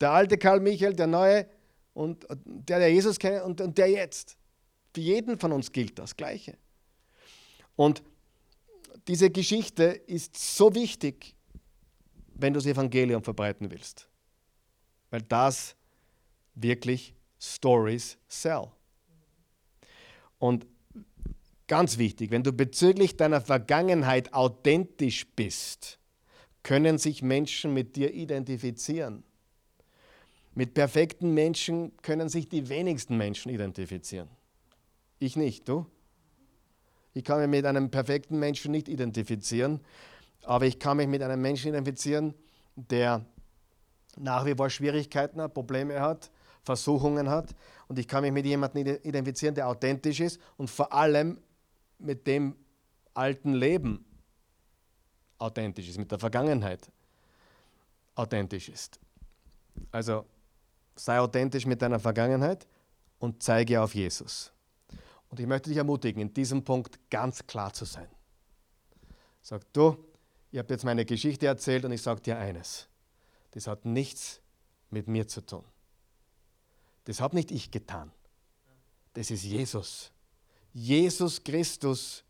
Der 0.00 0.10
alte 0.10 0.38
Karl 0.38 0.60
Michael, 0.60 0.94
der 0.94 1.06
neue 1.06 1.46
und 1.94 2.26
der, 2.44 2.78
der 2.78 2.92
Jesus 2.92 3.18
kennt 3.18 3.42
und, 3.42 3.60
und 3.60 3.76
der 3.76 3.90
jetzt. 3.90 4.36
Für 4.94 5.00
jeden 5.00 5.38
von 5.38 5.52
uns 5.52 5.72
gilt 5.72 5.98
das 5.98 6.16
Gleiche. 6.16 6.56
Und 7.76 8.02
diese 9.06 9.30
Geschichte 9.30 9.84
ist 9.84 10.36
so 10.36 10.74
wichtig, 10.74 11.34
wenn 12.34 12.52
du 12.52 12.58
das 12.58 12.66
Evangelium 12.66 13.22
verbreiten 13.22 13.70
willst. 13.70 14.08
Weil 15.10 15.22
das 15.22 15.74
wirklich 16.54 17.14
Stories 17.40 18.18
sell. 18.28 18.66
Und 20.38 20.66
ganz 21.68 21.98
wichtig, 21.98 22.30
wenn 22.30 22.42
du 22.42 22.52
bezüglich 22.52 23.16
deiner 23.16 23.40
Vergangenheit 23.40 24.34
authentisch 24.34 25.26
bist, 25.36 25.98
können 26.62 26.98
sich 26.98 27.22
Menschen 27.22 27.72
mit 27.72 27.96
dir 27.96 28.12
identifizieren. 28.12 29.22
Mit 30.54 30.74
perfekten 30.74 31.34
Menschen 31.34 31.96
können 32.02 32.28
sich 32.28 32.48
die 32.48 32.68
wenigsten 32.68 33.16
Menschen 33.16 33.50
identifizieren. 33.50 34.28
Ich 35.20 35.36
nicht, 35.36 35.68
du? 35.68 35.86
Ich 37.14 37.24
kann 37.24 37.40
mich 37.40 37.48
mit 37.48 37.64
einem 37.64 37.90
perfekten 37.90 38.38
Menschen 38.38 38.72
nicht 38.72 38.88
identifizieren, 38.88 39.80
aber 40.42 40.66
ich 40.66 40.78
kann 40.78 40.96
mich 40.96 41.08
mit 41.08 41.22
einem 41.22 41.40
Menschen 41.40 41.68
identifizieren, 41.68 42.34
der 42.74 43.24
nach 44.16 44.44
wie 44.46 44.54
vor 44.54 44.70
Schwierigkeiten 44.70 45.40
hat, 45.40 45.54
Probleme 45.54 46.00
hat, 46.00 46.30
Versuchungen 46.62 47.28
hat. 47.28 47.54
Und 47.88 47.98
ich 47.98 48.06
kann 48.06 48.22
mich 48.22 48.32
mit 48.32 48.46
jemandem 48.46 48.98
identifizieren, 49.02 49.54
der 49.54 49.68
authentisch 49.68 50.20
ist 50.20 50.40
und 50.56 50.70
vor 50.70 50.92
allem 50.92 51.38
mit 51.98 52.26
dem 52.26 52.56
alten 53.14 53.54
Leben 53.54 54.04
authentisch 55.38 55.88
ist, 55.88 55.98
mit 55.98 56.10
der 56.10 56.18
Vergangenheit 56.18 56.90
authentisch 58.14 58.68
ist. 58.68 58.98
Also 59.92 60.24
sei 60.96 61.20
authentisch 61.20 61.66
mit 61.66 61.80
deiner 61.80 62.00
Vergangenheit 62.00 62.66
und 63.18 63.42
zeige 63.42 63.80
auf 63.80 63.94
Jesus. 63.94 64.52
Und 65.30 65.40
ich 65.40 65.46
möchte 65.46 65.70
dich 65.70 65.78
ermutigen, 65.78 66.22
in 66.22 66.34
diesem 66.34 66.64
Punkt 66.64 66.98
ganz 67.10 67.46
klar 67.46 67.72
zu 67.72 67.84
sein. 67.84 68.08
Sag 69.42 69.72
du, 69.72 69.96
ich 70.50 70.58
habe 70.58 70.72
jetzt 70.72 70.84
meine 70.84 71.04
Geschichte 71.04 71.46
erzählt 71.46 71.84
und 71.84 71.92
ich 71.92 72.02
sage 72.02 72.20
dir 72.20 72.38
eines. 72.38 72.88
Das 73.52 73.66
hat 73.66 73.84
nichts 73.84 74.40
mit 74.90 75.06
mir 75.06 75.28
zu 75.28 75.40
tun. 75.40 75.64
Das 77.04 77.20
habe 77.20 77.36
nicht 77.36 77.50
ich 77.50 77.70
getan. 77.70 78.10
Das 79.14 79.30
ist 79.30 79.42
Jesus. 79.42 80.12
Jesus 80.72 81.42
Christus 81.42 82.24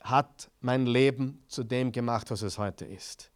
hat 0.00 0.50
mein 0.60 0.86
Leben 0.86 1.42
zu 1.48 1.62
dem 1.62 1.92
gemacht, 1.92 2.30
was 2.30 2.42
es 2.42 2.58
heute 2.58 2.84
ist. 2.84 3.30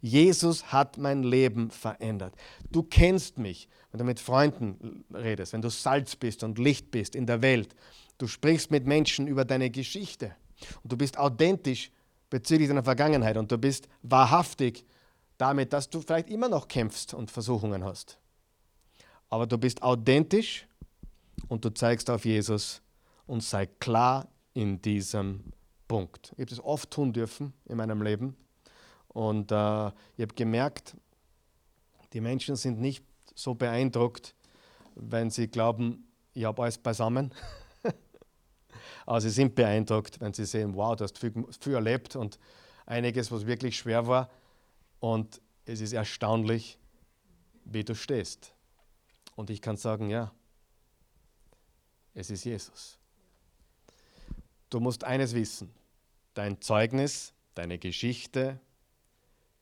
Jesus 0.00 0.72
hat 0.72 0.98
mein 0.98 1.22
Leben 1.22 1.70
verändert. 1.70 2.34
Du 2.70 2.82
kennst 2.82 3.38
mich, 3.38 3.68
wenn 3.90 3.98
du 3.98 4.04
mit 4.04 4.20
Freunden 4.20 5.04
redest, 5.12 5.52
wenn 5.52 5.62
du 5.62 5.70
Salz 5.70 6.16
bist 6.16 6.44
und 6.44 6.58
Licht 6.58 6.90
bist 6.90 7.14
in 7.14 7.26
der 7.26 7.42
Welt. 7.42 7.74
Du 8.18 8.26
sprichst 8.26 8.70
mit 8.70 8.86
Menschen 8.86 9.26
über 9.26 9.44
deine 9.44 9.70
Geschichte 9.70 10.34
und 10.82 10.92
du 10.92 10.96
bist 10.96 11.18
authentisch 11.18 11.90
bezüglich 12.30 12.68
deiner 12.68 12.84
Vergangenheit 12.84 13.36
und 13.36 13.50
du 13.50 13.58
bist 13.58 13.88
wahrhaftig 14.02 14.84
damit, 15.38 15.72
dass 15.72 15.88
du 15.88 16.00
vielleicht 16.00 16.28
immer 16.28 16.48
noch 16.48 16.68
kämpfst 16.68 17.14
und 17.14 17.30
Versuchungen 17.30 17.84
hast. 17.84 18.18
Aber 19.30 19.46
du 19.46 19.56
bist 19.56 19.82
authentisch 19.82 20.66
und 21.46 21.64
du 21.64 21.70
zeigst 21.70 22.10
auf 22.10 22.24
Jesus 22.24 22.82
und 23.26 23.42
sei 23.42 23.66
klar 23.66 24.28
in 24.54 24.82
diesem 24.82 25.52
Punkt. 25.86 26.32
Ich 26.32 26.40
habe 26.40 26.46
das 26.46 26.60
oft 26.60 26.90
tun 26.90 27.12
dürfen 27.12 27.52
in 27.66 27.76
meinem 27.76 28.02
Leben 28.02 28.36
und 29.08 29.52
äh, 29.52 29.86
ich 30.16 30.22
habe 30.22 30.34
gemerkt, 30.34 30.96
die 32.12 32.20
Menschen 32.20 32.56
sind 32.56 32.80
nicht 32.80 33.04
so 33.34 33.54
beeindruckt, 33.54 34.34
wenn 34.94 35.30
sie 35.30 35.48
glauben, 35.48 36.08
ich 36.34 36.44
habe 36.44 36.62
alles 36.62 36.78
beisammen. 36.78 37.32
Aber 39.06 39.20
sie 39.20 39.30
sind 39.30 39.54
beeindruckt, 39.54 40.20
wenn 40.20 40.32
sie 40.32 40.44
sehen, 40.44 40.74
wow, 40.74 40.96
du 40.96 41.04
hast 41.04 41.18
viel, 41.18 41.32
viel 41.60 41.74
erlebt 41.74 42.16
und 42.16 42.38
einiges, 42.86 43.30
was 43.30 43.46
wirklich 43.46 43.76
schwer 43.76 44.06
war. 44.06 44.30
Und 45.00 45.40
es 45.64 45.80
ist 45.80 45.92
erstaunlich, 45.92 46.78
wie 47.64 47.84
du 47.84 47.94
stehst. 47.94 48.52
Und 49.36 49.50
ich 49.50 49.62
kann 49.62 49.76
sagen, 49.76 50.10
ja, 50.10 50.32
es 52.14 52.30
ist 52.30 52.44
Jesus. 52.44 52.98
Du 54.70 54.80
musst 54.80 55.04
eines 55.04 55.34
wissen, 55.34 55.72
dein 56.34 56.60
Zeugnis, 56.60 57.32
deine 57.54 57.78
Geschichte, 57.78 58.60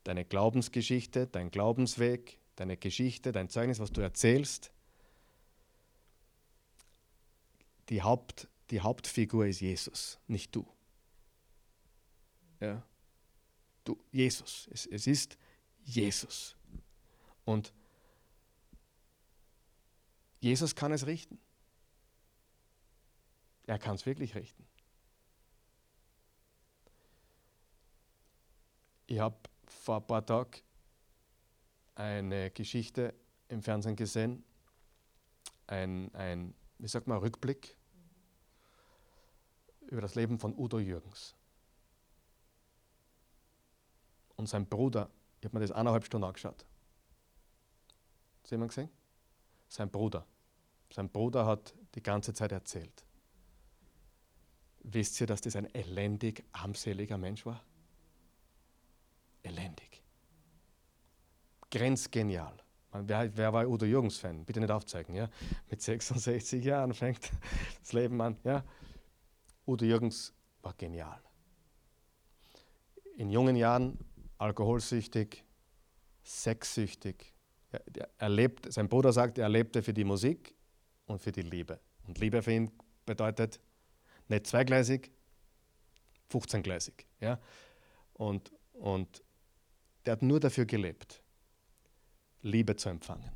deine 0.04 0.24
Glaubensgeschichte, 0.24 1.26
dein 1.26 1.50
Glaubensweg, 1.50 2.38
deine 2.56 2.76
Geschichte, 2.76 3.32
dein 3.32 3.48
Zeugnis, 3.48 3.78
was 3.78 3.92
du 3.92 4.00
erzählst. 4.00 4.70
Die, 7.88 8.02
Haupt, 8.02 8.48
die 8.70 8.80
Hauptfigur 8.80 9.46
ist 9.46 9.60
Jesus, 9.60 10.18
nicht 10.26 10.54
du. 10.54 10.66
Ja? 12.60 12.82
Du, 13.84 13.98
Jesus. 14.10 14.68
Es, 14.72 14.86
es 14.86 15.06
ist 15.06 15.38
Jesus. 15.84 16.56
Und 17.44 17.72
Jesus 20.40 20.74
kann 20.74 20.92
es 20.92 21.06
richten. 21.06 21.38
Er 23.66 23.78
kann 23.78 23.96
es 23.96 24.06
wirklich 24.06 24.34
richten. 24.34 24.64
Ich 29.06 29.18
habe 29.18 29.36
vor 29.66 29.96
ein 29.96 30.06
paar 30.06 30.24
Tagen 30.24 30.60
eine 31.94 32.50
Geschichte 32.50 33.14
im 33.48 33.62
Fernsehen 33.62 33.96
gesehen, 33.96 34.44
ein, 35.66 36.14
ein 36.14 36.54
wie 36.78 36.88
sagt 36.88 37.06
man, 37.06 37.18
Rückblick 37.18 37.76
über 39.86 40.00
das 40.00 40.14
Leben 40.14 40.38
von 40.38 40.54
Udo 40.56 40.78
Jürgens. 40.78 41.34
Und 44.36 44.48
sein 44.48 44.66
Bruder, 44.66 45.10
ich 45.40 45.46
habe 45.46 45.56
mir 45.56 45.66
das 45.66 45.72
eineinhalb 45.72 46.04
Stunden 46.04 46.26
angeschaut. 46.26 46.66
Hat 48.42 48.50
jemand 48.50 48.70
gesehen? 48.70 48.90
Sein 49.68 49.90
Bruder. 49.90 50.26
Sein 50.92 51.08
Bruder 51.08 51.46
hat 51.46 51.74
die 51.94 52.02
ganze 52.02 52.34
Zeit 52.34 52.52
erzählt. 52.52 53.06
Wisst 54.88 55.20
ihr, 55.20 55.26
dass 55.26 55.40
das 55.40 55.56
ein 55.56 55.66
elendig, 55.74 56.44
armseliger 56.52 57.18
Mensch 57.18 57.44
war? 57.44 57.60
Elendig. 59.42 60.00
Grenzgenial. 61.70 62.56
Wer, 62.92 63.36
wer 63.36 63.52
war 63.52 63.66
Udo 63.66 63.84
Jürgens 63.84 64.18
Fan? 64.18 64.44
Bitte 64.44 64.60
nicht 64.60 64.70
aufzeigen. 64.70 65.16
Ja? 65.16 65.28
Mit 65.68 65.82
66 65.82 66.64
Jahren 66.64 66.94
fängt 66.94 67.32
das 67.80 67.92
Leben 67.92 68.20
an. 68.20 68.36
Ja? 68.44 68.64
Udo 69.66 69.84
Jürgens 69.84 70.32
war 70.62 70.72
genial. 70.74 71.20
In 73.16 73.30
jungen 73.30 73.56
Jahren 73.56 73.98
alkoholsüchtig, 74.38 75.44
sexsüchtig. 76.22 77.34
Er, 77.72 77.82
er 78.18 78.28
lebt, 78.28 78.72
sein 78.72 78.88
Bruder 78.88 79.12
sagt, 79.12 79.38
er 79.38 79.48
lebte 79.48 79.82
für 79.82 79.92
die 79.92 80.04
Musik 80.04 80.54
und 81.06 81.20
für 81.20 81.32
die 81.32 81.42
Liebe. 81.42 81.80
Und 82.06 82.18
Liebe 82.18 82.40
für 82.40 82.52
ihn 82.52 82.70
bedeutet 83.04 83.58
nicht 84.28 84.46
zweigleisig, 84.46 85.10
15-gleisig. 86.30 87.06
Ja? 87.20 87.38
Und, 88.14 88.52
und 88.72 89.22
der 90.04 90.12
hat 90.12 90.22
nur 90.22 90.40
dafür 90.40 90.66
gelebt, 90.66 91.22
Liebe 92.42 92.76
zu 92.76 92.88
empfangen. 92.88 93.30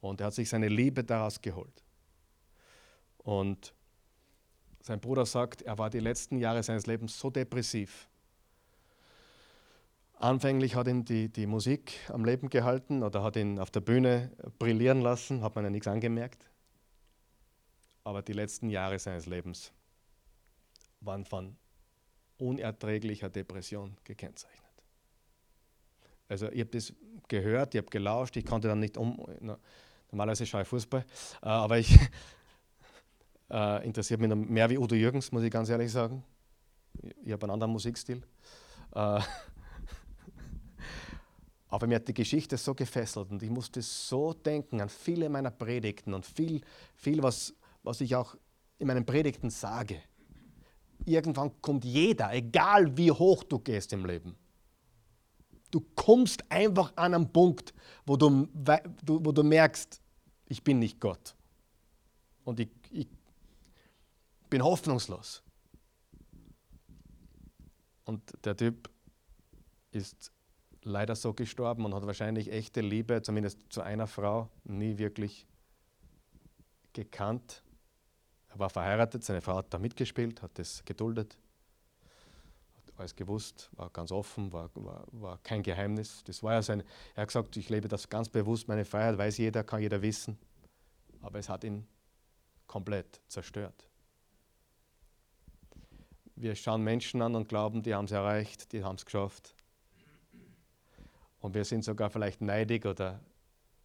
Und 0.00 0.20
er 0.20 0.28
hat 0.28 0.34
sich 0.34 0.48
seine 0.48 0.68
Liebe 0.68 1.02
daraus 1.04 1.40
geholt. 1.40 1.84
Und 3.18 3.74
sein 4.80 5.00
Bruder 5.00 5.26
sagt, 5.26 5.62
er 5.62 5.76
war 5.76 5.90
die 5.90 6.00
letzten 6.00 6.38
Jahre 6.38 6.62
seines 6.62 6.86
Lebens 6.86 7.18
so 7.18 7.30
depressiv. 7.30 8.08
Anfänglich 10.14 10.74
hat 10.74 10.88
ihn 10.88 11.04
die, 11.04 11.28
die 11.28 11.46
Musik 11.46 11.92
am 12.08 12.24
Leben 12.24 12.48
gehalten 12.48 13.02
oder 13.02 13.22
hat 13.22 13.36
ihn 13.36 13.58
auf 13.58 13.70
der 13.70 13.80
Bühne 13.80 14.32
brillieren 14.58 15.00
lassen, 15.00 15.42
hat 15.42 15.54
man 15.54 15.64
ja 15.64 15.70
nichts 15.70 15.86
angemerkt. 15.86 16.48
Aber 18.08 18.22
die 18.22 18.32
letzten 18.32 18.70
Jahre 18.70 18.98
seines 18.98 19.26
Lebens 19.26 19.70
waren 21.00 21.26
von 21.26 21.54
unerträglicher 22.38 23.28
Depression 23.28 23.98
gekennzeichnet. 24.02 24.64
Also 26.26 26.50
ich 26.50 26.60
habe 26.60 26.70
das 26.70 26.94
gehört, 27.28 27.74
ich 27.74 27.82
habe 27.82 27.90
gelauscht, 27.90 28.34
ich 28.38 28.46
konnte 28.46 28.66
dann 28.66 28.80
nicht 28.80 28.96
um. 28.96 29.22
Normalerweise 30.10 30.46
schaue 30.46 30.62
ich 30.62 30.68
Fußball, 30.68 31.04
äh, 31.42 31.48
aber 31.48 31.80
ich 31.80 31.98
äh, 33.50 33.84
interessiert 33.84 34.20
mich 34.20 34.34
mehr 34.34 34.70
wie 34.70 34.78
Udo 34.78 34.94
Jürgens, 34.94 35.30
muss 35.30 35.42
ich 35.42 35.50
ganz 35.50 35.68
ehrlich 35.68 35.92
sagen. 35.92 36.24
Ich 37.22 37.32
habe 37.32 37.42
einen 37.42 37.52
anderen 37.52 37.72
Musikstil. 37.72 38.22
Äh, 38.94 39.20
aber 41.68 41.86
mir 41.86 41.96
hat 41.96 42.08
die 42.08 42.14
Geschichte 42.14 42.56
so 42.56 42.74
gefesselt 42.74 43.30
und 43.30 43.42
ich 43.42 43.50
musste 43.50 43.82
so 43.82 44.32
denken 44.32 44.80
an 44.80 44.88
viele 44.88 45.28
meiner 45.28 45.50
Predigten 45.50 46.14
und 46.14 46.24
viel, 46.24 46.62
viel 46.96 47.22
was, 47.22 47.52
was 47.88 48.02
ich 48.02 48.14
auch 48.14 48.36
in 48.78 48.86
meinen 48.86 49.06
Predigten 49.06 49.48
sage. 49.48 50.02
Irgendwann 51.06 51.50
kommt 51.62 51.86
jeder, 51.86 52.34
egal 52.34 52.94
wie 52.98 53.10
hoch 53.10 53.42
du 53.44 53.58
gehst 53.58 53.94
im 53.94 54.04
Leben. 54.04 54.36
Du 55.70 55.80
kommst 55.94 56.44
einfach 56.50 56.92
an 56.96 57.14
einen 57.14 57.32
Punkt, 57.32 57.72
wo 58.04 58.18
du, 58.18 58.46
wo 59.06 59.32
du 59.32 59.42
merkst, 59.42 60.02
ich 60.48 60.62
bin 60.62 60.80
nicht 60.80 61.00
Gott. 61.00 61.34
Und 62.44 62.60
ich, 62.60 62.68
ich 62.90 63.08
bin 64.50 64.62
hoffnungslos. 64.62 65.42
Und 68.04 68.20
der 68.44 68.56
Typ 68.56 68.90
ist 69.92 70.30
leider 70.82 71.16
so 71.16 71.32
gestorben 71.32 71.86
und 71.86 71.94
hat 71.94 72.04
wahrscheinlich 72.04 72.52
echte 72.52 72.82
Liebe, 72.82 73.22
zumindest 73.22 73.60
zu 73.70 73.80
einer 73.80 74.06
Frau, 74.06 74.50
nie 74.64 74.98
wirklich 74.98 75.46
gekannt. 76.92 77.62
Er 78.48 78.58
war 78.58 78.70
verheiratet, 78.70 79.24
seine 79.24 79.40
Frau 79.40 79.56
hat 79.56 79.72
da 79.72 79.78
mitgespielt, 79.78 80.42
hat 80.42 80.58
das 80.58 80.84
geduldet, 80.84 81.36
hat 82.76 82.98
alles 82.98 83.14
gewusst, 83.14 83.70
war 83.72 83.90
ganz 83.90 84.10
offen, 84.10 84.52
war, 84.52 84.70
war, 84.74 85.04
war 85.12 85.38
kein 85.42 85.62
Geheimnis. 85.62 86.22
Das 86.24 86.42
war 86.42 86.54
ja 86.54 86.62
sein, 86.62 86.82
er 87.14 87.22
hat 87.22 87.28
gesagt, 87.28 87.56
ich 87.56 87.68
lebe 87.68 87.88
das 87.88 88.08
ganz 88.08 88.28
bewusst, 88.28 88.68
meine 88.68 88.84
Freiheit 88.84 89.18
weiß 89.18 89.38
jeder, 89.38 89.64
kann 89.64 89.80
jeder 89.80 90.00
wissen. 90.02 90.38
Aber 91.20 91.38
es 91.38 91.48
hat 91.48 91.64
ihn 91.64 91.86
komplett 92.66 93.20
zerstört. 93.28 93.88
Wir 96.36 96.54
schauen 96.54 96.82
Menschen 96.82 97.20
an 97.20 97.34
und 97.34 97.48
glauben, 97.48 97.82
die 97.82 97.94
haben 97.94 98.04
es 98.04 98.12
erreicht, 98.12 98.72
die 98.72 98.84
haben 98.84 98.94
es 98.94 99.04
geschafft. 99.04 99.54
Und 101.40 101.54
wir 101.54 101.64
sind 101.64 101.84
sogar 101.84 102.10
vielleicht 102.10 102.40
neidig 102.40 102.86
oder 102.86 103.20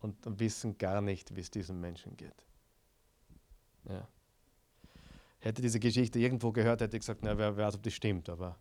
und 0.04 0.18
wissen 0.40 0.78
gar 0.78 1.02
nicht, 1.02 1.36
wie 1.36 1.40
es 1.40 1.50
diesen 1.50 1.80
Menschen 1.80 2.18
geht. 2.18 2.46
Ja. 3.86 4.08
Hätte 5.44 5.62
diese 5.62 5.82
Geschichte 5.82 6.20
irgendwo 6.20 6.54
gehört, 6.54 6.80
hätte 6.80 6.96
ich 6.96 7.02
gesagt, 7.02 7.20
na, 7.22 7.38
wer 7.38 7.58
weiß, 7.58 7.76
ob 7.76 7.84
das 7.84 7.94
stimmt. 7.94 8.30
Aber 8.30 8.58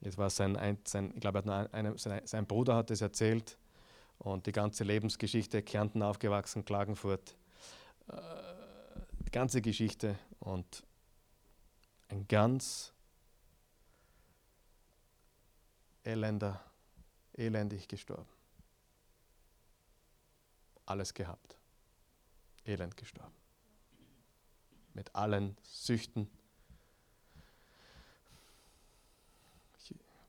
es 0.00 0.16
war 0.16 0.30
sein, 0.30 0.78
sein 0.84 1.10
ich 1.12 1.20
glaube, 1.20 1.42
eine, 1.72 1.98
sein, 1.98 2.20
sein 2.24 2.46
Bruder 2.46 2.76
hat 2.76 2.92
es 2.92 3.00
erzählt 3.00 3.58
und 4.18 4.46
die 4.46 4.52
ganze 4.52 4.84
Lebensgeschichte, 4.84 5.64
Kärnten 5.64 6.04
aufgewachsen, 6.04 6.64
Klagenfurt, 6.64 7.34
äh, 8.06 8.16
die 9.26 9.32
ganze 9.32 9.60
Geschichte 9.60 10.16
und 10.38 10.84
ein 12.08 12.28
ganz 12.28 12.92
elender 16.04 16.60
elendig 17.32 17.88
gestorben. 17.88 18.30
Alles 20.84 21.12
gehabt. 21.12 21.58
Elend 22.64 22.96
gestorben. 22.96 23.45
Mit 24.96 25.14
allen 25.14 25.58
Süchten. 25.62 26.26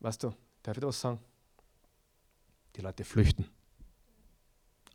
Weißt 0.00 0.22
du, 0.22 0.34
darf 0.62 0.76
ich 0.76 0.82
das 0.82 1.00
sagen? 1.00 1.18
Die 2.76 2.82
Leute 2.82 3.02
flüchten. 3.02 3.48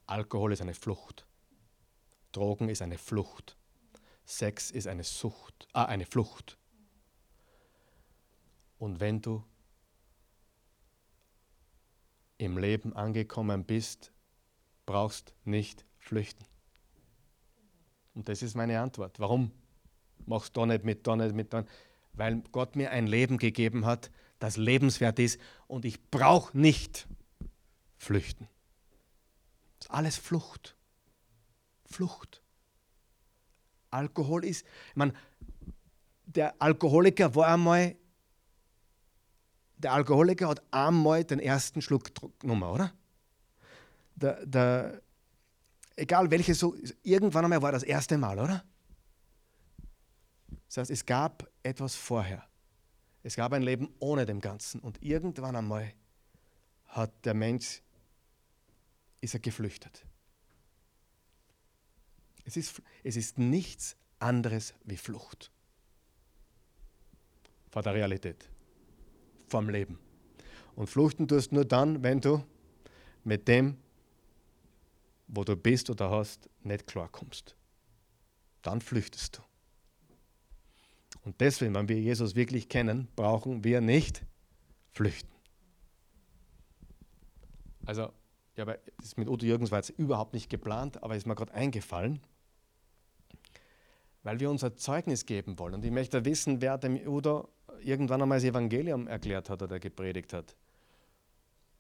Alkohol 0.05 0.53
ist 0.53 0.61
eine 0.61 0.75
Flucht. 0.75 1.25
Drogen 2.31 2.69
ist 2.69 2.83
eine 2.83 2.99
Flucht. 2.99 3.57
Sex 4.25 4.69
ist 4.69 4.85
eine 4.85 5.03
Sucht, 5.03 5.67
ah, 5.73 5.85
eine 5.85 6.05
Flucht. 6.05 6.55
Und 8.77 8.99
wenn 8.99 9.23
du 9.23 9.43
im 12.37 12.59
Leben 12.59 12.95
angekommen 12.95 13.63
bist, 13.65 14.11
brauchst 14.85 15.33
nicht 15.45 15.83
flüchten. 15.97 16.45
Und 18.13 18.29
das 18.29 18.43
ist 18.43 18.53
meine 18.53 18.79
Antwort. 18.79 19.19
Warum 19.19 19.51
machst 20.27 20.55
du 20.55 20.65
nicht 20.65 20.83
mit, 20.83 21.05
da 21.07 21.15
nicht 21.15 21.35
mit, 21.35 21.53
da? 21.53 21.65
Weil 22.13 22.41
Gott 22.51 22.75
mir 22.75 22.91
ein 22.91 23.07
Leben 23.07 23.37
gegeben 23.37 23.85
hat, 23.85 24.11
das 24.39 24.57
lebenswert 24.57 25.19
ist 25.19 25.39
und 25.67 25.85
ich 25.85 26.09
brauche 26.11 26.57
nicht 26.57 27.07
flüchten. 27.97 28.47
Das 29.79 29.87
ist 29.87 29.91
alles 29.91 30.17
Flucht. 30.17 30.75
Flucht. 31.85 32.41
Alkohol 33.89 34.45
ist, 34.45 34.65
ich 34.89 34.95
meine, 34.95 35.13
der 36.25 36.61
Alkoholiker 36.61 37.35
war 37.35 37.47
einmal 37.47 37.95
der 39.83 39.93
Alkoholiker 39.93 40.47
hat 40.47 40.63
einmal 40.71 41.23
den 41.23 41.39
ersten 41.39 41.81
Schluck 41.81 42.11
genommen, 42.39 42.63
oder? 42.63 42.93
Der, 44.15 44.45
der, 44.45 45.01
egal 45.95 46.31
welche, 46.31 46.55
so, 46.55 46.75
irgendwann 47.01 47.45
einmal 47.45 47.61
war 47.61 47.71
das 47.71 47.83
erste 47.83 48.17
Mal, 48.17 48.39
oder? 48.39 48.63
Das 50.73 50.89
heißt, 50.89 50.91
es 50.91 51.05
gab 51.05 51.47
etwas 51.61 51.93
vorher. 51.93 52.43
Es 53.21 53.35
gab 53.35 53.53
ein 53.53 53.61
Leben 53.61 53.93
ohne 53.99 54.25
dem 54.25 54.41
Ganzen. 54.41 54.79
Und 54.79 55.03
irgendwann 55.03 55.55
einmal 55.55 55.93
hat 56.87 57.11
der 57.25 57.35
Mensch, 57.35 57.83
ist 59.21 59.35
er 59.35 59.39
geflüchtet. 59.39 60.03
Es 62.43 62.57
ist, 62.57 62.81
es 63.03 63.15
ist 63.15 63.37
nichts 63.37 63.95
anderes 64.17 64.73
wie 64.83 64.97
Flucht 64.97 65.51
vor 67.69 67.83
der 67.83 67.93
Realität 67.93 68.49
vom 69.49 69.69
Leben. 69.69 69.99
Und 70.75 70.89
fluchten 70.89 71.27
tust 71.27 71.51
nur 71.51 71.65
dann, 71.65 72.01
wenn 72.01 72.19
du 72.19 72.43
mit 73.23 73.47
dem, 73.47 73.77
wo 75.27 75.43
du 75.43 75.55
bist 75.55 75.91
oder 75.91 76.09
hast, 76.09 76.49
nicht 76.63 76.87
klarkommst. 76.87 77.55
Dann 78.63 78.81
flüchtest 78.81 79.37
du. 79.37 79.52
Und 81.23 81.39
deswegen, 81.39 81.73
wenn 81.75 81.87
wir 81.87 81.99
Jesus 81.99 82.35
wirklich 82.35 82.69
kennen, 82.69 83.07
brauchen 83.15 83.63
wir 83.63 83.81
nicht 83.81 84.25
flüchten. 84.91 85.31
Also, 87.85 88.11
ja, 88.55 88.65
das 88.65 89.17
mit 89.17 89.27
Udo 89.27 89.45
Jürgens 89.45 89.71
war 89.71 89.79
jetzt 89.79 89.89
überhaupt 89.89 90.33
nicht 90.33 90.49
geplant, 90.49 91.01
aber 91.01 91.15
ist 91.15 91.25
mir 91.25 91.35
gerade 91.35 91.53
eingefallen, 91.53 92.19
weil 94.21 94.39
wir 94.39 94.49
unser 94.49 94.75
Zeugnis 94.75 95.25
geben 95.25 95.57
wollen. 95.59 95.75
Und 95.75 95.85
ich 95.85 95.91
möchte 95.91 96.23
wissen, 96.25 96.61
wer 96.61 96.77
dem 96.77 96.95
Udo 97.07 97.49
irgendwann 97.81 98.21
einmal 98.21 98.37
das 98.37 98.45
Evangelium 98.45 99.07
erklärt 99.07 99.49
hat 99.49 99.61
oder 99.61 99.79
gepredigt 99.79 100.33
hat. 100.33 100.55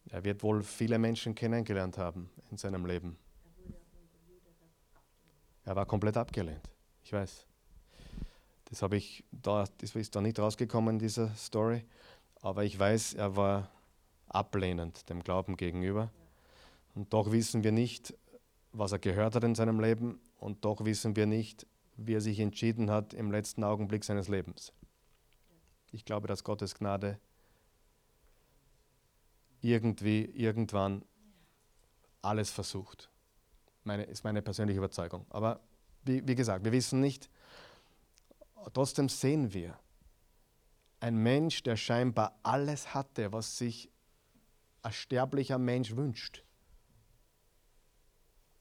Er 0.09 0.23
wird 0.23 0.43
wohl 0.43 0.63
viele 0.63 0.99
Menschen 0.99 1.35
kennengelernt 1.35 1.97
haben 1.97 2.29
in 2.51 2.57
seinem 2.57 2.85
Leben. 2.85 3.17
Er 5.65 5.75
war 5.75 5.85
komplett 5.85 6.17
abgelehnt. 6.17 6.69
Ich 7.03 7.13
weiß. 7.13 7.45
Das 8.73 8.81
habe 8.81 8.97
ich 8.97 9.23
da, 9.31 9.65
das 9.77 9.93
ist 9.93 10.15
da 10.15 10.19
nicht 10.19 10.39
rausgekommen 10.39 10.95
in 10.95 10.99
dieser 10.99 11.29
Story. 11.35 11.85
Aber 12.41 12.63
ich 12.63 12.79
weiß, 12.79 13.13
er 13.13 13.35
war 13.35 13.69
ablehnend 14.29 15.07
dem 15.11 15.21
Glauben 15.21 15.57
gegenüber. 15.57 16.11
Und 16.95 17.13
doch 17.13 17.31
wissen 17.31 17.63
wir 17.63 17.71
nicht, 17.71 18.17
was 18.71 18.91
er 18.91 18.97
gehört 18.97 19.35
hat 19.35 19.43
in 19.43 19.53
seinem 19.53 19.79
Leben. 19.79 20.19
Und 20.39 20.65
doch 20.65 20.85
wissen 20.85 21.15
wir 21.15 21.27
nicht, 21.27 21.67
wie 21.97 22.15
er 22.15 22.21
sich 22.21 22.39
entschieden 22.39 22.89
hat 22.89 23.13
im 23.13 23.29
letzten 23.29 23.63
Augenblick 23.63 24.03
seines 24.03 24.27
Lebens. 24.27 24.73
Ich 25.91 26.03
glaube, 26.03 26.27
dass 26.27 26.43
Gottes 26.43 26.73
Gnade 26.73 27.19
irgendwie, 29.61 30.25
irgendwann 30.25 31.05
alles 32.23 32.49
versucht. 32.49 33.11
Meine, 33.83 34.05
ist 34.05 34.23
meine 34.23 34.41
persönliche 34.41 34.79
Überzeugung. 34.79 35.27
Aber 35.29 35.59
wie, 36.05 36.27
wie 36.27 36.33
gesagt, 36.33 36.65
wir 36.65 36.71
wissen 36.71 37.01
nicht. 37.01 37.29
Trotzdem 38.71 39.09
sehen 39.09 39.53
wir, 39.53 39.79
ein 40.99 41.17
Mensch, 41.17 41.63
der 41.63 41.75
scheinbar 41.75 42.39
alles 42.43 42.93
hatte, 42.93 43.33
was 43.33 43.57
sich 43.57 43.91
ein 44.83 44.93
sterblicher 44.93 45.57
Mensch 45.57 45.95
wünscht. 45.95 46.43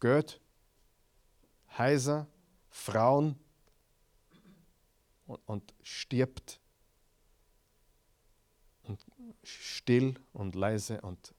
Geld, 0.01 0.41
Häuser, 1.79 2.27
Frauen 2.69 3.39
und, 5.27 5.41
und 5.47 5.75
stirbt 5.83 6.61
und 8.83 9.05
still 9.45 10.19
und 10.33 10.57
leise 10.57 11.01
und 11.03 11.35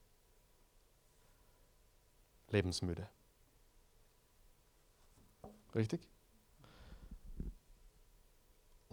lebensmüde. 2.49 3.09
Richtig? 5.76 6.12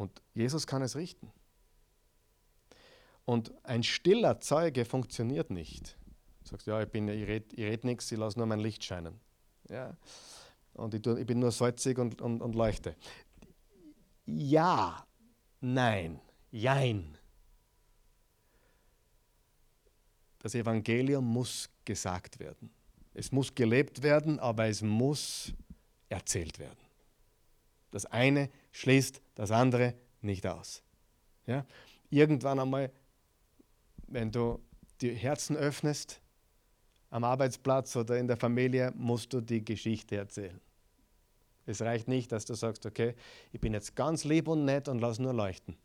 Und 0.00 0.22
Jesus 0.32 0.66
kann 0.66 0.80
es 0.80 0.96
richten. 0.96 1.30
Und 3.26 3.52
ein 3.66 3.82
stiller 3.82 4.40
Zeuge 4.40 4.86
funktioniert 4.86 5.50
nicht. 5.50 5.98
Du 6.42 6.48
sagst, 6.48 6.66
ja, 6.66 6.80
ich, 6.80 6.88
ich 6.94 7.28
rede 7.28 7.56
red 7.58 7.84
nichts, 7.84 8.10
ich 8.10 8.16
lasse 8.16 8.38
nur 8.38 8.46
mein 8.46 8.60
Licht 8.60 8.82
scheinen. 8.82 9.20
Ja. 9.68 9.94
Und 10.72 10.94
ich, 10.94 11.06
ich 11.06 11.26
bin 11.26 11.38
nur 11.38 11.52
salzig 11.52 11.98
und, 11.98 12.22
und, 12.22 12.40
und 12.40 12.54
leuchte. 12.54 12.96
Ja, 14.24 15.06
nein, 15.60 16.18
jein. 16.50 17.18
Das 20.38 20.54
Evangelium 20.54 21.26
muss 21.26 21.68
gesagt 21.84 22.38
werden. 22.38 22.70
Es 23.12 23.32
muss 23.32 23.54
gelebt 23.54 24.02
werden, 24.02 24.38
aber 24.38 24.66
es 24.66 24.80
muss 24.80 25.52
erzählt 26.08 26.58
werden. 26.58 26.89
Das 27.90 28.06
eine 28.06 28.50
schließt 28.72 29.20
das 29.34 29.50
andere 29.50 29.94
nicht 30.20 30.46
aus. 30.46 30.82
Ja? 31.46 31.66
Irgendwann 32.10 32.58
einmal, 32.58 32.90
wenn 34.06 34.30
du 34.30 34.60
die 35.00 35.14
Herzen 35.14 35.56
öffnest, 35.56 36.20
am 37.10 37.24
Arbeitsplatz 37.24 37.96
oder 37.96 38.18
in 38.18 38.28
der 38.28 38.36
Familie, 38.36 38.92
musst 38.96 39.32
du 39.32 39.40
die 39.40 39.64
Geschichte 39.64 40.16
erzählen. 40.16 40.60
Es 41.66 41.82
reicht 41.82 42.08
nicht, 42.08 42.32
dass 42.32 42.44
du 42.44 42.54
sagst, 42.54 42.86
okay, 42.86 43.14
ich 43.52 43.60
bin 43.60 43.74
jetzt 43.74 43.94
ganz 43.94 44.24
lieb 44.24 44.48
und 44.48 44.64
nett 44.64 44.88
und 44.88 45.00
lass 45.00 45.18
nur 45.18 45.32
leuchten. 45.32 45.76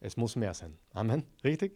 Es 0.00 0.16
muss 0.16 0.36
mehr 0.36 0.54
sein. 0.54 0.76
Amen. 0.92 1.24
Richtig? 1.44 1.72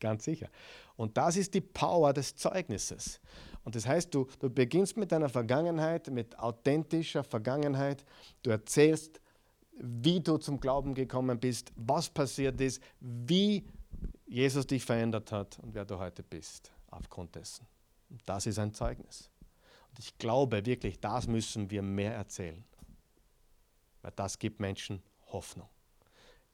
Ganz 0.00 0.24
sicher. 0.24 0.48
Und 0.96 1.16
das 1.16 1.36
ist 1.36 1.54
die 1.54 1.60
Power 1.60 2.12
des 2.12 2.36
Zeugnisses. 2.36 3.20
Und 3.64 3.74
das 3.74 3.86
heißt, 3.86 4.14
du, 4.14 4.28
du 4.38 4.50
beginnst 4.50 4.96
mit 4.96 5.10
deiner 5.10 5.28
Vergangenheit, 5.28 6.10
mit 6.10 6.38
authentischer 6.38 7.24
Vergangenheit. 7.24 8.04
Du 8.42 8.50
erzählst, 8.50 9.20
wie 9.76 10.20
du 10.20 10.36
zum 10.36 10.60
Glauben 10.60 10.94
gekommen 10.94 11.40
bist, 11.40 11.72
was 11.74 12.08
passiert 12.08 12.60
ist, 12.60 12.82
wie 13.00 13.64
Jesus 14.26 14.66
dich 14.66 14.84
verändert 14.84 15.32
hat 15.32 15.58
und 15.60 15.74
wer 15.74 15.84
du 15.84 15.98
heute 15.98 16.22
bist 16.22 16.72
aufgrund 16.90 17.34
dessen. 17.34 17.66
Und 18.10 18.20
das 18.26 18.46
ist 18.46 18.58
ein 18.58 18.72
Zeugnis. 18.72 19.30
Und 19.90 19.98
ich 19.98 20.16
glaube 20.18 20.64
wirklich, 20.66 21.00
das 21.00 21.26
müssen 21.26 21.70
wir 21.70 21.82
mehr 21.82 22.14
erzählen. 22.14 22.64
Weil 24.02 24.12
das 24.16 24.38
gibt 24.38 24.60
Menschen 24.60 25.02
Hoffnung. 25.32 25.68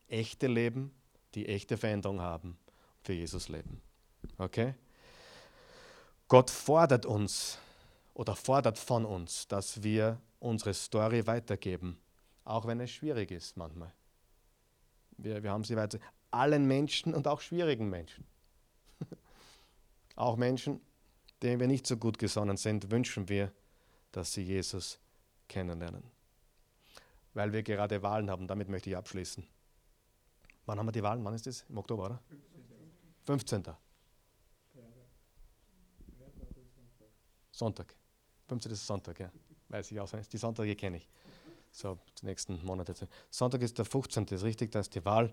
Echte 0.09 0.47
Leben, 0.47 0.93
die 1.35 1.47
echte 1.47 1.77
Veränderung 1.77 2.21
haben, 2.21 2.59
für 3.03 3.13
Jesus 3.13 3.49
leben. 3.49 3.81
Okay? 4.39 4.75
Gott 6.31 6.49
fordert 6.49 7.07
uns 7.07 7.59
oder 8.14 8.37
fordert 8.37 8.78
von 8.78 9.05
uns, 9.05 9.49
dass 9.49 9.83
wir 9.83 10.20
unsere 10.39 10.72
Story 10.74 11.26
weitergeben, 11.26 11.99
auch 12.45 12.68
wenn 12.68 12.78
es 12.78 12.93
schwierig 12.93 13.33
ist 13.33 13.57
manchmal. 13.57 13.93
Wir, 15.18 15.43
wir 15.43 15.51
haben 15.51 15.64
sie 15.64 15.74
weiter. 15.74 15.99
Allen 16.31 16.68
Menschen 16.68 17.14
und 17.14 17.26
auch 17.26 17.41
schwierigen 17.41 17.91
Menschen. 17.91 18.24
auch 20.14 20.37
Menschen, 20.37 20.81
denen 21.43 21.59
wir 21.59 21.66
nicht 21.66 21.85
so 21.85 21.97
gut 21.97 22.16
gesonnen 22.16 22.57
sind, 22.57 22.93
wünschen 22.93 23.28
wir, 23.28 23.51
dass 24.12 24.33
sie 24.33 24.43
Jesus 24.43 25.01
kennenlernen. 25.49 26.05
Weil 27.35 27.53
wir 27.53 27.64
gerade 27.64 28.05
Wahlen 28.05 28.31
haben, 28.31 28.47
damit 28.47 28.68
möchte 28.68 28.89
ich 28.89 28.97
abschließen. 28.97 29.45
Wann 30.64 30.78
haben 30.78 30.87
wir 30.87 30.93
die 30.93 31.03
Wahlen? 31.03 31.24
Wann 31.24 31.35
ist 31.35 31.49
das? 31.49 31.64
Im 31.68 31.78
Oktober, 31.78 32.05
oder? 32.05 32.22
15. 33.24 33.64
Sonntag. 37.61 37.95
15. 38.49 38.73
ist 38.73 38.87
Sonntag, 38.87 39.21
ja. 39.21 39.31
Weiß 39.69 39.93
ich 39.93 40.01
auswendig. 40.01 40.29
Die 40.31 40.39
Sonntage 40.39 40.75
kenne 40.77 40.97
ich. 40.97 41.09
So, 41.71 41.99
die 42.19 42.27
nächsten 42.27 42.65
Monate. 42.65 42.95
Sonntag 43.31 43.61
ist 43.61 43.77
der 43.77 43.85
15. 43.85 44.25
ist 44.25 44.43
richtig, 44.43 44.73
da 44.73 44.81
ist 44.81 44.95
die 44.95 45.05
Wahl. 45.05 45.31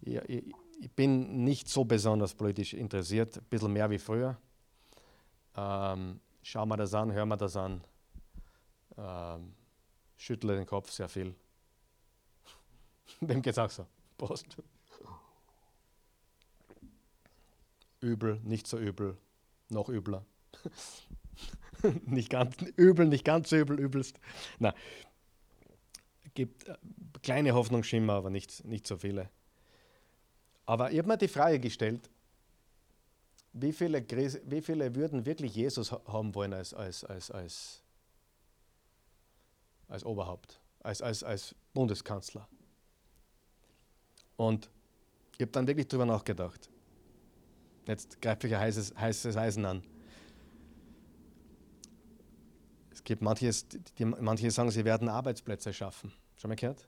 Ich, 0.00 0.16
ich, 0.16 0.54
ich, 0.80 0.90
bin 0.92 1.44
nicht 1.44 1.68
so 1.68 1.84
besonders 1.84 2.34
politisch 2.34 2.72
interessiert, 2.72 3.36
ein 3.36 3.44
bisschen 3.44 3.72
mehr 3.74 3.90
wie 3.90 3.98
früher. 3.98 4.38
Ähm, 5.54 6.20
schau 6.42 6.64
mal 6.64 6.78
das 6.78 6.94
an, 6.94 7.12
hör 7.12 7.26
mal 7.26 7.36
das 7.36 7.54
an. 7.56 7.84
Ähm, 8.96 9.54
schüttle 10.16 10.56
den 10.56 10.66
Kopf 10.66 10.90
sehr 10.90 11.10
viel. 11.10 11.34
Dem 13.20 13.42
geht 13.42 13.52
es 13.52 13.58
auch 13.58 13.70
so. 13.70 13.86
Prost. 14.16 14.56
Übel, 18.00 18.40
nicht 18.44 18.66
so 18.66 18.78
übel, 18.78 19.18
noch 19.68 19.90
übler. 19.90 20.24
nicht 22.06 22.30
ganz 22.30 22.56
übel, 22.76 23.06
nicht 23.06 23.24
ganz 23.24 23.52
übel, 23.52 23.78
übelst. 23.78 24.18
Na, 24.58 24.74
gibt 26.34 26.68
äh, 26.68 26.76
kleine 27.22 27.54
Hoffnungsschimmer, 27.54 28.14
aber 28.14 28.30
nicht, 28.30 28.64
nicht 28.64 28.86
so 28.86 28.96
viele. 28.96 29.30
Aber 30.66 30.92
ich 30.92 30.98
habe 30.98 31.08
mir 31.08 31.18
die 31.18 31.28
Frage 31.28 31.58
gestellt, 31.58 32.08
wie 33.52 33.72
viele, 33.72 34.04
wie 34.46 34.62
viele 34.62 34.94
würden 34.94 35.26
wirklich 35.26 35.54
Jesus 35.54 35.90
haben 35.90 36.34
wollen 36.34 36.52
als, 36.52 36.72
als, 36.72 37.04
als, 37.04 37.30
als, 37.30 37.82
als 39.88 40.04
Oberhaupt, 40.04 40.60
als, 40.80 41.02
als, 41.02 41.24
als 41.24 41.54
Bundeskanzler? 41.74 42.46
Und 44.36 44.70
ich 45.34 45.42
habe 45.42 45.52
dann 45.52 45.66
wirklich 45.66 45.88
darüber 45.88 46.06
nachgedacht. 46.06 46.70
Jetzt 47.86 48.22
greife 48.22 48.46
ich 48.46 48.54
ein 48.54 48.60
heißes, 48.60 48.94
heißes 48.96 49.36
Eisen 49.36 49.64
an. 49.64 49.82
Es 53.00 53.04
gibt 53.04 53.22
manches, 53.22 53.66
die, 53.96 54.04
manche 54.04 54.50
sagen, 54.50 54.70
sie 54.70 54.84
werden 54.84 55.08
Arbeitsplätze 55.08 55.72
schaffen. 55.72 56.12
Schon 56.36 56.50
mal 56.50 56.54
gehört? 56.54 56.86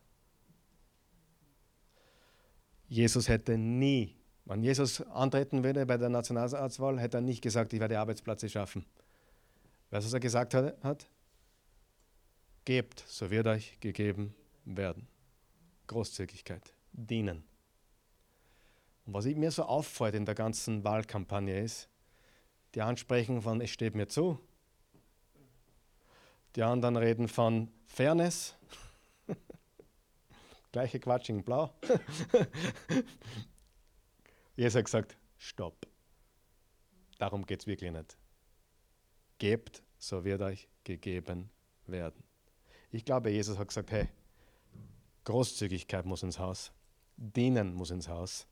Jesus 2.87 3.29
hätte 3.29 3.57
nie, 3.57 4.15
wenn 4.45 4.63
Jesus 4.63 5.01
antreten 5.01 5.65
würde 5.65 5.87
bei 5.87 5.97
der 5.97 6.11
Nationalratswahl, 6.11 7.01
hätte 7.01 7.17
er 7.17 7.21
nicht 7.23 7.41
gesagt, 7.41 7.73
ich 7.73 7.81
werde 7.81 7.99
Arbeitsplätze 7.99 8.51
schaffen. 8.51 8.85
Weißt 9.91 10.05
du, 10.05 10.09
was 10.09 10.13
er 10.13 10.21
gesagt 10.21 10.53
hat? 10.53 11.09
Gebt, 12.67 13.03
so 13.09 13.31
wird 13.31 13.47
euch 13.47 13.81
gegeben 13.81 14.35
werden. 14.67 15.09
Großzügigkeit, 15.87 16.75
dienen. 16.93 17.43
Und 19.07 19.15
was 19.15 19.25
mir 19.25 19.51
so 19.51 19.63
auffällt 19.63 20.15
in 20.15 20.27
der 20.27 20.35
ganzen 20.35 20.85
Wahlkampagne 20.85 21.59
ist, 21.59 21.89
die 22.75 22.83
ansprechen 22.83 23.41
von, 23.41 23.63
es 23.63 23.71
steht 23.71 23.95
mir 23.95 24.09
zu, 24.09 24.39
die 26.57 26.63
anderen 26.63 26.97
reden 26.97 27.29
von 27.29 27.71
Fairness. 27.87 28.57
Gleiche 30.73 31.01
Quatsch 31.01 31.31
in 31.31 31.43
Blau. 31.43 31.75
Jesus 34.57 34.77
hat 34.77 34.85
gesagt, 34.85 35.17
stopp. 35.39 35.87
Darum 37.19 37.47
geht 37.47 37.61
es 37.61 37.67
wirklich 37.67 37.91
nicht. 37.91 38.19
Gebt, 39.39 39.83
so 39.99 40.25
wird 40.25 40.43
euch 40.43 40.69
gegeben 40.85 41.51
werden. 41.87 42.23
Ich 42.91 43.05
glaube, 43.05 43.31
Jesus 43.31 43.59
hat 43.59 43.69
gesagt, 43.69 43.91
hey, 43.91 44.09
Großzügigkeit 45.25 46.05
muss 46.05 46.23
ins 46.23 46.39
Haus. 46.39 46.73
Dienen 47.17 47.75
muss 47.75 47.91
ins 47.91 48.09
Haus. 48.09 48.47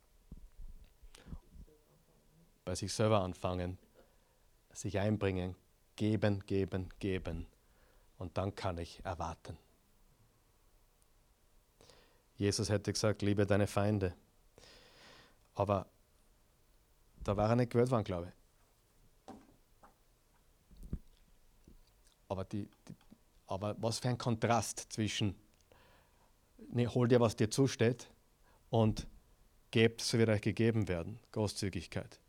Bei 2.65 2.75
sich 2.75 2.93
selber 2.93 3.21
anfangen, 3.21 3.79
sich 4.73 4.99
einbringen, 4.99 5.57
geben, 5.97 6.45
geben, 6.47 6.89
geben 6.99 7.47
und 8.21 8.37
dann 8.37 8.55
kann 8.55 8.77
ich 8.77 9.03
erwarten. 9.03 9.57
Jesus 12.37 12.69
hätte 12.69 12.93
gesagt, 12.93 13.23
liebe 13.23 13.47
deine 13.47 13.67
Feinde. 13.67 14.15
Aber 15.55 15.87
da 17.25 17.35
war 17.37 17.49
er 17.49 17.57
nicht 17.57 17.73
gehört 17.73 17.91
worden, 17.91 18.05
glaube 18.05 18.29
ich. 18.29 19.35
Aber, 22.29 22.45
die, 22.45 22.69
die, 22.87 22.95
aber 23.47 23.75
was 23.81 23.99
für 23.99 24.11
ein 24.11 24.19
Kontrast 24.19 24.93
zwischen, 24.93 25.35
ne, 26.73 26.87
hol 26.87 27.09
dir, 27.09 27.21
was 27.21 27.37
dir 27.37 27.51
zusteht 27.51 28.07
und 28.69 29.07
gebt, 29.71 30.03
so 30.03 30.19
wird 30.19 30.29
euch 30.29 30.43
gegeben 30.43 30.89
werden. 30.89 31.19
Großzügigkeit. 31.33 32.21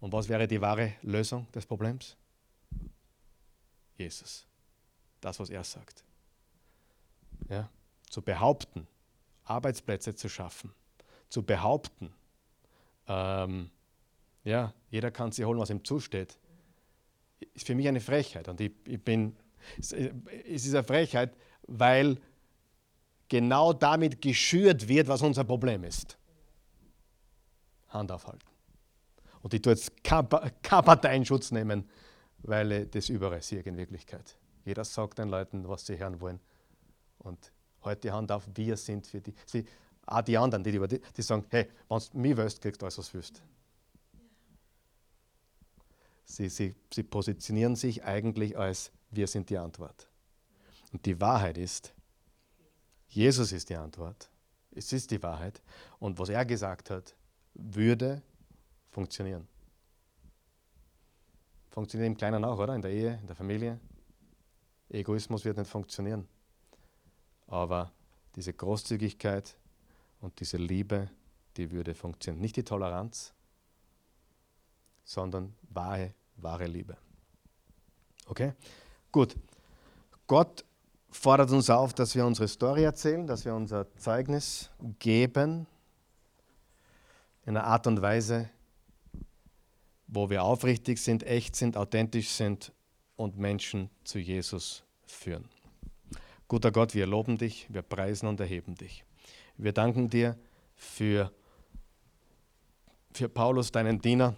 Und 0.00 0.12
was 0.14 0.30
wäre 0.30 0.48
die 0.48 0.60
wahre 0.62 0.94
Lösung 1.02 1.52
des 1.52 1.66
Problems? 1.66 2.16
Jesus 3.98 4.46
das, 5.22 5.40
was 5.40 5.48
er 5.48 5.64
sagt. 5.64 6.04
Ja? 7.48 7.70
Zu 8.10 8.20
behaupten, 8.20 8.86
Arbeitsplätze 9.44 10.14
zu 10.14 10.28
schaffen, 10.28 10.72
zu 11.28 11.42
behaupten, 11.42 12.12
ähm, 13.08 13.70
ja, 14.44 14.74
jeder 14.90 15.10
kann 15.10 15.32
sich 15.32 15.44
holen, 15.44 15.58
was 15.58 15.70
ihm 15.70 15.84
zusteht, 15.84 16.38
ist 17.54 17.66
für 17.66 17.74
mich 17.74 17.88
eine 17.88 18.00
Frechheit. 18.00 18.48
Und 18.48 18.60
ich, 18.60 18.72
ich 18.86 19.02
bin, 19.02 19.36
es 19.78 19.92
ist 19.92 20.74
eine 20.74 20.84
Frechheit, 20.84 21.34
weil 21.66 22.18
genau 23.28 23.72
damit 23.72 24.20
geschürt 24.20 24.88
wird, 24.88 25.08
was 25.08 25.22
unser 25.22 25.44
Problem 25.44 25.84
ist. 25.84 26.18
Hand 27.88 28.10
aufhalten. 28.10 28.46
Und 29.42 29.54
ich 29.54 29.62
tue 29.62 29.72
jetzt 29.72 30.04
keine 30.04 30.24
Partei 30.24 31.16
in 31.16 31.24
Schutz 31.24 31.50
nehmen, 31.50 31.88
weil 32.38 32.86
das 32.86 33.08
überall 33.08 33.42
sehe 33.42 33.60
in 33.62 33.76
Wirklichkeit. 33.76 34.36
Jeder 34.64 34.84
sagt 34.84 35.18
den 35.18 35.28
Leuten, 35.28 35.68
was 35.68 35.86
sie 35.86 35.98
hören 35.98 36.20
wollen. 36.20 36.40
Und 37.18 37.52
heute 37.84 38.02
die 38.02 38.12
Hand 38.12 38.30
auf, 38.32 38.48
wir 38.54 38.76
sind 38.76 39.06
für 39.06 39.20
die. 39.20 39.34
Sie, 39.46 39.64
auch 40.06 40.22
die 40.22 40.36
anderen, 40.36 40.64
die, 40.64 40.72
die, 40.72 41.00
die 41.16 41.22
sagen, 41.22 41.46
hey, 41.50 41.68
wenn 41.88 41.98
du 41.98 42.18
mich 42.18 42.36
willst, 42.36 42.60
kriegst 42.60 42.82
du 42.82 42.86
alles, 42.86 42.98
was 42.98 43.08
du 43.08 43.14
willst. 43.14 43.42
Sie, 46.24 46.48
sie, 46.48 46.74
sie 46.92 47.02
positionieren 47.02 47.76
sich 47.76 48.02
eigentlich 48.04 48.56
als, 48.56 48.90
wir 49.10 49.26
sind 49.26 49.50
die 49.50 49.58
Antwort. 49.58 50.08
Und 50.92 51.04
die 51.06 51.20
Wahrheit 51.20 51.58
ist, 51.58 51.94
Jesus 53.08 53.52
ist 53.52 53.68
die 53.68 53.76
Antwort. 53.76 54.30
Es 54.70 54.92
ist 54.92 55.10
die 55.10 55.22
Wahrheit. 55.22 55.60
Und 55.98 56.18
was 56.18 56.30
er 56.30 56.44
gesagt 56.44 56.90
hat, 56.90 57.14
würde 57.54 58.22
funktionieren. 58.90 59.46
Funktioniert 61.70 62.06
im 62.06 62.16
Kleinen 62.16 62.44
auch, 62.44 62.58
oder? 62.58 62.74
In 62.74 62.82
der 62.82 62.90
Ehe, 62.90 63.18
in 63.20 63.26
der 63.26 63.36
Familie. 63.36 63.80
Egoismus 64.92 65.44
wird 65.44 65.56
nicht 65.56 65.70
funktionieren. 65.70 66.28
Aber 67.46 67.92
diese 68.36 68.52
Großzügigkeit 68.52 69.56
und 70.20 70.38
diese 70.40 70.56
Liebe, 70.56 71.10
die 71.56 71.70
würde 71.70 71.94
funktionieren. 71.94 72.40
Nicht 72.40 72.56
die 72.56 72.64
Toleranz, 72.64 73.32
sondern 75.04 75.54
wahre, 75.70 76.14
wahre 76.36 76.66
Liebe. 76.66 76.96
Okay? 78.26 78.52
Gut. 79.10 79.36
Gott 80.26 80.64
fordert 81.10 81.50
uns 81.50 81.68
auf, 81.68 81.92
dass 81.92 82.14
wir 82.14 82.24
unsere 82.24 82.48
Story 82.48 82.84
erzählen, 82.84 83.26
dass 83.26 83.44
wir 83.44 83.54
unser 83.54 83.94
Zeugnis 83.96 84.70
geben 84.98 85.66
in 87.44 87.56
einer 87.56 87.66
Art 87.66 87.86
und 87.86 88.00
Weise, 88.00 88.48
wo 90.06 90.30
wir 90.30 90.44
aufrichtig 90.44 90.98
sind, 90.98 91.24
echt 91.24 91.56
sind, 91.56 91.76
authentisch 91.76 92.30
sind 92.30 92.72
und 93.16 93.38
Menschen 93.38 93.90
zu 94.04 94.18
Jesus 94.18 94.84
führen. 95.06 95.48
Guter 96.48 96.70
Gott, 96.70 96.94
wir 96.94 97.06
loben 97.06 97.38
dich, 97.38 97.66
wir 97.70 97.82
preisen 97.82 98.26
und 98.26 98.40
erheben 98.40 98.74
dich. 98.74 99.04
Wir 99.56 99.72
danken 99.72 100.10
dir 100.10 100.36
für, 100.74 101.32
für 103.12 103.28
Paulus, 103.28 103.72
deinen 103.72 104.00
Diener, 104.00 104.36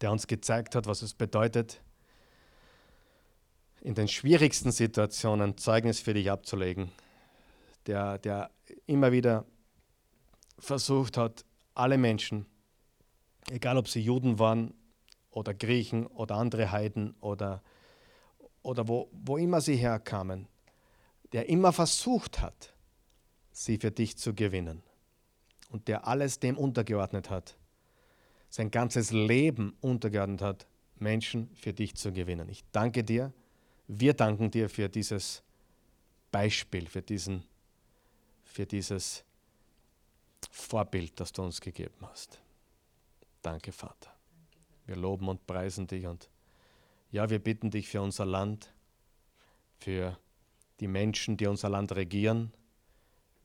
der 0.00 0.12
uns 0.12 0.26
gezeigt 0.26 0.74
hat, 0.74 0.86
was 0.86 1.02
es 1.02 1.14
bedeutet, 1.14 1.80
in 3.80 3.94
den 3.94 4.08
schwierigsten 4.08 4.70
Situationen 4.70 5.56
Zeugnis 5.58 6.00
für 6.00 6.14
dich 6.14 6.30
abzulegen, 6.30 6.90
der, 7.86 8.18
der 8.18 8.50
immer 8.86 9.12
wieder 9.12 9.44
versucht 10.58 11.16
hat, 11.16 11.44
alle 11.74 11.98
Menschen, 11.98 12.46
egal 13.50 13.76
ob 13.76 13.88
sie 13.88 14.00
Juden 14.00 14.38
waren 14.38 14.74
oder 15.32 15.54
Griechen 15.54 16.06
oder 16.06 16.36
andere 16.36 16.70
Heiden 16.70 17.14
oder, 17.20 17.62
oder 18.62 18.86
wo, 18.86 19.08
wo 19.12 19.36
immer 19.36 19.60
sie 19.60 19.76
herkamen, 19.76 20.46
der 21.32 21.48
immer 21.48 21.72
versucht 21.72 22.40
hat, 22.40 22.72
sie 23.50 23.78
für 23.78 23.90
dich 23.90 24.16
zu 24.16 24.34
gewinnen 24.34 24.82
und 25.70 25.88
der 25.88 26.06
alles 26.06 26.38
dem 26.38 26.56
untergeordnet 26.56 27.30
hat, 27.30 27.56
sein 28.48 28.70
ganzes 28.70 29.10
Leben 29.10 29.74
untergeordnet 29.80 30.42
hat, 30.42 30.66
Menschen 30.96 31.50
für 31.54 31.72
dich 31.72 31.96
zu 31.96 32.12
gewinnen. 32.12 32.48
Ich 32.48 32.62
danke 32.70 33.02
dir, 33.02 33.32
wir 33.88 34.14
danken 34.14 34.50
dir 34.50 34.68
für 34.68 34.88
dieses 34.88 35.42
Beispiel, 36.30 36.86
für, 36.86 37.02
diesen, 37.02 37.44
für 38.44 38.66
dieses 38.66 39.24
Vorbild, 40.50 41.18
das 41.18 41.32
du 41.32 41.42
uns 41.42 41.60
gegeben 41.60 42.06
hast. 42.06 42.40
Danke, 43.42 43.72
Vater. 43.72 44.11
Wir 44.92 44.98
loben 44.98 45.30
und 45.30 45.46
preisen 45.46 45.86
dich 45.86 46.06
und 46.06 46.28
ja, 47.12 47.30
wir 47.30 47.38
bitten 47.38 47.70
dich 47.70 47.88
für 47.88 48.02
unser 48.02 48.26
Land, 48.26 48.74
für 49.78 50.18
die 50.80 50.86
Menschen, 50.86 51.38
die 51.38 51.46
unser 51.46 51.70
Land 51.70 51.96
regieren. 51.96 52.52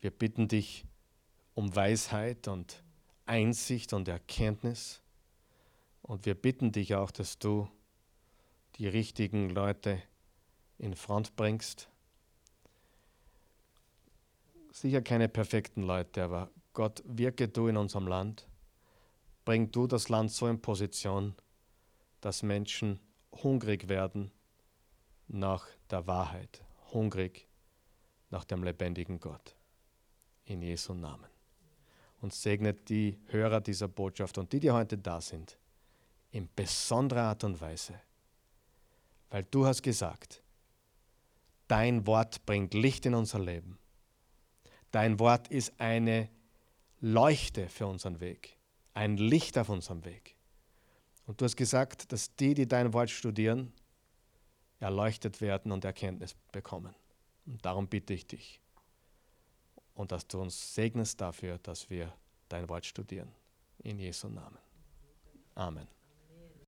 Wir 0.01 0.11
bitten 0.11 0.49
dich 0.49 0.83
um 1.53 1.73
Weisheit 1.73 2.49
und 2.49 2.83
Einsicht 3.25 3.93
und 3.93 4.09
Erkenntnis. 4.09 5.01
Und 6.01 6.25
wir 6.25 6.35
bitten 6.35 6.73
dich 6.73 6.95
auch, 6.95 7.11
dass 7.11 7.39
du 7.39 7.69
die 8.75 8.89
richtigen 8.89 9.49
Leute 9.49 10.03
in 10.77 10.97
Front 10.97 11.37
bringst. 11.37 11.87
Sicher 14.73 15.01
keine 15.01 15.29
perfekten 15.29 15.83
Leute, 15.83 16.25
aber 16.25 16.51
Gott, 16.73 17.01
wirke 17.05 17.47
du 17.47 17.69
in 17.69 17.77
unserem 17.77 18.09
Land. 18.09 18.49
Bring 19.47 19.71
du 19.71 19.87
das 19.87 20.09
Land 20.09 20.29
so 20.29 20.45
in 20.47 20.59
Position, 20.61 21.33
dass 22.19 22.43
Menschen 22.43 22.99
hungrig 23.31 23.87
werden 23.87 24.29
nach 25.29 25.65
der 25.89 26.05
Wahrheit, 26.05 26.65
hungrig 26.91 27.47
nach 28.29 28.43
dem 28.43 28.61
lebendigen 28.61 29.21
Gott. 29.21 29.55
In 30.43 30.61
Jesu 30.61 30.93
Namen. 30.93 31.29
Und 32.19 32.33
segnet 32.33 32.89
die 32.89 33.17
Hörer 33.27 33.61
dieser 33.61 33.87
Botschaft 33.87 34.37
und 34.37 34.51
die, 34.51 34.59
die 34.59 34.71
heute 34.71 34.97
da 34.97 35.21
sind, 35.21 35.57
in 36.31 36.49
besonderer 36.53 37.29
Art 37.29 37.45
und 37.45 37.61
Weise. 37.61 37.93
Weil 39.29 39.45
du 39.49 39.65
hast 39.65 39.81
gesagt, 39.81 40.43
dein 41.69 42.05
Wort 42.05 42.45
bringt 42.45 42.73
Licht 42.73 43.05
in 43.05 43.15
unser 43.15 43.39
Leben. 43.39 43.79
Dein 44.91 45.19
Wort 45.19 45.47
ist 45.47 45.71
eine 45.79 46.27
Leuchte 46.99 47.69
für 47.69 47.87
unseren 47.87 48.19
Weg, 48.19 48.56
ein 48.97 49.17
Licht 49.17 49.59
auf 49.59 49.69
unserem 49.69 50.03
Weg. 50.05 50.35
Und 51.27 51.39
du 51.39 51.45
hast 51.45 51.55
gesagt, 51.55 52.11
dass 52.11 52.35
die, 52.35 52.55
die 52.55 52.67
dein 52.67 52.93
Wort 52.93 53.11
studieren, 53.11 53.71
erleuchtet 54.79 55.39
werden 55.39 55.71
und 55.71 55.85
Erkenntnis 55.85 56.35
bekommen. 56.51 56.95
Und 57.45 57.63
darum 57.63 57.87
bitte 57.87 58.15
ich 58.15 58.25
dich. 58.25 58.59
Und 59.93 60.11
dass 60.11 60.27
du 60.27 60.41
uns 60.41 60.73
segnest 60.73 61.21
dafür, 61.21 61.59
dass 61.59 61.91
wir 61.91 62.11
dein 62.49 62.67
Wort 62.69 62.85
studieren. 62.87 63.31
In 63.83 63.99
Jesu 63.99 64.29
Namen. 64.29 64.57
Amen. 65.53 65.96